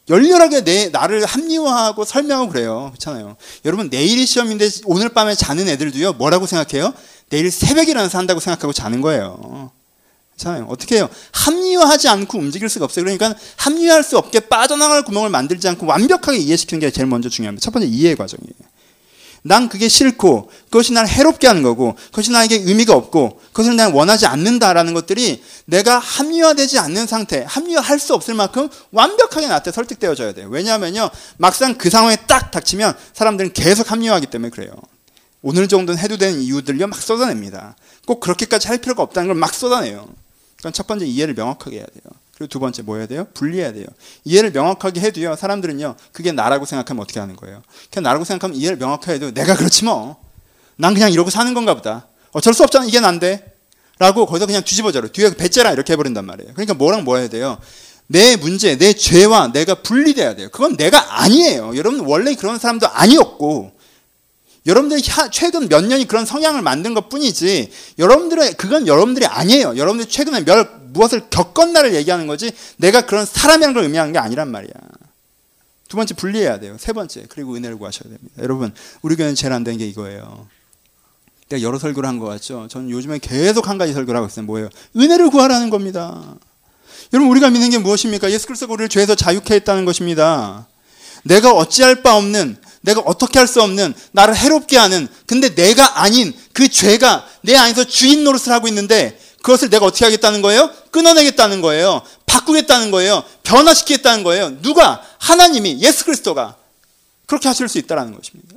열렬하게 0.09 0.63
내 0.63 0.89
나를 0.89 1.25
합리화하고 1.25 2.05
설명하고 2.05 2.51
그래요. 2.51 2.89
그렇잖아요. 2.91 3.37
여러분 3.65 3.89
내일이 3.89 4.25
시험인데 4.25 4.69
오늘 4.85 5.09
밤에 5.09 5.35
자는 5.35 5.67
애들도요. 5.67 6.13
뭐라고 6.13 6.47
생각해요? 6.47 6.93
내일 7.29 7.45
일어나서 7.45 8.17
한다고 8.17 8.39
생각하고 8.39 8.73
자는 8.73 9.01
거예요. 9.01 9.71
그렇잖아요. 10.35 10.65
어떻게 10.69 10.95
해요? 10.95 11.07
합리화하지 11.31 12.09
않고 12.09 12.39
움직일 12.39 12.67
수가 12.67 12.85
없어요. 12.85 13.05
그러니까 13.05 13.35
합리화할 13.57 14.03
수 14.03 14.17
없게 14.17 14.41
빠져나갈 14.41 15.03
구멍을 15.03 15.29
만들지 15.29 15.67
않고 15.69 15.85
완벽하게 15.85 16.39
이해시키는 16.39 16.79
게 16.79 16.91
제일 16.91 17.07
먼저 17.07 17.29
중요합니다. 17.29 17.63
첫 17.63 17.71
번째 17.71 17.87
이해 17.87 18.15
과정이에요. 18.15 18.70
난 19.43 19.69
그게 19.69 19.87
싫고 19.87 20.51
그것이 20.65 20.93
날 20.93 21.07
해롭게 21.07 21.47
하는 21.47 21.63
거고 21.63 21.95
그것이 22.07 22.31
나에게 22.31 22.57
의미가 22.57 22.93
없고 22.93 23.41
그것을 23.47 23.75
난 23.75 23.91
원하지 23.93 24.27
않는다라는 24.27 24.93
것들이 24.93 25.43
내가 25.65 25.97
합리화되지 25.97 26.77
않는 26.79 27.07
상태, 27.07 27.43
합리화할 27.47 27.99
수 27.99 28.13
없을 28.13 28.33
만큼 28.35 28.69
완벽하게 28.91 29.47
나한테 29.47 29.71
설득되어져야 29.71 30.33
돼요. 30.33 30.47
왜냐하면요 30.49 31.09
막상 31.37 31.75
그 31.75 31.89
상황에 31.89 32.17
딱 32.27 32.51
닥치면 32.51 32.95
사람들은 33.13 33.53
계속 33.53 33.91
합리화하기 33.91 34.27
때문에 34.27 34.51
그래요. 34.51 34.71
오늘 35.41 35.67
정도는 35.67 35.99
해도 35.99 36.17
되는 36.17 36.39
이유들요 36.39 36.85
막 36.87 37.01
쏟아냅니다. 37.01 37.75
꼭 38.05 38.19
그렇게까지 38.19 38.67
할 38.67 38.77
필요가 38.77 39.01
없다는 39.01 39.27
걸 39.29 39.35
막 39.35 39.53
쏟아내요. 39.53 40.07
그러니까 40.57 40.71
첫 40.71 40.85
번째 40.85 41.05
이해를 41.07 41.33
명확하게 41.33 41.77
해야 41.77 41.85
돼요. 41.87 42.20
그리고 42.41 42.49
두 42.49 42.59
번째 42.59 42.81
뭐 42.81 42.97
해야 42.97 43.05
돼요? 43.05 43.27
분리해야 43.35 43.71
돼요. 43.71 43.85
이해를 44.23 44.51
명확하게 44.51 44.99
해도요. 44.99 45.35
사람들은요. 45.35 45.95
그게 46.11 46.31
나라고 46.31 46.65
생각하면 46.65 47.03
어떻게 47.03 47.19
하는 47.19 47.35
거예요? 47.35 47.61
그냥 47.91 48.03
나라고 48.03 48.25
생각하면 48.25 48.57
이해를 48.57 48.77
명확하게 48.77 49.13
해도 49.13 49.31
내가 49.31 49.55
그렇지 49.55 49.85
뭐. 49.85 50.17
난 50.75 50.95
그냥 50.95 51.11
이러고 51.11 51.29
사는 51.29 51.53
건가 51.53 51.75
보다. 51.75 52.07
어쩔 52.31 52.55
수 52.55 52.63
없잖아. 52.63 52.85
이게 52.87 52.99
난데. 52.99 53.45
라고 53.99 54.25
거기서 54.25 54.47
그냥 54.47 54.63
뒤집어져요. 54.63 55.09
뒤에 55.09 55.35
배째라 55.35 55.71
이렇게 55.71 55.93
해버린단 55.93 56.25
말이에요. 56.25 56.53
그러니까 56.53 56.73
뭐랑 56.73 57.03
뭐 57.03 57.17
해야 57.17 57.29
돼요? 57.29 57.59
내 58.07 58.35
문제, 58.35 58.75
내 58.75 58.93
죄와 58.93 59.51
내가 59.51 59.75
분리돼야 59.75 60.35
돼요. 60.35 60.49
그건 60.51 60.75
내가 60.77 61.21
아니에요. 61.21 61.73
여러분 61.75 61.99
원래 61.99 62.33
그런 62.33 62.57
사람도 62.57 62.87
아니었고 62.87 63.71
여러분들이 64.65 65.01
최근 65.31 65.67
몇 65.67 65.83
년이 65.85 66.07
그런 66.07 66.25
성향을 66.25 66.61
만든 66.61 66.93
것 66.93 67.09
뿐이지 67.09 67.71
여러분들의 67.97 68.53
그건 68.53 68.85
여러분들이 68.87 69.25
아니에요. 69.25 69.75
여러분들이 69.75 70.07
최근에 70.09 70.45
몇 70.45 70.67
무엇을 70.93 71.29
겪었나를 71.29 71.95
얘기하는 71.95 72.27
거지 72.27 72.51
내가 72.77 73.01
그런 73.05 73.25
사람이라는 73.25 73.73
걸 73.73 73.83
의미하는 73.83 74.13
게 74.13 74.19
아니란 74.19 74.51
말이야. 74.51 74.71
두 75.87 75.97
번째 75.97 76.13
분리해야 76.13 76.59
돼요. 76.59 76.77
세 76.79 76.93
번째 76.93 77.25
그리고 77.29 77.55
은혜를 77.55 77.77
구하셔야 77.77 78.03
됩니다. 78.03 78.29
여러분 78.39 78.73
우리 79.01 79.15
교회는 79.15 79.35
제일 79.35 79.51
안 79.53 79.63
되는 79.63 79.79
게 79.79 79.87
이거예요. 79.87 80.47
내가 81.49 81.63
여러 81.63 81.79
설교를 81.79 82.07
한 82.07 82.19
것 82.19 82.27
같죠. 82.27 82.67
저는 82.69 82.89
요즘에 82.91 83.17
계속 83.19 83.67
한 83.67 83.77
가지 83.77 83.93
설교를 83.93 84.15
하고 84.17 84.27
있어요. 84.27 84.45
뭐예요? 84.45 84.69
은혜를 84.95 85.31
구하라는 85.31 85.69
겁니다. 85.69 86.35
여러분 87.13 87.29
우리가 87.31 87.49
믿는 87.49 87.71
게 87.71 87.77
무엇입니까? 87.79 88.31
예수 88.31 88.45
그리스도가 88.47 88.73
우리를 88.73 88.87
죄에서 88.89 89.15
자유케 89.15 89.55
했다는 89.55 89.83
것입니다. 89.85 90.67
내가 91.23 91.51
어찌할 91.53 92.03
바 92.03 92.15
없는 92.15 92.57
내가 92.81 93.01
어떻게 93.01 93.39
할 93.39 93.47
수 93.47 93.61
없는 93.61 93.93
나를 94.11 94.35
해롭게 94.35 94.77
하는 94.77 95.07
근데 95.25 95.53
내가 95.53 96.01
아닌 96.01 96.33
그 96.53 96.67
죄가 96.67 97.25
내 97.41 97.55
안에서 97.55 97.83
주인 97.83 98.23
노릇을 98.23 98.51
하고 98.51 98.67
있는데 98.67 99.19
그것을 99.41 99.69
내가 99.69 99.85
어떻게 99.85 100.05
하겠다는 100.05 100.41
거예요? 100.41 100.71
끊어내겠다는 100.91 101.61
거예요. 101.61 102.01
바꾸겠다는 102.25 102.91
거예요. 102.91 103.23
변화시키겠다는 103.43 104.23
거예요. 104.23 104.61
누가? 104.61 105.01
하나님이 105.17 105.79
예수 105.81 106.05
그리스도가 106.05 106.55
그렇게 107.25 107.47
하실 107.47 107.67
수 107.67 107.77
있다라는 107.79 108.15
것입니다. 108.15 108.55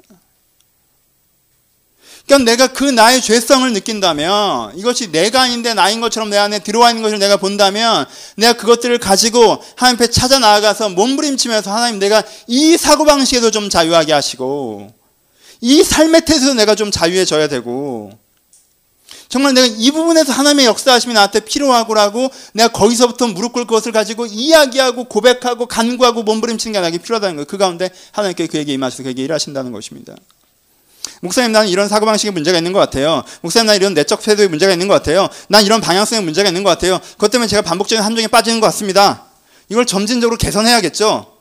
그러니까 2.27 2.51
내가 2.51 2.67
그 2.69 2.85
나의 2.85 3.21
죄성을 3.21 3.71
느낀다면 3.73 4.79
이것이 4.79 5.13
내가 5.13 5.43
아닌데 5.43 5.75
나인 5.75 6.01
것처럼 6.01 6.31
내 6.31 6.39
안에 6.39 6.61
들어와 6.61 6.91
있는 6.91 7.03
것을 7.03 7.19
내가 7.19 7.37
본다면 7.37 8.07
내가 8.37 8.55
그것들을 8.55 8.99
가지고 8.99 9.63
하나님 9.77 9.97
앞에 9.97 10.07
찾아 10.11 10.39
나아가서 10.39 10.89
몸부림치면서 10.91 11.71
하나님 11.71 11.99
내가 11.99 12.23
이 12.47 12.79
사고방식에도 12.79 13.51
좀 13.51 13.69
자유하게 13.69 14.15
하시고 14.15 14.91
이 15.61 15.83
삶의 15.83 16.25
태도에서 16.25 16.55
내가 16.55 16.75
좀 16.75 16.91
자유해져야 16.91 17.49
되고 17.49 18.11
정말 19.29 19.53
내가 19.53 19.67
이 19.67 19.91
부분에서 19.91 20.33
하나님의 20.33 20.65
역사하심이 20.67 21.13
나한테 21.13 21.41
필요하고라고 21.41 22.31
내가 22.53 22.69
거기서부터 22.69 23.29
무릎 23.29 23.53
꿇을 23.53 23.67
것을 23.67 23.93
가지고 23.93 24.27
이야기하고 24.27 25.05
고백하고 25.05 25.67
간구하고 25.67 26.23
몸부림치는 26.23 26.73
게 26.73 26.81
나에게 26.81 26.99
필요하다는 26.99 27.37
거예요. 27.37 27.47
그 27.47 27.59
가운데 27.59 27.91
하나님께 28.13 28.47
그에게 28.47 28.73
임하셔서 28.73 29.03
그에게 29.03 29.25
일하신다는 29.25 29.73
것입니다. 29.73 30.15
목사님 31.21 31.53
나는 31.53 31.69
이런 31.69 31.89
사고방식에 31.89 32.31
문제가 32.31 32.59
있는 32.59 32.73
것 32.73 32.79
같아요. 32.79 33.23
목사님 33.41 33.67
나는 33.67 33.81
이런 33.81 33.95
내적 33.95 34.23
태도에 34.23 34.49
문제가 34.49 34.73
있는 34.73 34.89
것 34.89 34.95
같아요. 34.95 35.29
난 35.49 35.65
이런 35.65 35.81
방향성에 35.81 36.21
문제가 36.23 36.49
있는 36.49 36.63
것 36.63 36.71
같아요. 36.71 37.01
그것 37.13 37.31
때문에 37.31 37.49
제가 37.49 37.63
반복적인 37.63 38.05
함정에 38.05 38.27
빠지는 38.27 38.61
것 38.61 38.67
같습니다. 38.69 39.25
이걸 39.69 39.87
점진적으로 39.87 40.37
개선해야겠죠. 40.37 41.33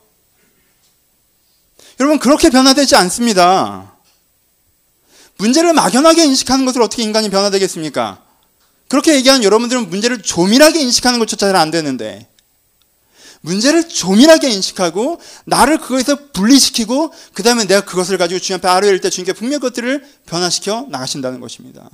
여러분 2.00 2.18
그렇게 2.18 2.50
변화되지 2.50 2.96
않습니다. 2.96 3.92
문제를 5.36 5.72
막연하게 5.72 6.24
인식하는 6.24 6.64
것을 6.64 6.82
어떻게 6.82 7.02
인간이 7.02 7.28
변화되겠습니까? 7.28 8.20
그렇게 8.88 9.14
얘기하는 9.16 9.44
여러분들은 9.44 9.90
문제를 9.90 10.22
조밀하게 10.22 10.80
인식하는 10.80 11.18
것조차 11.18 11.46
잘 11.46 11.56
안 11.56 11.70
되는데 11.70 12.28
문제를 13.44 13.86
조밀하게 13.86 14.50
인식하고 14.50 15.20
나를 15.44 15.76
그거에서 15.78 16.30
분리시키고 16.32 17.12
그 17.34 17.42
다음에 17.42 17.66
내가 17.66 17.84
그것을 17.84 18.16
가지고 18.16 18.40
주님 18.40 18.58
앞에 18.58 18.68
아뢰일 18.68 19.02
때 19.02 19.10
주님께 19.10 19.34
분명 19.34 19.60
것들을 19.60 20.02
변화시켜 20.24 20.86
나가신다는 20.88 21.40
것입니다. 21.40 21.90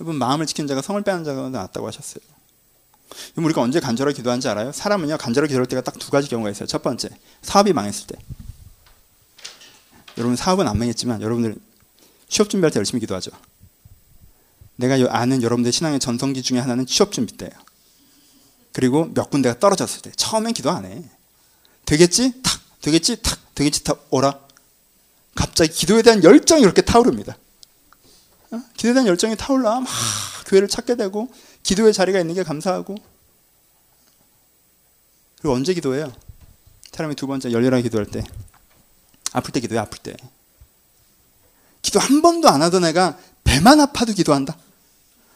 여러분 0.00 0.16
마음을 0.16 0.46
지킨 0.46 0.66
자가 0.66 0.80
성을 0.80 1.00
빼는 1.02 1.24
자가 1.24 1.50
낫다고 1.50 1.86
하셨어요. 1.86 2.24
우리가 3.36 3.60
언제 3.60 3.78
간절하게 3.78 4.16
기도하는지 4.16 4.48
알아요? 4.48 4.72
사람은요 4.72 5.18
간절하게 5.18 5.50
기도할 5.50 5.66
때가 5.66 5.82
딱 5.82 5.98
두 5.98 6.10
가지 6.10 6.30
경우가 6.30 6.48
있어요. 6.50 6.66
첫 6.66 6.82
번째 6.82 7.10
사업이 7.42 7.74
망했을 7.74 8.06
때. 8.06 8.16
여러분 10.16 10.34
사업은 10.34 10.66
안 10.66 10.78
망했지만 10.78 11.20
여러분들 11.20 11.56
취업 12.30 12.48
준비할 12.48 12.70
때 12.70 12.78
열심히 12.78 13.00
기도하죠. 13.00 13.32
내가 14.76 14.96
아는 15.14 15.42
여러분들 15.42 15.72
신앙의 15.72 16.00
전성기 16.00 16.42
중에 16.42 16.58
하나는 16.58 16.86
취업 16.86 17.12
준비 17.12 17.36
때예요. 17.36 17.52
그리고 18.72 19.10
몇 19.12 19.30
군데가 19.30 19.58
떨어졌을 19.58 20.02
때 20.02 20.10
처음엔 20.12 20.52
기도 20.52 20.70
안 20.70 20.84
해. 20.84 21.02
되겠지? 21.84 22.42
탁 22.42 22.60
되겠지? 22.80 23.22
탁 23.22 23.38
되겠지? 23.54 23.84
탁 23.84 24.06
오라. 24.10 24.38
갑자기 25.34 25.72
기도에 25.72 26.02
대한 26.02 26.22
열정이 26.22 26.62
이렇게 26.62 26.82
타오릅니다. 26.82 27.36
어? 28.52 28.62
기도에 28.76 28.92
대한 28.94 29.06
열정이 29.06 29.36
타올라 29.36 29.80
막 29.80 29.88
교회를 30.46 30.68
찾게 30.68 30.96
되고 30.96 31.32
기도의 31.62 31.92
자리가 31.92 32.18
있는 32.20 32.34
게 32.34 32.42
감사하고 32.42 32.96
그리고 35.38 35.54
언제 35.54 35.72
기도해요? 35.72 36.12
사람이 36.92 37.14
두 37.14 37.26
번째 37.26 37.52
열렬하게 37.52 37.84
기도할 37.84 38.06
때 38.06 38.24
아플 39.32 39.52
때 39.52 39.60
기도해 39.60 39.78
아플 39.78 39.98
때 39.98 40.14
기도 41.82 41.98
한 41.98 42.20
번도 42.20 42.48
안 42.48 42.62
하던 42.62 42.84
애가 42.84 43.18
배만 43.44 43.80
아파도 43.80 44.12
기도한다. 44.12 44.56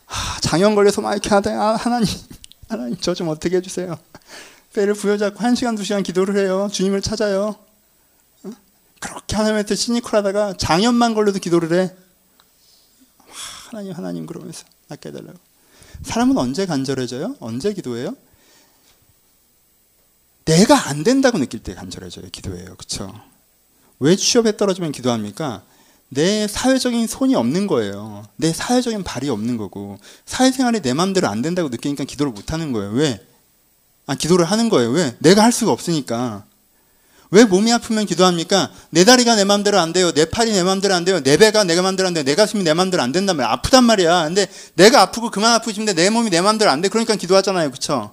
아, 0.07 0.39
장염 0.43 0.75
걸려서 0.75 1.01
막 1.01 1.13
이렇게 1.13 1.31
하다 1.31 1.51
아, 1.51 1.77
하나님 1.77 2.07
하나님 2.69 2.97
저 2.99 3.15
좀 3.15 3.29
어떻게 3.29 3.57
해주세요. 3.57 3.99
배를 4.73 4.95
부여잡고 4.95 5.39
한 5.41 5.55
시간 5.55 5.77
두 5.77 5.85
시간 5.85 6.03
기도를 6.03 6.37
해요. 6.37 6.69
주님을 6.73 7.01
찾아요. 7.03 7.57
어? 8.45 8.51
그렇게 9.01 9.37
하나님한테 9.37 9.75
시니컬하다가 9.75 10.55
장염만 10.57 11.15
걸려도 11.15 11.39
기도를 11.39 11.73
해. 11.79 11.95
하나님 13.69 13.93
하나님 13.93 14.27
그러면서 14.27 14.65
낫게 14.89 15.11
해달라고. 15.11 15.39
사람은 16.03 16.37
언제 16.39 16.67
간절해져요? 16.67 17.37
언제 17.41 17.73
기도해요? 17.73 18.17
내가 20.45 20.89
안 20.89 21.05
된다고 21.05 21.39
느낄 21.39 21.63
때 21.63 21.75
간절해져요. 21.75 22.31
기도해요. 22.31 22.75
그렇죠? 22.77 23.15
왜 24.01 24.17
취업에 24.17 24.57
떨어지면 24.57 24.93
기도합니까? 24.93 25.63
내 26.15 26.47
사회적인 26.49 27.07
손이 27.07 27.35
없는 27.35 27.67
거예요. 27.67 28.25
내 28.37 28.53
사회적인 28.53 29.05
발이 29.05 29.29
없는 29.29 29.57
거고 29.57 29.99
사회생활이 30.27 30.81
내 30.81 30.95
마음대로 30.95 31.29
안 31.29 31.43
된다고 31.43 31.69
느끼니까 31.69 32.05
기도를 32.05 32.33
못 32.33 32.53
하는 32.53 32.73
거예요. 32.73 32.91
왜? 32.93 33.21
아, 34.07 34.15
기도를 34.15 34.45
하는 34.45 34.69
거예요. 34.69 34.91
왜? 34.91 35.17
내가 35.19 35.43
할 35.43 35.53
수가 35.53 35.73
없으니까. 35.73 36.45
왜 37.31 37.45
몸이 37.45 37.73
아프면 37.73 38.07
기도합니까? 38.07 38.71
내 38.91 39.05
다리가 39.05 39.35
내 39.35 39.45
마음대로 39.45 39.81
안 39.81 39.93
돼요. 39.93 40.13
내 40.13 40.25
팔이 40.25 40.53
내 40.53 40.63
마음대로 40.63 40.95
안 40.95 41.05
돼요. 41.05 41.21
내 41.21 41.37
배가 41.37 41.65
내 41.65 41.81
마음대로 41.81 42.07
안 42.07 42.15
돼요. 42.15 42.25
내 42.25 42.37
가슴이 42.37 42.63
내 42.63 42.75
마음대로 42.75 43.03
안 43.03 43.11
된단 43.11 43.37
말이야. 43.37 43.53
아프단 43.53 43.83
말이야. 43.83 44.25
근데 44.25 44.47
내가 44.75 45.03
아프고 45.03 45.31
그만 45.31 45.53
아프시는데 45.55 45.95
내 45.95 46.11
몸이 46.11 46.31
내 46.31 46.41
마음대로 46.41 46.71
안 46.71 46.81
돼. 46.81 46.89
그러니까 46.89 47.17
기도하잖아요. 47.17 47.73
그쵸? 47.73 48.13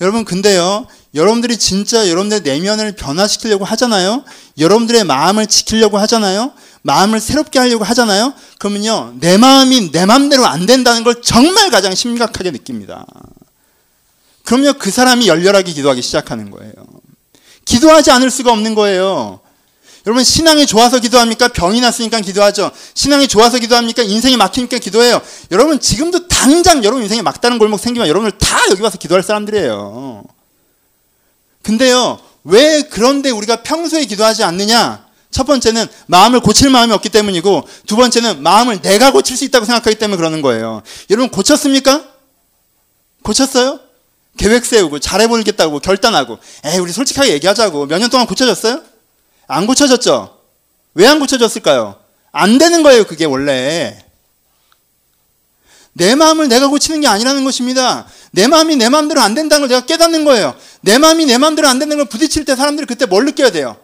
여러분, 0.00 0.24
근데요. 0.24 0.86
여러분들이 1.14 1.56
진짜 1.56 2.08
여러분들의 2.08 2.42
내면을 2.42 2.96
변화시키려고 2.96 3.64
하잖아요. 3.64 4.24
여러분들의 4.58 5.04
마음을 5.04 5.46
지키려고 5.46 5.96
하잖아요. 5.98 6.52
마음을 6.84 7.18
새롭게 7.18 7.58
하려고 7.58 7.82
하잖아요. 7.82 8.34
그러면요. 8.58 9.14
내 9.18 9.38
마음이 9.38 9.90
내 9.90 10.04
마음대로 10.04 10.46
안 10.46 10.66
된다는 10.66 11.02
걸 11.02 11.22
정말 11.22 11.70
가장 11.70 11.94
심각하게 11.94 12.50
느낍니다. 12.50 13.06
그럼요. 14.44 14.74
그 14.74 14.90
사람이 14.90 15.26
열렬하게 15.26 15.72
기도하기 15.72 16.02
시작하는 16.02 16.50
거예요. 16.50 16.72
기도하지 17.64 18.10
않을 18.10 18.30
수가 18.30 18.52
없는 18.52 18.74
거예요. 18.74 19.40
여러분 20.06 20.22
신앙이 20.22 20.66
좋아서 20.66 20.98
기도합니까? 20.98 21.48
병이 21.48 21.80
났으니까 21.80 22.20
기도하죠. 22.20 22.70
신앙이 22.92 23.28
좋아서 23.28 23.58
기도합니까? 23.58 24.02
인생이 24.02 24.36
막히니까 24.36 24.76
기도해요. 24.76 25.22
여러분 25.52 25.80
지금도 25.80 26.28
당장 26.28 26.84
여러분 26.84 27.02
인생에 27.02 27.22
막다른 27.22 27.58
골목 27.58 27.80
생기면 27.80 28.08
여러분들 28.08 28.36
다 28.36 28.58
여기 28.70 28.82
와서 28.82 28.98
기도할 28.98 29.22
사람들이에요. 29.22 30.22
근데요. 31.62 32.20
왜 32.44 32.82
그런데 32.82 33.30
우리가 33.30 33.62
평소에 33.62 34.04
기도하지 34.04 34.44
않느냐? 34.44 35.03
첫 35.34 35.46
번째는 35.46 35.86
마음을 36.06 36.38
고칠 36.38 36.70
마음이 36.70 36.92
없기 36.92 37.08
때문이고 37.08 37.66
두 37.88 37.96
번째는 37.96 38.40
마음을 38.44 38.80
내가 38.80 39.10
고칠 39.10 39.36
수 39.36 39.44
있다고 39.44 39.66
생각하기 39.66 39.96
때문에 39.98 40.16
그러는 40.16 40.42
거예요. 40.42 40.82
여러분 41.10 41.28
고쳤습니까? 41.28 42.04
고쳤어요? 43.24 43.80
계획 44.36 44.64
세우고 44.64 45.00
잘해보겠다고 45.00 45.80
결단하고 45.80 46.38
에이 46.64 46.78
우리 46.78 46.92
솔직하게 46.92 47.32
얘기하자고 47.32 47.86
몇 47.86 47.98
년 47.98 48.10
동안 48.10 48.28
고쳐졌어요? 48.28 48.80
안 49.48 49.66
고쳐졌죠? 49.66 50.38
왜 50.94 51.04
안 51.08 51.18
고쳐졌을까요? 51.18 51.96
안 52.30 52.56
되는 52.58 52.84
거예요 52.84 53.04
그게 53.04 53.24
원래 53.24 53.98
내 55.94 56.14
마음을 56.14 56.46
내가 56.48 56.68
고치는 56.68 57.00
게 57.00 57.08
아니라는 57.08 57.44
것입니다 57.44 58.06
내 58.30 58.46
마음이 58.46 58.76
내 58.76 58.88
마음대로 58.88 59.20
안 59.20 59.34
된다는 59.34 59.66
걸 59.66 59.68
내가 59.76 59.84
깨닫는 59.86 60.24
거예요 60.24 60.54
내 60.82 60.98
마음이 60.98 61.26
내 61.26 61.38
마음대로 61.38 61.66
안 61.66 61.80
되는 61.80 61.96
걸 61.96 62.06
부딪힐 62.06 62.44
때 62.44 62.54
사람들이 62.54 62.86
그때 62.86 63.06
뭘 63.06 63.24
느껴야 63.24 63.50
돼요? 63.50 63.76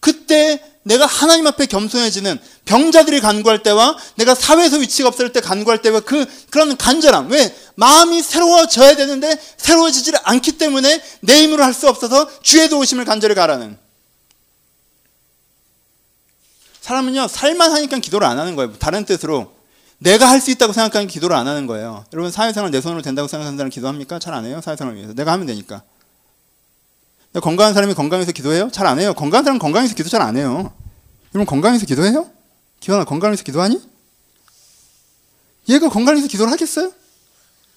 그때 0.00 0.60
내가 0.84 1.06
하나님 1.06 1.46
앞에 1.46 1.66
겸손해지는 1.66 2.38
병자들이 2.64 3.20
간구할 3.20 3.62
때와 3.62 3.96
내가 4.16 4.34
사회에서 4.34 4.78
위치가 4.78 5.08
없을 5.08 5.32
때 5.32 5.40
간구할 5.40 5.80
때와 5.82 6.00
그 6.00 6.26
그런 6.50 6.76
간절함. 6.76 7.30
왜? 7.30 7.54
마음이 7.76 8.22
새로워져야 8.22 8.96
되는데 8.96 9.38
새로워지지 9.56 10.12
않기 10.24 10.52
때문에 10.58 11.02
내 11.20 11.42
힘으로 11.42 11.62
할 11.64 11.72
수 11.72 11.88
없어서 11.88 12.28
주의 12.42 12.68
도우심을 12.68 13.04
간절히 13.04 13.34
가라는. 13.34 13.78
사람은요 16.80 17.28
살만 17.28 17.70
하니까 17.72 17.98
기도를 17.98 18.26
안 18.26 18.38
하는 18.38 18.56
거예요. 18.56 18.72
다른 18.78 19.04
뜻으로. 19.04 19.54
내가 19.98 20.28
할 20.28 20.40
수 20.40 20.50
있다고 20.50 20.72
생각하는 20.72 21.06
기도를 21.06 21.36
안 21.36 21.46
하는 21.46 21.68
거예요. 21.68 22.04
여러분 22.12 22.32
사회생활 22.32 22.72
내 22.72 22.80
손으로 22.80 23.02
된다고 23.02 23.28
생각하는 23.28 23.56
사람 23.56 23.70
기도합니까? 23.70 24.18
잘 24.18 24.34
안 24.34 24.44
해요 24.44 24.60
사회생활을 24.60 24.96
위해서. 24.98 25.14
내가 25.14 25.30
하면 25.32 25.46
되니까 25.46 25.82
건강한 27.40 27.72
사람이 27.74 27.94
건강해서 27.94 28.32
기도해요? 28.32 28.70
잘 28.70 28.86
안 28.86 28.98
해요. 29.00 29.14
건강한 29.14 29.44
사람은 29.44 29.58
건강해서 29.58 29.94
기도 29.94 30.08
잘 30.08 30.20
안 30.20 30.36
해요. 30.36 30.72
여러분 31.34 31.46
건강해서 31.46 31.86
기도해요? 31.86 32.30
기원아 32.80 33.04
건강해서 33.04 33.42
기도하니? 33.42 33.80
얘가 35.68 35.88
건강해서 35.88 36.26
기도를 36.28 36.52
하겠어요? 36.52 36.92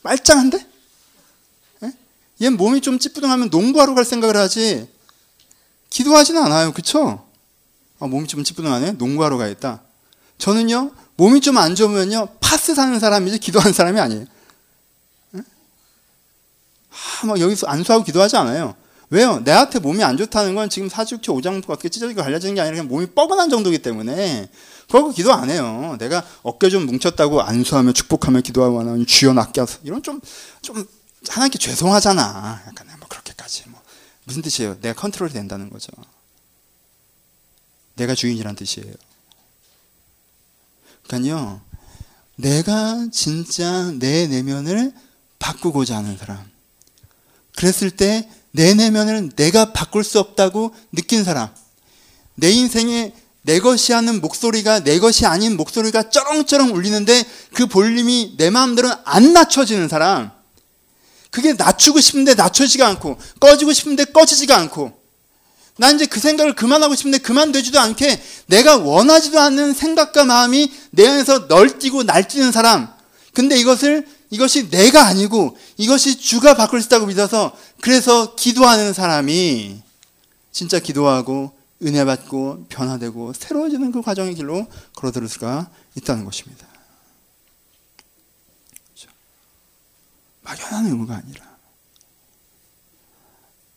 말짱한데? 0.02 0.68
예? 1.84 1.94
얘 2.42 2.50
몸이 2.50 2.82
좀 2.82 3.00
찌뿌둥하면 3.00 3.50
농구하러 3.50 3.94
갈 3.96 4.04
생각을 4.04 4.36
하지 4.36 4.90
기도하지는 5.90 6.42
않아요. 6.44 6.74
그쵸? 6.74 7.26
아, 8.00 8.08
몸이 8.08 8.28
좀 8.28 8.44
찌뿌둥하네? 8.44 8.94
농구하러 8.94 9.38
가야겠다. 9.38 9.82
저는요 10.38 10.92
몸이 11.16 11.40
좀 11.40 11.58
안 11.58 11.76
좋으면요 11.76 12.28
파스 12.42 12.76
사는 12.76 13.00
사람이지 13.00 13.40
기도하는 13.40 13.72
사람이 13.72 14.00
아니에요. 14.02 14.26
예? 15.36 15.40
아, 17.22 17.26
막 17.26 17.40
여기서 17.40 17.68
안수하고 17.68 18.04
기도하지 18.04 18.36
않아요. 18.36 18.76
왜요? 19.10 19.40
내한테 19.40 19.80
몸이 19.80 20.04
안 20.04 20.18
좋다는 20.18 20.56
건 20.56 20.70
지금 20.70 20.90
사주기 20.90 21.30
오장부가 21.32 21.74
어떻게 21.74 21.90
찢어지고 21.90 22.22
갈라지는 22.22 22.56
게 22.56 22.62
아니라 22.62 22.76
그냥 22.76 22.88
몸이 22.88 23.08
뻐근한 23.08 23.50
정도이기 23.50 23.80
때문에 23.80 24.50
그거 24.88 25.12
기도 25.12 25.34
안 25.34 25.50
해요. 25.50 25.96
내가 26.00 26.26
어깨 26.44 26.70
좀 26.70 26.86
뭉쳤다고 26.86 27.42
안수하며 27.42 27.94
축복하며 27.94 28.42
기도하고 28.42 28.80
하나님 28.80 29.06
주여 29.06 29.34
하소. 29.34 29.80
이런 29.84 30.02
좀, 30.02 30.20
좀 30.62 30.88
하나님께 31.28 31.58
죄송하잖아. 31.58 32.64
약간 32.68 32.88
뭐 33.00 33.08
그렇게까지 33.08 33.70
뭐. 33.70 33.82
무슨 34.26 34.42
뜻이에요? 34.42 34.80
내가 34.82 35.00
컨트롤이 35.00 35.34
된다는 35.34 35.70
거죠. 35.70 35.92
내가 37.96 38.16
주인이란 38.16 38.56
뜻이에요. 38.56 38.94
그러니까요. 41.08 41.62
내가 42.36 43.08
진짜 43.12 43.92
내 43.92 44.28
내면을 44.28 44.94
바꾸고자 45.40 45.96
하는 45.98 46.18
사람. 46.18 46.44
그랬을 47.56 47.92
때 47.92 48.30
내 48.56 48.74
내면을 48.74 49.32
내가 49.36 49.74
바꿀 49.74 50.04
수 50.04 50.20
없다고 50.20 50.74
느낀 50.94 51.24
사람. 51.24 51.50
내 52.36 52.50
인생에 52.52 53.14
내 53.42 53.60
것이 53.60 53.92
하는 53.92 54.22
목소리가 54.22 54.80
내 54.80 54.98
것이 54.98 55.26
아닌 55.26 55.58
목소리가 55.58 56.10
쩌렁쩌렁 56.10 56.74
울리는데 56.74 57.24
그 57.54 57.68
볼륨이 57.68 58.36
내 58.38 58.50
마음대로는 58.50 58.96
안 59.04 59.34
낮춰지는 59.34 59.90
사람. 59.90 60.32
그게 61.30 61.54
낮추고 61.54 62.00
싶은데 62.00 62.34
낮춰지가 62.34 62.88
않고 62.88 63.20
꺼지고 63.42 63.74
싶은데 63.74 64.06
꺼지지가 64.06 64.56
않고 64.58 64.98
난 65.78 65.96
이제 65.96 66.06
그 66.06 66.22
생각을 66.22 66.56
그만하고 66.56 66.96
싶은데 66.96 67.18
그만되지도 67.18 67.78
않게 67.78 68.24
내가 68.48 68.78
원하지도 68.78 69.38
않는 69.38 69.74
생각과 69.74 70.24
마음이 70.24 70.72
내 70.92 71.06
안에서 71.06 71.40
널뛰고 71.50 72.04
날뛰는 72.04 72.54
사람. 72.54 72.88
근데 73.34 73.58
이것을 73.58 74.08
이것이 74.36 74.70
내가 74.70 75.06
아니고 75.06 75.58
이것이 75.78 76.20
주가 76.20 76.56
바꿀 76.56 76.82
수 76.82 76.88
있다고 76.88 77.06
믿어서 77.06 77.58
그래서 77.82 78.36
기도하는 78.36 78.92
사람이 78.92 79.82
진짜 80.52 80.80
기도하고 80.80 81.58
은혜 81.84 82.04
받고 82.04 82.66
변화되고 82.68 83.34
새로워지는 83.34 83.92
그 83.92 84.02
과정의 84.02 84.36
길로 84.36 84.68
걸어들을 84.96 85.28
수가 85.30 85.70
있다는 85.96 86.26
것입니다. 86.26 86.68
그렇죠? 88.94 89.10
막연한 90.42 90.88
의무가 90.88 91.16
아니라 91.16 91.46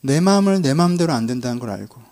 내 0.01 0.21
마음을 0.21 0.61
내 0.61 0.75
마음대로 0.75 1.13
안 1.13 1.27
된다는 1.27 1.61
걸 1.61 1.71
알고 1.71 2.03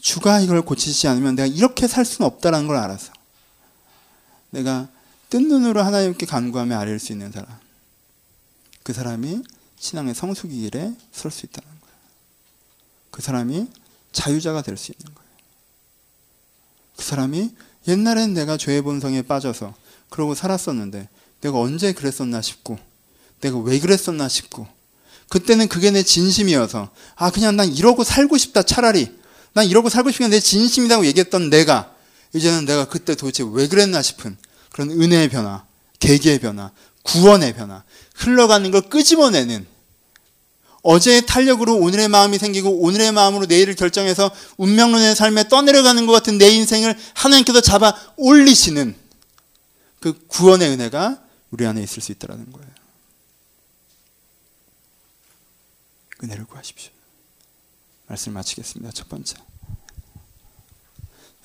주가 0.00 0.40
이걸 0.40 0.62
고치지 0.62 1.08
않으면 1.08 1.36
내가 1.36 1.46
이렇게 1.46 1.86
살 1.86 2.04
수는 2.04 2.26
없다는 2.26 2.66
걸 2.66 2.76
알아서 2.76 3.12
내가 4.50 4.88
뜬 5.30 5.48
눈으로 5.48 5.82
하나님께 5.82 6.26
간구하며 6.26 6.78
아뢰일 6.78 6.98
수 6.98 7.12
있는 7.12 7.30
사람 7.32 7.48
그 8.82 8.92
사람이 8.92 9.42
신앙의 9.78 10.14
성숙의 10.14 10.58
길에 10.58 10.92
설 11.12 11.30
수 11.30 11.46
있다는 11.46 11.68
거예요. 11.68 11.96
그 13.10 13.22
사람이 13.22 13.68
자유자가 14.12 14.62
될 14.62 14.76
수 14.76 14.92
있는 14.92 15.14
거예요. 15.14 15.28
그 16.96 17.04
사람이 17.04 17.54
옛날엔 17.86 18.34
내가 18.34 18.56
죄의 18.56 18.82
본성에 18.82 19.22
빠져서 19.22 19.74
그러고 20.08 20.34
살았었는데 20.34 21.08
내가 21.42 21.60
언제 21.60 21.92
그랬었나 21.92 22.42
싶고 22.42 22.78
내가 23.40 23.58
왜 23.58 23.78
그랬었나 23.78 24.28
싶고 24.28 24.66
그때는 25.28 25.68
그게 25.68 25.90
내 25.90 26.02
진심이어서 26.02 26.90
아 27.16 27.30
그냥 27.30 27.56
난 27.56 27.68
이러고 27.68 28.02
살고 28.02 28.38
싶다 28.38 28.62
차라리 28.62 29.16
난 29.52 29.66
이러고 29.66 29.90
살고 29.90 30.10
싶은 30.10 30.30
게내 30.30 30.40
진심이라고 30.40 31.06
얘기했던 31.06 31.50
내가 31.50 31.94
이제는 32.34 32.64
내가 32.64 32.88
그때 32.88 33.14
도대체 33.14 33.44
왜 33.46 33.68
그랬나 33.68 34.02
싶은 34.02 34.36
그런 34.78 34.92
은혜의 34.92 35.28
변화, 35.28 35.66
계기의 35.98 36.38
변화, 36.38 36.70
구원의 37.02 37.56
변화, 37.56 37.82
흘러가는 38.14 38.70
걸 38.70 38.82
끄집어내는 38.82 39.66
어제의 40.82 41.26
탄력으로 41.26 41.74
오늘의 41.78 42.06
마음이 42.06 42.38
생기고 42.38 42.82
오늘의 42.82 43.10
마음으로 43.10 43.46
내일을 43.46 43.74
결정해서 43.74 44.30
운명론의 44.56 45.16
삶에 45.16 45.48
떠내려가는 45.48 46.06
것 46.06 46.12
같은 46.12 46.38
내 46.38 46.48
인생을 46.50 46.96
하나님께서 47.14 47.60
잡아 47.60 47.92
올리시는 48.16 48.94
그 49.98 50.16
구원의 50.28 50.68
은혜가 50.68 51.24
우리 51.50 51.66
안에 51.66 51.82
있을 51.82 52.00
수 52.00 52.12
있다는 52.12 52.52
거예요. 52.52 52.70
은혜를 56.22 56.44
구하십시오. 56.44 56.92
말씀 58.06 58.32
마치겠습니다. 58.32 58.92
첫 58.92 59.08
번째. 59.08 59.38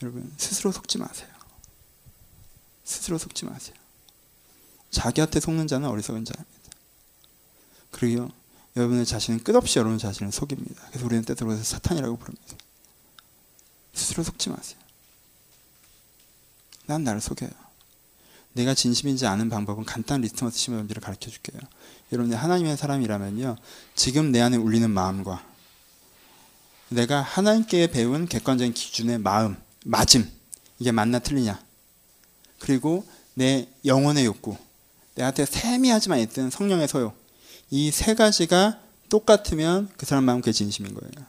여러분, 0.04 0.32
스스로 0.38 0.72
속지 0.72 1.00
마세요. 1.00 1.33
스스로 2.84 3.18
속지 3.18 3.46
마세요. 3.46 3.76
자기한테 4.92 5.40
속는 5.40 5.68
자는 5.68 5.88
어리석은 5.90 6.26
자입니다. 6.26 6.54
그리고 7.92 8.30
여러분의 8.76 9.06
자신은 9.06 9.44
끝없이 9.44 9.80
여러분 9.80 9.98
자신을 9.98 10.32
속입니다. 10.32 10.84
그래서 10.90 11.06
우리는 11.06 11.24
때때로 11.24 11.56
사탄이라고 11.56 12.18
부릅니다. 12.18 12.56
스스로 13.94 14.24
속지 14.24 14.50
마세요. 14.50 14.80
난 16.86 17.04
나를 17.04 17.22
속여요. 17.22 17.52
내가 18.54 18.74
진심인지 18.74 19.26
아는 19.26 19.50
방법은 19.50 19.84
간단한 19.84 20.22
리트머스 20.22 20.58
시험지를 20.58 21.02
가르쳐 21.02 21.30
줄게요. 21.30 21.60
여러분이 22.12 22.36
하나님의 22.36 22.78
사람이라면요. 22.78 23.56
지금 23.96 24.32
내 24.32 24.42
안에 24.42 24.58
울리는 24.58 24.90
마음과 24.90 25.44
내가 26.90 27.22
하나님께 27.22 27.88
배운 27.88 28.28
객관적인 28.28 28.74
기준의 28.74 29.20
마음, 29.20 29.58
맞음, 29.86 30.32
이게 30.78 30.92
맞나 30.92 31.20
틀리냐. 31.20 31.60
그리고 32.64 33.06
내 33.34 33.68
영혼의 33.84 34.24
욕구, 34.26 34.56
내한테 35.16 35.46
세미하지만 35.46 36.20
있던 36.20 36.50
성령의 36.50 36.88
소욕, 36.88 37.14
이 37.70 37.92
세 37.92 38.16
가지가 38.16 38.80
똑같으면 39.10 39.90
그 39.98 40.06
사람 40.06 40.24
마음 40.24 40.40
그게 40.40 40.54
진심인 40.54 40.94
거예요. 40.94 41.28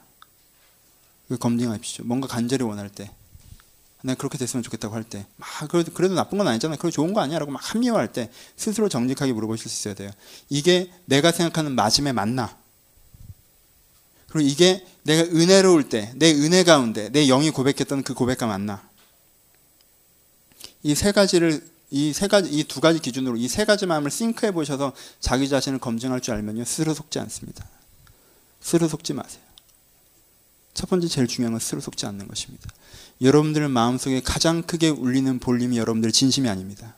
그 1.29 1.37
검증하십시오. 1.37 2.05
뭔가 2.05 2.29
간절히 2.29 2.63
원할 2.63 2.89
때, 2.89 3.11
내가 4.03 4.17
그렇게 4.17 4.39
됐으면 4.39 4.63
좋겠다고 4.63 4.95
할 4.95 5.03
때, 5.03 5.27
막 5.37 5.49
그래도, 5.69 5.93
그래도 5.93 6.15
나쁜 6.15 6.39
건 6.39 6.47
아니잖아. 6.47 6.77
그래도 6.77 6.95
좋은 6.95 7.13
거 7.13 7.21
아니야라고 7.21 7.51
막 7.51 7.61
합리화할 7.75 8.13
때 8.13 8.31
스스로 8.57 8.89
정직하게 8.89 9.33
물어보실 9.33 9.69
수 9.69 9.81
있어야 9.81 9.95
돼요. 9.95 10.11
이게 10.51 10.93
내가 11.07 11.33
생각하는 11.33 11.73
맞음에 11.73 12.13
맞나? 12.13 12.57
그리고 14.29 14.49
이게 14.49 14.87
내가 15.03 15.23
은혜로울 15.23 15.89
때, 15.89 16.13
내 16.15 16.33
은혜 16.33 16.63
가운데 16.63 17.09
내 17.09 17.27
영이 17.27 17.51
고백했던 17.51 18.05
그 18.05 18.15
고백과 18.15 18.47
맞나? 18.47 18.89
이 20.85 20.95
세 20.95 21.13
가지를 21.13 21.67
이 21.91 22.13
세 22.13 22.29
가지 22.29 22.51
이 22.51 22.65
두 22.65 22.81
가지 22.81 22.99
기준으로 23.01 23.37
이 23.37 23.47
세 23.49 23.65
가지 23.65 23.87
마음을 23.87 24.11
싱크해 24.11 24.53
보셔서 24.53 24.93
자기 25.21 25.49
자신을 25.49 25.79
검증할 25.79 26.21
줄 26.21 26.35
알면요 26.35 26.65
스스로 26.65 26.95
속지 26.95 27.19
않습니다. 27.21 27.67
스스로 28.61 28.89
속지 28.89 29.13
마세요. 29.15 29.43
첫 30.75 30.89
번째 30.91 31.07
제일 31.09 31.27
중요한 31.29 31.53
건 31.53 31.61
스스로 31.61 31.81
속지 31.81 32.05
않는 32.07 32.27
것입니다. 32.27 32.69
여러분들 33.21 33.69
마음속에 33.69 34.21
가장 34.21 34.63
크게 34.63 34.89
울리는 34.89 35.39
볼륨이 35.39 35.79
여러분들 35.79 36.11
진심이 36.13 36.49
아닙니다. 36.49 36.97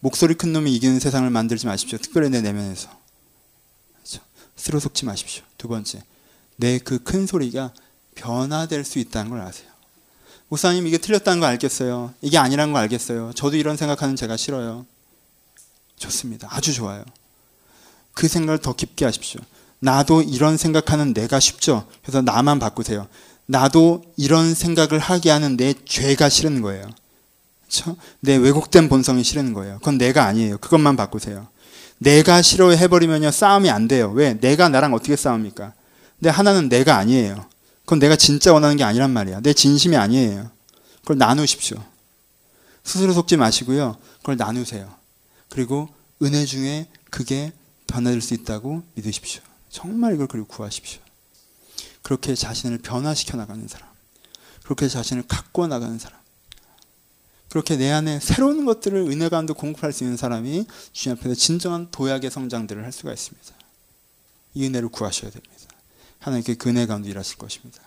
목소리 0.00 0.34
큰 0.34 0.52
놈이 0.54 0.74
이기는 0.76 0.98
세상을 0.98 1.28
만들지 1.28 1.66
마십시오. 1.66 1.98
특별히 1.98 2.30
내 2.30 2.40
내면에서. 2.40 2.88
그렇죠? 3.96 4.20
스스로 4.56 4.80
속지 4.80 5.04
마십시오. 5.04 5.44
두 5.58 5.68
번째, 5.68 6.02
내 6.56 6.78
그 6.78 6.98
큰 6.98 7.26
소리가 7.26 7.74
변화될 8.14 8.84
수 8.84 8.98
있다는 8.98 9.30
걸 9.30 9.40
아세요. 9.42 9.69
목사님 10.50 10.86
이게 10.88 10.98
틀렸다는 10.98 11.38
거 11.38 11.46
알겠어요. 11.46 12.12
이게 12.20 12.36
아니라는 12.36 12.72
거 12.72 12.80
알겠어요. 12.80 13.32
저도 13.34 13.56
이런 13.56 13.76
생각하는 13.76 14.16
제가 14.16 14.36
싫어요. 14.36 14.84
좋습니다. 15.96 16.48
아주 16.50 16.74
좋아요. 16.74 17.04
그 18.14 18.26
생각을 18.26 18.58
더 18.58 18.74
깊게 18.74 19.04
하십시오. 19.04 19.40
나도 19.78 20.22
이런 20.22 20.56
생각하는 20.56 21.14
내가 21.14 21.38
쉽죠. 21.38 21.86
그래서 22.02 22.20
나만 22.20 22.58
바꾸세요. 22.58 23.06
나도 23.46 24.02
이런 24.16 24.54
생각을 24.54 24.98
하게 24.98 25.30
하는 25.30 25.56
내 25.56 25.72
죄가 25.72 26.28
싫은 26.28 26.62
거예요. 26.62 26.84
내 28.18 28.34
왜곡된 28.34 28.88
본성이 28.88 29.22
싫은 29.22 29.52
거예요. 29.52 29.78
그건 29.78 29.98
내가 29.98 30.24
아니에요. 30.24 30.58
그것만 30.58 30.96
바꾸세요. 30.96 31.46
내가 31.98 32.42
싫어해 32.42 32.88
버리면요 32.88 33.30
싸움이 33.30 33.70
안 33.70 33.86
돼요. 33.86 34.10
왜? 34.10 34.34
내가 34.34 34.68
나랑 34.68 34.94
어떻게 34.94 35.14
싸웁니까? 35.14 35.74
근데 36.18 36.28
하나는 36.28 36.68
내가 36.68 36.96
아니에요. 36.96 37.46
그건 37.90 37.98
내가 37.98 38.14
진짜 38.14 38.52
원하는 38.52 38.76
게 38.76 38.84
아니란 38.84 39.10
말이야. 39.10 39.40
내 39.40 39.52
진심이 39.52 39.96
아니에요. 39.96 40.48
그걸 41.00 41.18
나누십시오. 41.18 41.84
스스로 42.84 43.12
속지 43.12 43.36
마시고요. 43.36 43.96
그걸 44.18 44.36
나누세요. 44.36 44.94
그리고 45.48 45.88
은혜 46.22 46.44
중에 46.44 46.86
그게 47.10 47.52
변화될 47.88 48.20
수 48.20 48.32
있다고 48.34 48.84
믿으십시오. 48.94 49.42
정말 49.70 50.14
이걸 50.14 50.28
그리고 50.28 50.46
구하십시오. 50.46 51.00
그렇게 52.02 52.36
자신을 52.36 52.78
변화시켜 52.78 53.36
나가는 53.36 53.66
사람. 53.66 53.88
그렇게 54.62 54.86
자신을 54.86 55.24
갖고 55.26 55.66
나가는 55.66 55.98
사람. 55.98 56.16
그렇게 57.48 57.76
내 57.76 57.90
안에 57.90 58.20
새로운 58.20 58.66
것들을 58.66 59.00
은혜 59.10 59.28
가운데 59.28 59.52
공급할 59.52 59.92
수 59.92 60.04
있는 60.04 60.16
사람이 60.16 60.64
주님 60.92 61.18
앞에서 61.18 61.34
진정한 61.34 61.90
도약의 61.90 62.30
성장들을 62.30 62.84
할 62.84 62.92
수가 62.92 63.12
있습니다. 63.12 63.52
이 64.54 64.66
은혜를 64.66 64.90
구하셔야 64.90 65.32
됩니다. 65.32 65.59
하나님께 66.20 66.54
그 66.54 66.68
은혜 66.68 66.86
가운데 66.86 67.08
일하실 67.08 67.38
것입니다. 67.38 67.80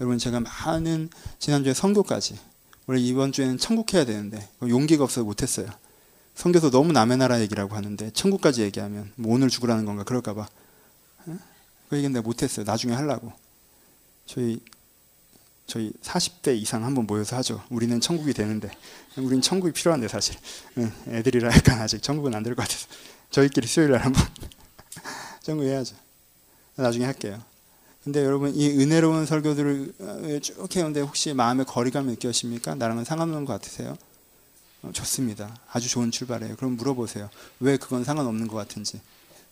여러분 0.00 0.18
제가 0.18 0.40
많은 0.40 1.10
지난주에 1.38 1.74
선교까지 1.74 2.38
원래 2.86 3.00
이번 3.00 3.32
주에는 3.32 3.58
천국 3.58 3.92
해야 3.94 4.04
되는데 4.04 4.48
용기가 4.62 5.04
없어서 5.04 5.24
못했어요. 5.24 5.68
선교도 6.34 6.70
너무 6.70 6.92
남의 6.92 7.18
나라 7.18 7.40
얘기라고 7.40 7.74
하는데 7.76 8.10
천국까지 8.12 8.62
얘기하면 8.62 9.12
뭐 9.16 9.34
오늘 9.34 9.48
죽으라는 9.48 9.84
건가 9.84 10.04
그럴까 10.04 10.34
봐 10.34 10.48
그 11.88 11.96
얘기는 11.96 12.12
내가 12.12 12.22
못했어요. 12.22 12.64
나중에 12.64 12.94
하려고 12.94 13.32
저희 14.24 14.60
저희 15.66 15.92
40대 16.02 16.56
이상 16.56 16.84
한번 16.84 17.04
모여서 17.06 17.34
하죠. 17.36 17.64
우리는 17.68 18.00
천국이 18.00 18.32
되는데 18.32 18.70
우리는 19.16 19.40
천국이 19.42 19.72
필요한데 19.72 20.06
사실 20.06 20.36
애들이라 21.08 21.52
약간 21.52 21.80
아직 21.80 22.00
천국은 22.00 22.32
안 22.34 22.44
될 22.44 22.54
것 22.54 22.62
같아서 22.62 22.86
저희끼리 23.30 23.66
수요일 23.66 23.90
날 23.90 24.04
한번 24.04 24.24
천국 25.42 25.64
해야죠. 25.64 25.96
나중에 26.80 27.04
할게요. 27.04 27.40
근데 28.04 28.24
여러분 28.24 28.54
이 28.54 28.68
은혜로운 28.70 29.26
설교들을 29.26 30.40
쭉 30.42 30.76
해오는데 30.76 31.00
혹시 31.00 31.34
마음에 31.34 31.64
거리감 31.64 32.06
느껴십니까? 32.06 32.74
나랑은 32.74 33.04
상관없는 33.04 33.44
것 33.44 33.52
같으세요? 33.54 33.96
어, 34.82 34.90
좋습니다. 34.92 35.54
아주 35.70 35.88
좋은 35.90 36.10
출발이에요. 36.10 36.56
그럼 36.56 36.76
물어보세요. 36.76 37.28
왜 37.60 37.76
그건 37.76 38.02
상관없는 38.04 38.48
것 38.48 38.56
같은지. 38.56 39.00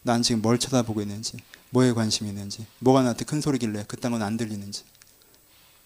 난 0.02 0.22
지금 0.22 0.40
뭘 0.40 0.58
쳐다보고 0.58 1.02
있는지, 1.02 1.36
뭐에 1.70 1.92
관심이 1.92 2.30
있는지, 2.30 2.64
뭐가 2.78 3.02
나한테 3.02 3.26
큰 3.26 3.40
소리길래 3.42 3.84
그딴 3.88 4.12
건 4.12 4.22
안 4.22 4.36
들리는지. 4.38 4.84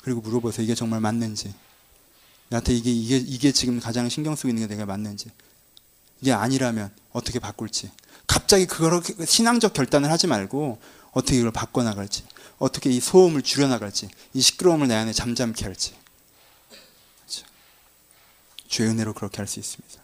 그리고 0.04 0.20
물어보세요. 0.20 0.62
이게 0.64 0.74
정말 0.76 1.00
맞는지. 1.00 1.52
나한테 2.50 2.74
이게, 2.74 2.92
이게, 2.92 3.16
이게 3.16 3.50
지금 3.50 3.80
가장 3.80 4.08
신경 4.08 4.36
쓰고 4.36 4.48
있는 4.48 4.68
게 4.68 4.74
내가 4.74 4.86
맞는지. 4.86 5.30
이게 6.20 6.32
아니라면 6.32 6.92
어떻게 7.10 7.40
바꿀지. 7.40 7.90
갑자기 8.28 8.66
그걸 8.66 9.02
신앙적 9.26 9.72
결단을 9.72 10.10
하지 10.10 10.28
말고 10.28 10.78
어떻게 11.12 11.38
이걸 11.38 11.50
바꿔나갈지, 11.52 12.24
어떻게 12.58 12.90
이 12.90 13.00
소음을 13.00 13.42
줄여나갈지, 13.42 14.08
이 14.34 14.40
시끄러움을 14.40 14.88
내 14.88 14.94
안에 14.94 15.12
잠잠케 15.12 15.64
할지. 15.64 15.94
그렇죠? 17.20 17.46
주의 18.68 18.88
은혜로 18.88 19.14
그렇게 19.14 19.38
할 19.38 19.46
수 19.46 19.60
있습니다. 19.60 20.02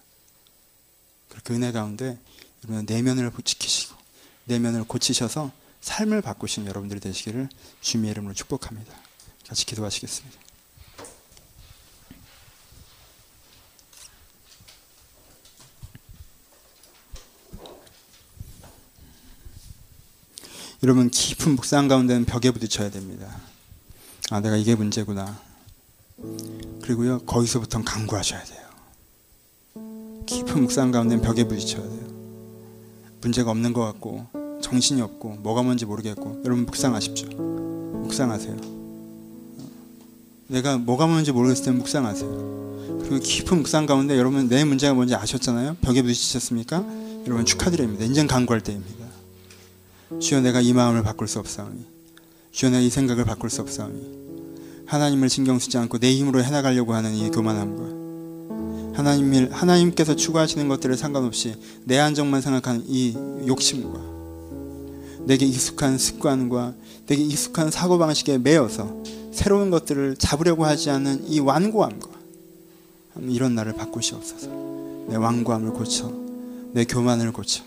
그렇게 1.28 1.54
은혜 1.54 1.72
가운데 1.72 2.18
내면을 2.62 3.30
지키시고 3.44 3.96
내면을 4.44 4.84
고치셔서 4.84 5.52
삶을 5.80 6.22
바꾸시는 6.22 6.68
여러분들이 6.68 7.00
되시기를 7.00 7.48
주님의 7.80 8.10
이름으로 8.10 8.34
축복합니다. 8.34 8.92
같이 9.46 9.64
기도하시겠습니다. 9.66 10.47
여러분 20.82 21.10
깊은 21.10 21.56
묵상 21.56 21.88
가운데는 21.88 22.24
벽에 22.24 22.50
부딪혀야 22.52 22.90
됩니다. 22.90 23.26
아 24.30 24.40
내가 24.40 24.56
이게 24.56 24.74
문제구나. 24.74 25.38
그리고요 26.82 27.18
거기서부터 27.20 27.82
강구하셔야 27.82 28.42
돼요. 28.44 28.68
깊은 30.26 30.62
묵상 30.62 30.92
가운데는 30.92 31.22
벽에 31.22 31.44
부딪혀야 31.44 31.82
돼요. 31.82 32.08
문제가 33.20 33.50
없는 33.50 33.72
것 33.72 33.80
같고 33.84 34.26
정신이 34.62 35.00
없고 35.00 35.38
뭐가 35.42 35.62
뭔지 35.62 35.84
모르겠고 35.84 36.42
여러분 36.44 36.64
묵상하십시오. 36.66 37.28
묵상하세요. 37.28 38.56
내가 40.46 40.78
뭐가 40.78 41.06
뭔지 41.08 41.32
모르겠을 41.32 41.64
때 41.64 41.70
묵상하세요. 41.72 43.00
그리고 43.00 43.18
깊은 43.18 43.58
묵상 43.58 43.86
가운데 43.86 44.16
여러분 44.16 44.48
내 44.48 44.64
문제가 44.64 44.94
뭔지 44.94 45.14
아셨잖아요. 45.14 45.76
벽에 45.80 46.02
부딪히셨습니까? 46.02 46.84
여러분 47.26 47.44
축하드립니다. 47.44 48.04
인전 48.04 48.28
강구할 48.28 48.62
때입니다. 48.62 48.97
주여 50.20 50.40
내가 50.40 50.60
이 50.60 50.72
마음을 50.72 51.02
바꿀 51.02 51.28
수 51.28 51.38
없사오니 51.38 51.84
주여 52.50 52.70
내가 52.70 52.80
이 52.80 52.90
생각을 52.90 53.24
바꿀 53.24 53.50
수 53.50 53.60
없사오니 53.60 54.84
하나님을 54.86 55.28
신경 55.28 55.58
쓰지 55.58 55.76
않고 55.76 55.98
내 55.98 56.12
힘으로 56.14 56.42
해나가려고 56.42 56.94
하는 56.94 57.14
이 57.14 57.30
교만함과 57.30 57.98
하나님 58.96 59.52
하나님께서 59.52 60.16
추구하시는 60.16 60.66
것들을 60.66 60.96
상관없이 60.96 61.54
내 61.84 61.98
안정만 61.98 62.40
생각하는 62.40 62.84
이 62.88 63.14
욕심과 63.46 64.00
내게 65.26 65.46
익숙한 65.46 65.98
습관과 65.98 66.74
내게 67.06 67.22
익숙한 67.22 67.70
사고 67.70 67.98
방식에 67.98 68.38
매여서 68.38 69.04
새로운 69.30 69.70
것들을 69.70 70.16
잡으려고 70.16 70.64
하지 70.64 70.90
않는 70.90 71.28
이 71.28 71.38
완고함과 71.38 72.10
이런 73.20 73.54
나를 73.54 73.74
바꾸시옵소서. 73.74 74.48
내 75.08 75.16
완고함을 75.16 75.72
고쳐, 75.72 76.12
내 76.72 76.84
교만을 76.84 77.32
고쳐, 77.32 77.62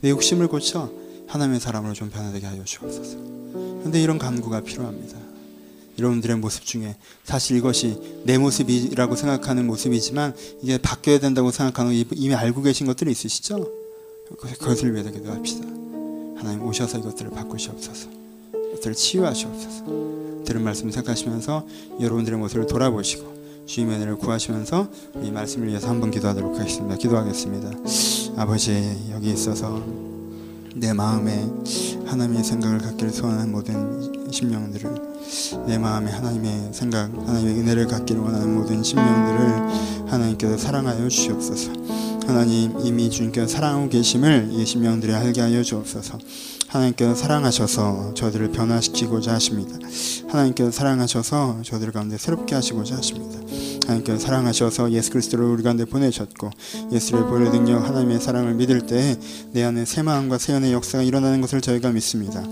내 0.00 0.10
욕심을 0.10 0.48
고쳐 0.48 0.90
하나님의 1.28 1.60
사람으로 1.60 1.92
좀 1.94 2.10
변화되게 2.10 2.46
하여 2.46 2.64
주옵소서. 2.64 3.16
그런데 3.78 4.02
이런 4.02 4.18
간구가 4.18 4.62
필요합니다. 4.62 5.18
여러분들의 5.98 6.36
모습 6.36 6.64
중에 6.64 6.96
사실 7.24 7.56
이것이 7.56 8.22
내 8.24 8.36
모습이라고 8.38 9.16
생각하는 9.16 9.66
모습이지만 9.66 10.34
이게 10.62 10.78
바뀌어야 10.78 11.18
된다고 11.18 11.50
생각하는 11.50 11.92
이미 12.14 12.34
알고 12.34 12.62
계신 12.62 12.86
것들이 12.86 13.10
있으시죠? 13.12 13.66
그것을 14.36 14.92
위해서 14.92 15.10
기도합시다. 15.10 15.66
하나님 16.36 16.62
오셔서 16.62 16.98
이것들을 16.98 17.30
바꾸시옵소서. 17.30 18.08
이것들을 18.72 18.94
치유하시옵소서. 18.94 19.84
들은 20.44 20.62
말씀 20.62 20.90
생각하시면서 20.90 21.66
여러분들의 22.00 22.38
모습을 22.38 22.66
돌아보시고 22.66 23.64
주님의 23.66 23.96
은혜를 23.96 24.16
구하시면서 24.16 24.88
이 25.22 25.30
말씀을 25.30 25.68
위해서 25.68 25.88
한번 25.88 26.10
기도하도록 26.10 26.58
하겠습니다. 26.58 26.96
기도하겠습니다. 26.96 27.70
아버지 28.36 28.96
여기 29.10 29.32
있어서 29.32 29.82
내 30.78 30.92
마음에 30.92 31.48
하나님의 32.04 32.44
생각을 32.44 32.78
갖기를 32.78 33.10
소원하는 33.10 33.50
모든 33.50 34.30
심령들을 34.30 34.90
내 35.66 35.78
마음에 35.78 36.10
하나님의 36.10 36.68
생각, 36.72 37.10
하나님의 37.14 37.60
은혜를 37.60 37.86
갖기를 37.86 38.20
원하는 38.20 38.54
모든 38.54 38.82
심령들을 38.82 40.10
하나님께서 40.12 40.58
사랑하여 40.58 41.08
주시옵소서. 41.08 41.72
하나님 42.26 42.78
이미 42.84 43.08
주님께서 43.08 43.46
사랑하고 43.46 43.88
계심을 43.88 44.50
이 44.52 44.66
심령들이 44.66 45.14
알게 45.14 45.40
하여 45.40 45.62
주옵소서. 45.62 46.18
하나님께서 46.68 47.14
사랑하셔서 47.14 48.12
저들을 48.12 48.52
변화시키고자 48.52 49.32
하십니다. 49.32 49.78
하나님께서 50.28 50.70
사랑하셔서 50.70 51.60
저들 51.64 51.90
가운데 51.92 52.18
새롭게 52.18 52.54
하시고자 52.54 52.96
하십니다. 52.96 53.40
하나님께서 53.86 54.18
사랑하셔서 54.18 54.92
예수 54.92 55.10
그리스도를 55.10 55.44
우리 55.46 55.62
가운데 55.62 55.84
보내셨고 55.84 56.50
예수를 56.92 57.24
보혈 57.26 57.50
능력 57.50 57.84
하나님의 57.88 58.20
사랑을 58.20 58.54
믿을 58.54 58.86
때 58.86 59.16
내 59.52 59.62
안에 59.64 59.84
새 59.84 60.02
마음과 60.02 60.38
새 60.38 60.52
연의 60.52 60.72
역사가 60.72 61.02
일어나는 61.02 61.40
것을 61.40 61.60
저희가 61.60 61.90
믿습니다. 61.90 62.42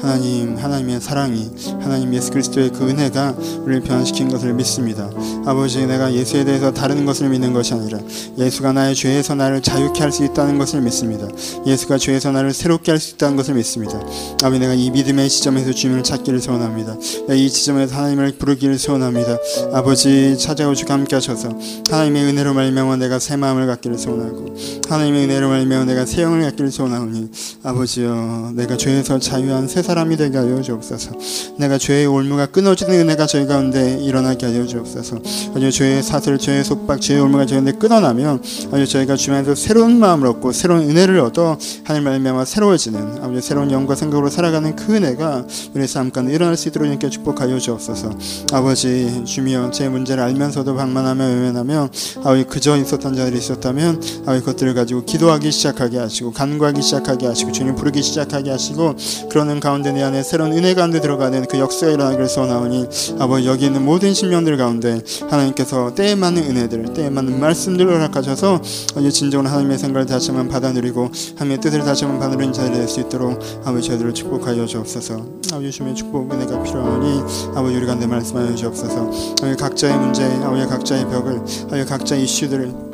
하나님 0.00 0.56
하나님의 0.56 1.00
사랑이 1.00 1.50
하나님 1.80 2.14
예수 2.14 2.30
그리스도의 2.30 2.70
그 2.70 2.88
은혜가 2.88 3.36
우리를 3.64 3.82
변화시킨 3.82 4.28
것을 4.28 4.52
믿습니다. 4.54 5.10
아버지 5.44 5.84
내가 5.86 6.12
예수에 6.12 6.44
대해서 6.44 6.72
다른 6.72 7.04
것을 7.04 7.28
믿는 7.30 7.52
것이 7.52 7.74
아니라 7.74 7.98
예수가 8.38 8.72
나의 8.72 8.94
죄에서 8.94 9.34
나를 9.34 9.60
자유케 9.62 10.00
할 10.00 10.12
수 10.12 10.24
있다는 10.24 10.58
것을 10.58 10.82
믿습니다. 10.82 11.26
예수가 11.66 11.96
죄에서 11.98 12.32
나를 12.32 12.52
새롭게 12.52 12.90
할 12.92 13.00
수 13.00 13.14
있다는 13.14 13.36
것을 13.36 13.54
믿습니다. 13.54 13.98
아버지 14.42 14.58
내가 14.58 14.74
이 14.74 14.90
믿음의 14.90 15.28
지점에서 15.30 15.72
주님을 15.72 16.02
찾기를 16.02 16.40
소원합니다. 16.40 16.96
이 17.34 17.50
지점에서 17.50 17.96
하나님을 17.96 18.32
부르기를 18.38 18.78
소원합니다. 18.78 19.38
아버지 19.72 20.36
찾아오 20.38 20.74
주가 20.82 20.94
함께 20.94 21.14
하셔서 21.14 21.48
하나님의 21.90 22.24
은혜로 22.24 22.54
말미암아 22.54 22.96
내가 22.96 23.20
새 23.20 23.36
마음을 23.36 23.66
갖기를 23.68 23.96
소원하고 23.98 24.54
하나님의 24.88 25.24
은혜로 25.24 25.48
말미암아 25.48 25.84
내가 25.84 26.04
새 26.04 26.22
영을 26.22 26.42
갖기를 26.42 26.72
소원하오니 26.72 27.30
아버지여 27.62 28.52
내가 28.56 28.76
죄에서 28.76 29.20
자유한 29.20 29.68
새 29.68 29.80
사람이 29.80 30.16
되게 30.16 30.38
하여 30.38 30.60
주옵소서. 30.60 31.12
내가 31.58 31.78
죄의 31.78 32.06
올무가 32.06 32.46
끊어지는 32.46 32.94
은혜가 33.00 33.26
저희 33.26 33.46
가운데 33.46 33.98
일어나게 34.00 34.46
하여 34.46 34.66
주옵소서. 34.66 35.18
아주 35.54 35.70
죄의 35.70 36.02
사슬 36.02 36.36
죄의 36.36 36.64
속박 36.64 37.00
죄의 37.00 37.20
올무가 37.20 37.46
저희 37.46 37.58
가운데 37.58 37.72
끊어나면 37.78 38.42
아주 38.72 38.86
저희가 38.86 39.14
주면서 39.14 39.54
새로운 39.54 40.00
마음을 40.00 40.26
얻고 40.26 40.50
새로운 40.52 40.90
은혜를 40.90 41.20
얻어 41.20 41.56
하나님 41.84 42.04
말미암아 42.04 42.44
새로워지는 42.44 43.22
아버지 43.22 43.40
새로운 43.46 43.70
영과 43.70 43.94
생각으로 43.94 44.28
살아가는 44.28 44.74
그 44.74 44.96
은혜가 44.96 45.46
우리 45.74 45.86
삶 45.86 46.10
가운데 46.10 46.34
일어날 46.34 46.56
수 46.56 46.68
있도록 46.68 46.88
이렇게 46.88 47.08
축복하여 47.08 47.58
주옵소서. 47.58 48.10
아버지 48.52 49.22
주미여 49.24 49.70
제 49.70 49.88
문제를 49.88 50.24
알면서도 50.24 50.71
방만하며 50.76 51.24
외면하며 51.24 51.88
아버지 52.18 52.44
그저 52.44 52.76
있었던 52.76 53.14
자들이 53.16 53.38
있었다면 53.38 54.02
아버지 54.22 54.40
그것들을 54.40 54.74
가지고 54.74 55.04
기도하기 55.04 55.50
시작하게 55.50 55.98
하시고 55.98 56.32
간구하기 56.32 56.80
시작하게 56.80 57.26
하시고 57.26 57.50
주님 57.50 57.74
부르기 57.74 58.02
시작하게 58.02 58.50
하시고 58.50 58.94
그러는 59.28 59.58
가운데 59.58 59.90
내 59.90 60.02
안에 60.02 60.22
새로운 60.22 60.52
은혜 60.52 60.74
가운데 60.74 61.00
들어가는 61.00 61.46
그 61.46 61.58
역사가 61.58 61.92
일어나기를 61.92 62.28
소원하오니 62.28 62.88
아버지 63.18 63.46
여기 63.48 63.66
있는 63.66 63.84
모든 63.84 64.14
신명들 64.14 64.56
가운데 64.56 65.00
하나님께서 65.28 65.94
때에 65.94 66.14
맞는 66.14 66.44
은혜들 66.44 66.92
때에 66.92 67.10
맞는 67.10 67.40
말씀들을 67.40 67.92
허락하셔서 67.92 68.60
이제 69.00 69.10
진정으로 69.10 69.48
하나님의 69.48 69.78
생각을 69.78 70.06
다시 70.06 70.30
한번 70.30 70.48
받아 70.48 70.70
누리고 70.72 71.10
하나님의 71.36 71.60
뜻을 71.60 71.80
다시 71.80 72.04
한번 72.04 72.20
받아 72.20 72.34
누리는 72.36 72.52
자들이 72.52 72.76
될 72.76 72.92
수 72.92 73.00
있도록 73.00 73.40
아버지 73.64 73.88
저희들을 73.88 74.12
축복하여 74.12 74.66
주옵소서. 74.66 75.14
아버지 75.52 75.70
주님의 75.70 75.94
축복 75.94 76.30
은혜가 76.30 76.62
필요하니 76.62 77.22
아버지 77.54 77.76
우리 77.76 77.86
가운데 77.86 78.06
말씀하여 78.06 78.54
주옵소서. 78.54 79.10
아버지 79.40 79.56
각자의 79.56 79.98
문제 79.98 80.24
아버지 80.44 80.61
각자의 80.66 81.04
벽을 81.06 81.38
아버지 81.38 81.84
각자의 81.84 82.24
이슈들을 82.24 82.91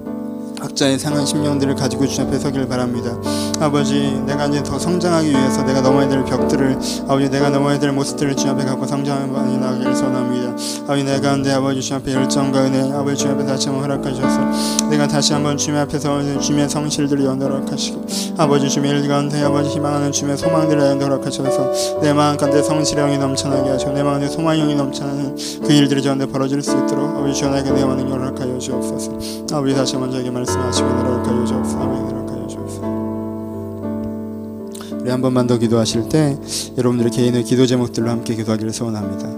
각자의 0.58 0.98
상한 0.98 1.24
심령들을 1.24 1.74
가지고 1.74 2.06
주님 2.06 2.28
앞에 2.28 2.38
서기를 2.38 2.68
바랍니다. 2.68 3.16
아버지, 3.60 4.20
내가 4.26 4.46
이제 4.46 4.62
더 4.62 4.78
성장하기 4.78 5.30
위해서 5.30 5.62
내가 5.62 5.80
넘어야 5.80 6.08
될 6.08 6.24
벽들을 6.24 6.78
아버지 7.08 7.30
내가 7.30 7.50
넘어야 7.50 7.78
될 7.78 7.92
모습들을 7.92 8.36
주님 8.36 8.54
앞에 8.54 8.64
갖고 8.64 8.86
성장하는 8.86 9.32
많이 9.32 9.56
나가기를 9.58 9.94
소원합니다. 9.94 10.48
아버지 10.84 11.04
내가 11.04 11.32
한데 11.32 11.52
아버지 11.52 11.80
주님 11.80 12.00
앞에 12.00 12.14
열정과 12.14 12.66
은혜 12.66 12.92
아버지 12.92 13.16
주님 13.16 13.34
앞에 13.34 13.46
다시 13.46 13.68
한번 13.68 13.84
허락하셔서 13.84 14.88
내가 14.88 15.06
다시 15.06 15.32
한번 15.32 15.56
주님 15.56 15.78
앞에서 15.80 16.40
주님의 16.40 16.68
성실들을 16.68 17.24
연도락하시고 17.24 18.06
아버지 18.38 18.68
주님의 18.68 19.00
일 19.00 19.08
가운데 19.08 19.42
아버지 19.42 19.70
희망하는 19.70 20.12
주님의 20.12 20.38
소망들을 20.38 20.80
연도락하셔서 20.80 22.00
내 22.00 22.12
마음 22.12 22.36
가운데 22.36 22.62
성실의 22.62 23.04
영이 23.04 23.18
넘쳐나게 23.18 23.70
하시고 23.70 23.92
내 23.92 24.02
마음에 24.02 24.28
소망의 24.28 24.60
영이 24.60 24.74
넘쳐나는 24.74 25.36
그 25.64 25.72
일들이 25.72 26.02
저한테 26.02 26.26
벌어질 26.26 26.62
수 26.62 26.72
있도록 26.72 27.16
아버지 27.16 27.34
주님 27.34 27.54
에게 27.54 27.70
내 27.70 27.84
마음을 27.84 28.10
허락하여 28.10 28.58
주옵소서. 28.58 29.12
아버지 29.52 29.74
다시 29.74 29.94
한번 29.94 30.10
저에게 30.12 30.30
말씀 30.30 30.47
말씀하시고 30.48 30.88
주옵소서 31.24 31.78
우리 35.00 35.10
한 35.10 35.20
번만 35.20 35.46
더 35.46 35.58
기도하실 35.58 36.08
때 36.08 36.38
여러분들의 36.76 37.12
개인의 37.12 37.44
기도 37.44 37.66
제목들로 37.66 38.10
함께 38.10 38.34
기도하기를 38.34 38.72
소원합니다. 38.72 39.28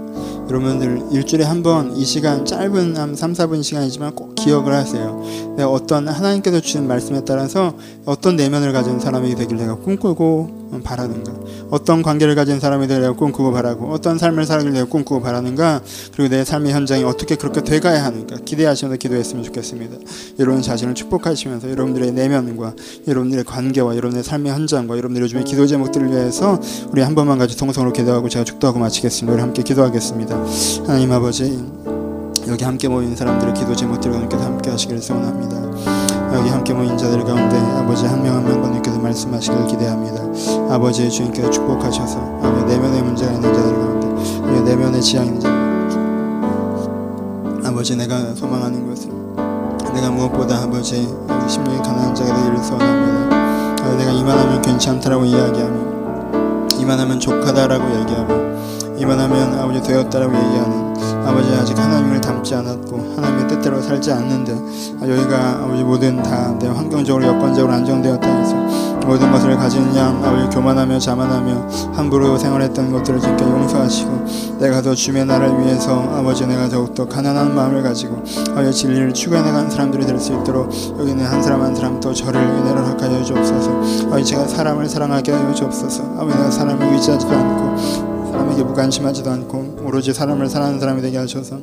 여러분들 0.47 1.03
일주일에 1.11 1.45
한 1.45 1.61
번 1.63 1.93
이 1.95 2.03
시간 2.05 2.45
짧은 2.45 2.97
한 2.97 3.15
3, 3.15 3.33
4분 3.33 3.63
시간이지만 3.63 4.15
꼭 4.15 4.35
기억을 4.35 4.73
하세요. 4.73 5.21
내가 5.55 5.69
어떤 5.69 6.07
하나님께서 6.07 6.59
주신 6.61 6.87
말씀에 6.87 7.23
따라서 7.25 7.73
어떤 8.05 8.35
내면을 8.35 8.73
가진 8.73 8.99
사람이 8.99 9.35
되길 9.35 9.57
내가 9.57 9.75
꿈꾸고 9.75 10.81
바라는가? 10.83 11.33
어떤 11.69 12.01
관계를 12.01 12.35
가진 12.35 12.59
사람이 12.59 12.87
되려 12.87 13.13
꿈꾸고 13.13 13.51
바라고 13.51 13.91
어떤 13.91 14.17
삶을 14.17 14.45
살길 14.45 14.71
내가 14.71 14.85
꿈꾸고 14.85 15.21
바라는가? 15.21 15.81
그리고 16.13 16.29
내 16.33 16.43
삶의 16.43 16.73
현장이 16.73 17.03
어떻게 17.03 17.35
그렇게 17.35 17.61
돼가야 17.61 18.03
하는가? 18.03 18.37
기대하시면서 18.43 18.97
기도했으면 18.97 19.43
좋겠습니다. 19.43 19.97
여러분 20.39 20.61
자신을 20.61 20.95
축복하시면서 20.95 21.69
여러분들의 21.69 22.11
내면과 22.11 22.73
여러분들의 23.07 23.43
관계와 23.43 23.95
여러분의 23.95 24.23
삶의 24.23 24.51
현장과 24.51 24.97
여러분들의 24.97 25.25
요즘의 25.25 25.43
기도 25.43 25.67
제목들을 25.67 26.11
위해서 26.11 26.59
우리 26.91 27.01
한 27.01 27.13
번만 27.13 27.37
같이 27.37 27.57
통성으로 27.57 27.93
기도하고 27.93 28.29
제가 28.29 28.45
축도하고 28.45 28.79
마치겠습니다. 28.79 29.33
우리 29.33 29.41
함께 29.41 29.61
기도하겠습니다. 29.61 30.43
하나님 30.87 31.11
아버지 31.11 31.63
여기 32.47 32.63
함께 32.63 32.87
모인 32.87 33.15
사람들의 33.15 33.53
기도 33.53 33.75
제목들과 33.75 34.19
함께 34.19 34.71
하시기를 34.71 35.01
소원합니다 35.01 36.00
여기 36.41 36.49
함께 36.49 36.73
모인 36.73 36.97
자들 36.97 37.23
가운데 37.23 37.55
아버지 37.77 38.05
한 38.07 38.21
명 38.23 38.35
한명 38.35 38.61
번님께서 38.61 38.97
말씀하시길 38.99 39.67
기대합니다. 39.67 40.23
아버지 40.73 41.07
주님께서 41.09 41.49
축복하셔서 41.51 42.17
아버지 42.41 42.65
내면의 42.65 43.01
문제가 43.03 43.31
있는 43.31 43.53
자들 43.53 43.73
가운데 43.75 44.61
내면의 44.71 45.01
지향 45.01 45.25
있는 45.27 45.39
자들 45.39 45.61
아버지 47.67 47.95
내가 47.95 48.33
소망하는 48.35 48.89
것은 48.89 49.11
내가 49.93 50.09
무엇보다 50.09 50.63
아버지 50.63 51.07
심령이 51.47 51.77
가난한 51.77 52.15
자가 52.15 52.35
되기를 52.35 52.57
소원합니다. 52.63 53.95
내가 53.97 54.11
이만하면 54.11 54.61
괜찮다라고 54.63 55.25
이야기하며 55.25 55.91
이만하면 56.79 57.19
족하다라고 57.19 57.99
얘기하고 57.99 58.33
이만하면 59.01 59.59
아버지 59.59 59.81
되었다라고 59.81 60.33
얘기하는 60.35 60.91
아버지 61.25 61.49
아직 61.55 61.77
하나님을 61.77 62.21
닮지 62.21 62.53
않았고 62.55 63.15
하나님의 63.15 63.47
뜻대로 63.47 63.81
살지 63.81 64.11
않는데 64.11 64.53
여기가 65.01 65.63
아버지 65.63 65.83
모든 65.83 66.21
다 66.21 66.51
내 66.61 66.67
환경적으로 66.67 67.25
여건적으로 67.25 67.73
안정되었다 67.73 68.27
해서 68.27 68.55
모든 69.07 69.31
것을 69.31 69.55
가진 69.57 69.95
양 69.95 70.23
아버지 70.23 70.55
교만하며 70.55 70.99
자만하며 70.99 71.67
함부로 71.93 72.37
생활했던 72.37 72.91
것들을 72.91 73.19
주께 73.19 73.43
용서하시고 73.45 74.25
내가 74.59 74.81
더 74.81 74.93
주의 74.93 75.25
나라를 75.25 75.59
위해서 75.59 76.01
아버지 76.15 76.45
내가 76.45 76.69
더욱더 76.69 77.07
가난한 77.07 77.55
마음을 77.55 77.81
가지고 77.81 78.21
아버지 78.51 78.71
진리를 78.73 79.13
추구해 79.13 79.41
나가는 79.41 79.69
사람들이 79.69 80.05
될 80.05 80.19
수 80.19 80.33
있도록 80.33 80.69
여기 80.99 81.13
는 81.15 81.25
한 81.25 81.41
사람 81.41 81.63
한 81.63 81.73
사람 81.75 81.99
또 81.99 82.13
저를 82.13 82.39
은혜로 82.39 82.79
하여 83.01 83.23
주옵소서. 83.23 83.71
아버지 84.07 84.25
제가 84.25 84.47
사람을 84.47 84.87
사랑하게 84.87 85.31
하여 85.31 85.51
주옵소서. 85.53 86.03
아버지 86.19 86.37
내가 86.37 86.51
사람을 86.51 86.93
의지하지도 86.93 87.31
않고 87.33 88.10
사람에게 88.31 88.63
무관심하지도 88.63 89.29
않고 89.29 89.83
오로지 89.83 90.13
사람을 90.13 90.49
사랑하는 90.49 90.79
사람이 90.79 91.01
되게 91.01 91.17
하셔서 91.17 91.57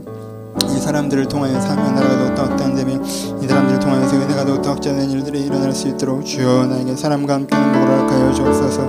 이 0.65 0.81
사람들을 0.81 1.27
통하여 1.27 1.59
사면 1.61 1.95
나라가 1.95 2.17
더욱더 2.17 2.43
확장되며 2.45 3.03
이 3.43 3.47
사람들을 3.47 3.81
통하여서 3.81 4.17
은혜가 4.17 4.45
더욱더 4.45 4.71
확장되는 4.71 5.11
일들이 5.11 5.45
일어날 5.45 5.73
수 5.73 5.89
있도록 5.89 6.25
주여 6.25 6.67
나에게 6.67 6.97
사람과 6.97 7.35
함께 7.35 7.57
행복을 7.57 8.11
하여 8.11 8.33
주옵소서. 8.33 8.83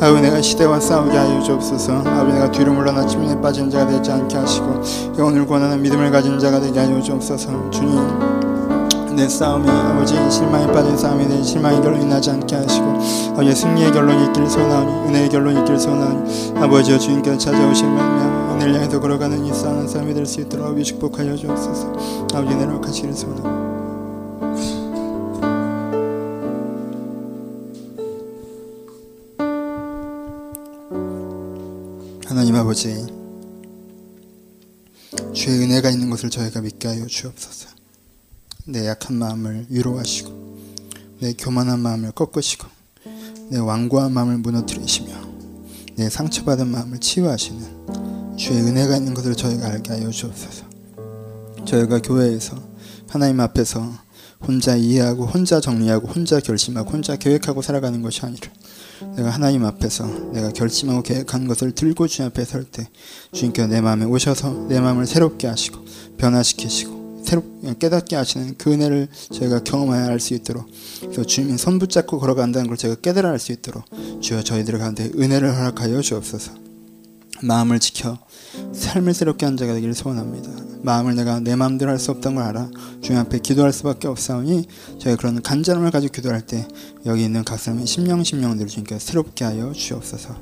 아버지 0.00 0.22
내가 0.22 0.40
시대와 0.40 0.78
싸우게 0.78 1.16
하여 1.16 1.42
주옵소서. 1.42 1.92
아버지 1.98 2.34
내가 2.34 2.50
뒤로 2.50 2.72
물러나 2.72 3.06
침에 3.06 3.40
빠진 3.40 3.70
자가 3.70 3.86
되지 3.90 4.10
않게 4.10 4.36
하시고 4.36 4.82
영혼을 5.18 5.46
권하는 5.46 5.80
믿음을 5.82 6.10
가진 6.10 6.38
자가 6.38 6.60
되게 6.60 6.78
하여 6.78 7.00
주옵소서. 7.00 7.70
주님 7.70 8.43
내 9.14 9.28
싸움이 9.28 9.68
아버지 9.68 10.14
실망에 10.30 10.66
빠진 10.72 10.96
싸움이 10.96 11.26
내 11.26 11.42
실망의 11.42 11.80
결론이 11.82 12.04
나지 12.06 12.30
않게 12.30 12.54
하시고 12.56 12.84
아버지 13.32 13.54
승리의 13.54 13.92
결론이 13.92 14.26
있기를 14.26 14.48
소원하오니 14.50 15.08
은혜의 15.08 15.28
결론이 15.28 15.58
있기를 15.60 15.78
소원하오니 15.78 16.58
아버지여 16.58 16.98
주님께서 16.98 17.38
찾아오실 17.38 17.86
말미암아 17.86 18.54
은혜를 18.54 18.74
향해서 18.74 19.00
걸어가는 19.00 19.44
이 19.44 19.52
싸우는 19.52 19.88
싸움이 19.88 20.14
될 20.14 20.26
수 20.26 20.40
있도록 20.40 20.66
아버지 20.66 20.84
축복하여 20.84 21.36
주옵소서. 21.36 21.92
아버지 22.34 22.54
은혜를 22.54 22.80
하시기를 22.84 23.14
소원합니다. 23.14 23.64
하나님 32.26 32.56
아버지 32.56 33.06
주의 35.32 35.58
은혜가 35.62 35.90
있는 35.90 36.10
것을 36.10 36.30
저희가 36.30 36.60
믿게 36.60 36.88
하여 36.88 37.06
주옵소서 37.06 37.68
내 38.66 38.86
약한 38.86 39.16
마음을 39.16 39.66
위로하시고 39.68 40.44
내 41.20 41.34
교만한 41.34 41.80
마음을 41.80 42.12
꺾으시고 42.12 42.66
내 43.50 43.58
완고한 43.58 44.12
마음을 44.12 44.38
무너뜨리시며 44.38 45.12
내 45.96 46.08
상처받은 46.08 46.68
마음을 46.68 46.98
치유하시는 46.98 48.36
주의 48.36 48.60
은혜가 48.60 48.96
있는 48.96 49.12
것을 49.14 49.34
저희가 49.34 49.66
알게 49.66 49.92
하여 49.92 50.10
주옵소서. 50.10 50.64
저희가 51.66 52.00
교회에서 52.00 52.56
하나님 53.08 53.40
앞에서 53.40 53.92
혼자 54.40 54.76
이해하고 54.76 55.26
혼자 55.26 55.60
정리하고 55.60 56.08
혼자 56.08 56.40
결심하고 56.40 56.90
혼자 56.90 57.16
계획하고 57.16 57.62
살아가는 57.62 58.00
것이 58.02 58.22
아니라 58.22 58.50
내가 59.16 59.30
하나님 59.30 59.64
앞에서 59.64 60.06
내가 60.32 60.50
결심하고 60.50 61.02
계획한 61.02 61.46
것을 61.46 61.72
들고 61.72 62.08
주님 62.08 62.30
앞에 62.30 62.44
설 62.44 62.64
때 62.64 62.88
주님께서 63.32 63.68
내 63.68 63.80
마음에 63.80 64.04
오셔서 64.06 64.66
내 64.68 64.80
마음을 64.80 65.06
새롭게 65.06 65.46
하시고 65.46 65.84
변화시키시고 66.16 67.03
깨닫게 67.78 68.16
하시는 68.16 68.54
그 68.58 68.72
은혜를 68.72 69.08
저희가 69.32 69.64
경험하여 69.64 70.04
할수 70.04 70.34
있도록 70.34 70.66
그래서 71.00 71.24
주님이 71.24 71.58
손 71.58 71.78
붙잡고 71.78 72.18
걸어간다는 72.18 72.68
걸 72.68 72.76
제가 72.76 72.96
깨달아 72.96 73.30
할수 73.30 73.52
있도록 73.52 73.84
주여 74.20 74.42
저희들 74.42 74.78
가운데 74.78 75.10
은혜를 75.16 75.56
허락하여 75.56 76.00
주옵소서 76.00 76.52
마음을 77.42 77.80
지켜 77.80 78.18
삶을 78.72 79.14
새롭게 79.14 79.44
한 79.44 79.56
자가 79.56 79.74
되기를 79.74 79.94
소원합니다. 79.94 80.50
마음을 80.82 81.14
내가 81.16 81.40
내 81.40 81.56
마음대로 81.56 81.90
할 81.90 81.98
수 81.98 82.10
없다는 82.10 82.36
걸 82.36 82.44
알아 82.44 82.70
주님 83.02 83.20
앞에 83.20 83.38
기도할 83.38 83.72
수밖에 83.72 84.06
없사오니 84.06 84.66
저희 84.98 85.16
그런 85.16 85.42
간절함을 85.42 85.90
가지고 85.90 86.12
기도할 86.12 86.46
때 86.46 86.66
여기 87.06 87.24
있는 87.24 87.42
각 87.44 87.58
사람의 87.58 87.86
심령 87.86 88.22
심령들을 88.22 88.68
주님께서 88.68 89.04
새롭게 89.04 89.44
하여 89.44 89.72
주옵소서. 89.72 90.36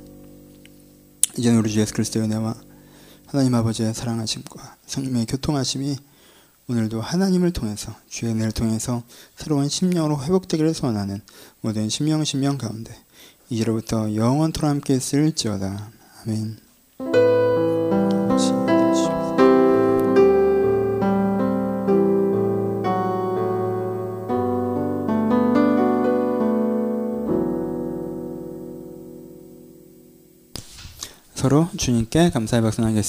이제는 1.39 1.59
우리 1.61 1.70
주 1.70 1.80
예수 1.80 1.95
그리스도의 1.95 2.26
은혜와 2.26 2.55
하나님 3.26 3.55
아버지의 3.55 3.95
사랑하심과 3.95 4.76
성령의 4.87 5.26
교통하심이 5.26 5.97
오늘도 6.69 7.01
하나님을 7.01 7.53
통해서 7.53 7.95
주의 8.09 8.33
은혜를 8.33 8.53
통해서 8.53 9.03
새로운 9.37 9.69
심령으로 9.69 10.23
회복되기를 10.23 10.75
소원하는 10.75 11.21
모든 11.61 11.89
심령 11.89 12.25
심령 12.25 12.57
가운데 12.57 12.95
이제로부터 13.51 14.15
영원토록 14.15 14.71
함께 14.71 14.95
있을지어다. 14.95 15.91
아멘. 16.23 16.57
서로 31.35 31.69
주님께 31.77 32.31
감사의 32.31 32.63
박수 32.63 32.81
나겠습니다. 32.83 33.03